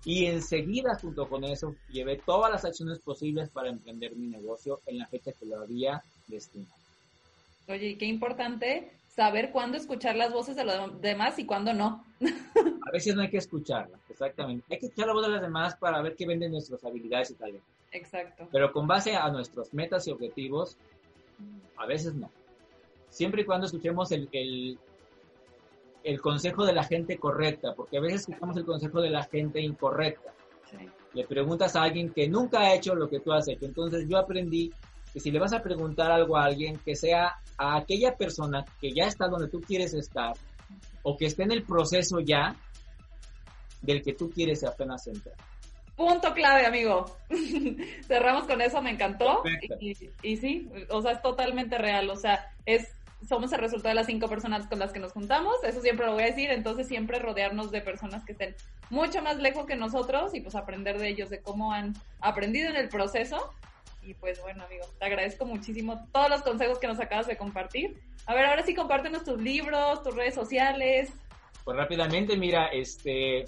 y 0.04 0.26
enseguida 0.26 0.98
junto 1.00 1.28
con 1.28 1.44
eso 1.44 1.74
llevé 1.90 2.20
todas 2.24 2.50
las 2.50 2.64
acciones 2.64 2.98
posibles 2.98 3.50
para 3.50 3.68
emprender 3.68 4.16
mi 4.16 4.26
negocio 4.26 4.80
en 4.86 4.98
la 4.98 5.06
fecha 5.06 5.32
que 5.32 5.46
lo 5.46 5.60
había 5.60 6.02
destinado. 6.26 6.74
Oye, 7.68 7.96
qué 7.96 8.06
importante 8.06 8.90
saber 9.14 9.52
cuándo 9.52 9.76
escuchar 9.76 10.16
las 10.16 10.32
voces 10.32 10.56
de 10.56 10.64
los 10.64 11.00
demás 11.00 11.38
y 11.38 11.44
cuándo 11.44 11.72
no. 11.72 12.04
A 12.20 12.90
veces 12.90 13.14
no 13.14 13.22
hay 13.22 13.30
que 13.30 13.36
escucharlas, 13.36 14.00
exactamente. 14.08 14.64
Hay 14.70 14.78
que 14.78 14.86
escuchar 14.86 15.06
la 15.06 15.12
voz 15.12 15.26
de 15.26 15.32
los 15.32 15.40
demás 15.40 15.76
para 15.76 16.02
ver 16.02 16.16
qué 16.16 16.26
venden 16.26 16.52
nuestras 16.52 16.84
habilidades 16.84 17.30
y 17.30 17.34
talentos. 17.34 17.68
Exacto. 17.92 18.48
Pero 18.50 18.72
con 18.72 18.86
base 18.86 19.14
a 19.14 19.28
nuestros 19.30 19.72
metas 19.74 20.08
y 20.08 20.10
objetivos, 20.10 20.76
a 21.76 21.86
veces 21.86 22.14
no. 22.14 22.30
Siempre 23.10 23.42
y 23.42 23.44
cuando 23.44 23.66
escuchemos 23.66 24.10
el, 24.12 24.28
el, 24.32 24.78
el 26.04 26.20
consejo 26.20 26.64
de 26.64 26.72
la 26.72 26.84
gente 26.84 27.18
correcta, 27.18 27.74
porque 27.74 27.98
a 27.98 28.00
veces 28.00 28.20
escuchamos 28.20 28.56
el 28.56 28.64
consejo 28.64 29.00
de 29.00 29.10
la 29.10 29.24
gente 29.24 29.60
incorrecta. 29.60 30.32
Le 31.14 31.26
preguntas 31.26 31.76
a 31.76 31.82
alguien 31.82 32.10
que 32.10 32.28
nunca 32.28 32.60
ha 32.60 32.74
hecho 32.74 32.94
lo 32.94 33.08
que 33.08 33.20
tú 33.20 33.32
has 33.32 33.46
hecho. 33.48 33.66
Entonces 33.66 34.06
yo 34.08 34.16
aprendí 34.16 34.72
que 35.12 35.20
si 35.20 35.30
le 35.30 35.38
vas 35.38 35.52
a 35.52 35.62
preguntar 35.62 36.10
algo 36.10 36.36
a 36.36 36.44
alguien, 36.44 36.78
que 36.78 36.96
sea 36.96 37.38
a 37.58 37.76
aquella 37.76 38.16
persona 38.16 38.64
que 38.80 38.92
ya 38.92 39.04
está 39.04 39.28
donde 39.28 39.48
tú 39.48 39.60
quieres 39.60 39.92
estar 39.92 40.32
o 41.02 41.16
que 41.16 41.26
esté 41.26 41.42
en 41.42 41.52
el 41.52 41.64
proceso 41.64 42.20
ya 42.20 42.56
del 43.82 44.02
que 44.02 44.14
tú 44.14 44.30
quieres 44.30 44.64
apenas 44.64 45.06
entrar. 45.06 45.36
Punto 45.96 46.32
clave, 46.32 46.64
amigo. 46.64 47.04
Cerramos 48.06 48.44
con 48.44 48.60
eso, 48.62 48.80
me 48.80 48.92
encantó. 48.92 49.42
Y, 49.78 49.94
y, 50.22 50.36
sí, 50.36 50.70
o 50.88 51.02
sea, 51.02 51.12
es 51.12 51.22
totalmente 51.22 51.76
real. 51.76 52.08
O 52.08 52.16
sea, 52.16 52.50
es 52.64 52.88
somos 53.28 53.52
el 53.52 53.60
resultado 53.60 53.90
de 53.90 53.94
las 53.94 54.06
cinco 54.06 54.28
personas 54.28 54.66
con 54.66 54.78
las 54.78 54.92
que 54.92 54.98
nos 54.98 55.12
juntamos, 55.12 55.54
eso 55.64 55.80
siempre 55.80 56.06
lo 56.06 56.12
voy 56.12 56.24
a 56.24 56.26
decir, 56.26 56.50
entonces 56.50 56.88
siempre 56.88 57.18
rodearnos 57.18 57.70
de 57.70 57.80
personas 57.80 58.24
que 58.24 58.32
estén 58.32 58.54
mucho 58.90 59.22
más 59.22 59.38
lejos 59.38 59.66
que 59.66 59.76
nosotros 59.76 60.34
y 60.34 60.40
pues 60.40 60.54
aprender 60.54 60.98
de 60.98 61.08
ellos, 61.08 61.30
de 61.30 61.40
cómo 61.40 61.72
han 61.72 61.94
aprendido 62.20 62.68
en 62.68 62.76
el 62.76 62.88
proceso 62.88 63.52
y 64.02 64.14
pues 64.14 64.40
bueno, 64.42 64.64
amigo, 64.64 64.84
te 64.98 65.04
agradezco 65.04 65.44
muchísimo 65.44 66.06
todos 66.12 66.28
los 66.28 66.42
consejos 66.42 66.78
que 66.78 66.88
nos 66.88 66.98
acabas 66.98 67.26
de 67.26 67.36
compartir. 67.36 68.00
A 68.26 68.34
ver, 68.34 68.46
ahora 68.46 68.64
sí 68.64 68.74
compártenos 68.74 69.24
tus 69.24 69.40
libros, 69.40 70.02
tus 70.02 70.14
redes 70.14 70.34
sociales. 70.34 71.12
Pues 71.64 71.76
rápidamente, 71.76 72.36
mira, 72.36 72.66
este 72.66 73.44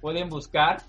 pueden 0.00 0.28
buscar 0.28 0.82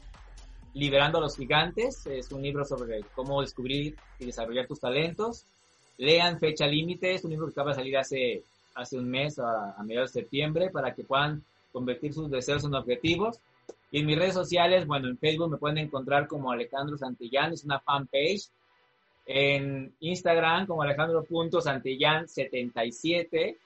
Liberando 0.74 1.18
a 1.18 1.22
los 1.22 1.36
Gigantes, 1.36 2.06
es 2.06 2.32
un 2.32 2.42
libro 2.42 2.64
sobre 2.64 3.02
cómo 3.14 3.42
descubrir 3.42 3.98
y 4.20 4.26
desarrollar 4.26 4.68
tus 4.68 4.80
talentos. 4.80 5.46
Lean 6.02 6.38
Fecha 6.40 6.66
Límite, 6.66 7.14
es 7.14 7.24
un 7.24 7.30
libro 7.30 7.46
que 7.46 7.52
acaba 7.52 7.70
de 7.70 7.76
salir 7.76 7.96
hace, 7.96 8.42
hace 8.74 8.98
un 8.98 9.08
mes, 9.08 9.38
a, 9.38 9.76
a 9.78 9.84
mediados 9.84 10.12
de 10.12 10.22
septiembre, 10.22 10.72
para 10.72 10.96
que 10.96 11.04
puedan 11.04 11.44
convertir 11.72 12.12
sus 12.12 12.32
deseos 12.32 12.64
en 12.64 12.74
objetivos. 12.74 13.40
Y 13.92 14.00
en 14.00 14.08
mis 14.08 14.18
redes 14.18 14.34
sociales, 14.34 14.88
bueno, 14.88 15.10
en 15.10 15.20
Facebook 15.20 15.52
me 15.52 15.58
pueden 15.58 15.78
encontrar 15.78 16.28
como 16.28 16.52
Alejandro 16.52 16.98
Santillán, 16.98 17.54
es 17.54 17.64
una 17.64 17.80
fanpage 17.80 18.50
en 19.28 19.94
Instagram 20.00 20.66
como 20.66 20.82
alejandro.santillán77 20.82 23.58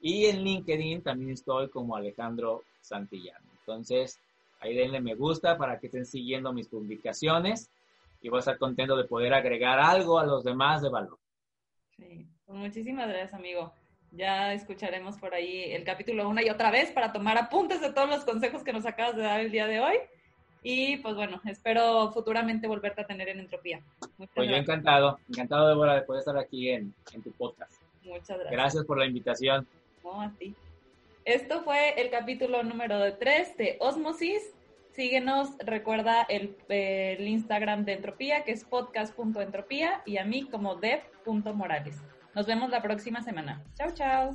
y 0.00 0.24
en 0.24 0.44
LinkedIn 0.44 1.02
también 1.02 1.32
estoy 1.32 1.68
como 1.68 1.94
Alejandro 1.94 2.62
Santillán. 2.80 3.42
Entonces, 3.60 4.18
ahí 4.60 4.74
denle 4.74 5.02
me 5.02 5.14
gusta 5.14 5.58
para 5.58 5.78
que 5.78 5.88
estén 5.88 6.06
siguiendo 6.06 6.54
mis 6.54 6.68
publicaciones 6.68 7.68
y 8.22 8.30
voy 8.30 8.38
a 8.38 8.40
estar 8.40 8.56
contento 8.56 8.96
de 8.96 9.04
poder 9.04 9.34
agregar 9.34 9.78
algo 9.78 10.18
a 10.18 10.24
los 10.24 10.42
demás 10.42 10.80
de 10.80 10.88
valor. 10.88 11.18
Sí, 11.96 12.26
pues 12.44 12.58
muchísimas 12.58 13.08
gracias, 13.08 13.34
amigo. 13.34 13.72
Ya 14.12 14.52
escucharemos 14.52 15.18
por 15.18 15.34
ahí 15.34 15.72
el 15.72 15.84
capítulo 15.84 16.28
una 16.28 16.42
y 16.42 16.50
otra 16.50 16.70
vez 16.70 16.90
para 16.90 17.12
tomar 17.12 17.36
apuntes 17.36 17.80
de 17.80 17.92
todos 17.92 18.08
los 18.08 18.24
consejos 18.24 18.62
que 18.62 18.72
nos 18.72 18.86
acabas 18.86 19.16
de 19.16 19.22
dar 19.22 19.40
el 19.40 19.50
día 19.50 19.66
de 19.66 19.80
hoy. 19.80 19.96
Y 20.62 20.96
pues 20.98 21.14
bueno, 21.14 21.40
espero 21.44 22.10
futuramente 22.12 22.66
volverte 22.66 23.02
a 23.02 23.06
tener 23.06 23.28
en 23.28 23.40
Entropía. 23.40 23.80
pues 24.34 24.48
yo 24.48 24.56
encantado, 24.56 25.18
encantado 25.28 25.68
de 25.68 26.02
poder 26.02 26.18
estar 26.18 26.36
aquí 26.38 26.70
en, 26.70 26.94
en 27.12 27.22
tu 27.22 27.30
podcast. 27.32 27.72
Muchas 28.02 28.38
gracias. 28.38 28.50
Gracias 28.50 28.84
por 28.84 28.98
la 28.98 29.06
invitación. 29.06 29.66
No, 30.02 30.20
a 30.20 30.30
ti. 30.30 30.54
Esto 31.24 31.62
fue 31.62 32.00
el 32.00 32.10
capítulo 32.10 32.62
número 32.62 33.16
3 33.16 33.56
de 33.56 33.76
Osmosis. 33.80 34.55
Síguenos, 34.96 35.50
recuerda 35.58 36.22
el, 36.22 36.56
el, 36.70 37.28
Instagram 37.28 37.84
de 37.84 37.92
Entropía, 37.92 38.44
que 38.44 38.52
es 38.52 38.64
podcast.entropía, 38.64 40.00
y 40.06 40.16
a 40.16 40.24
mí 40.24 40.48
como 40.48 40.76
dev.morales. 40.76 42.00
Nos 42.34 42.46
vemos 42.46 42.70
la 42.70 42.80
próxima 42.80 43.22
semana. 43.22 43.62
Chao, 43.74 43.90
chao. 43.92 44.34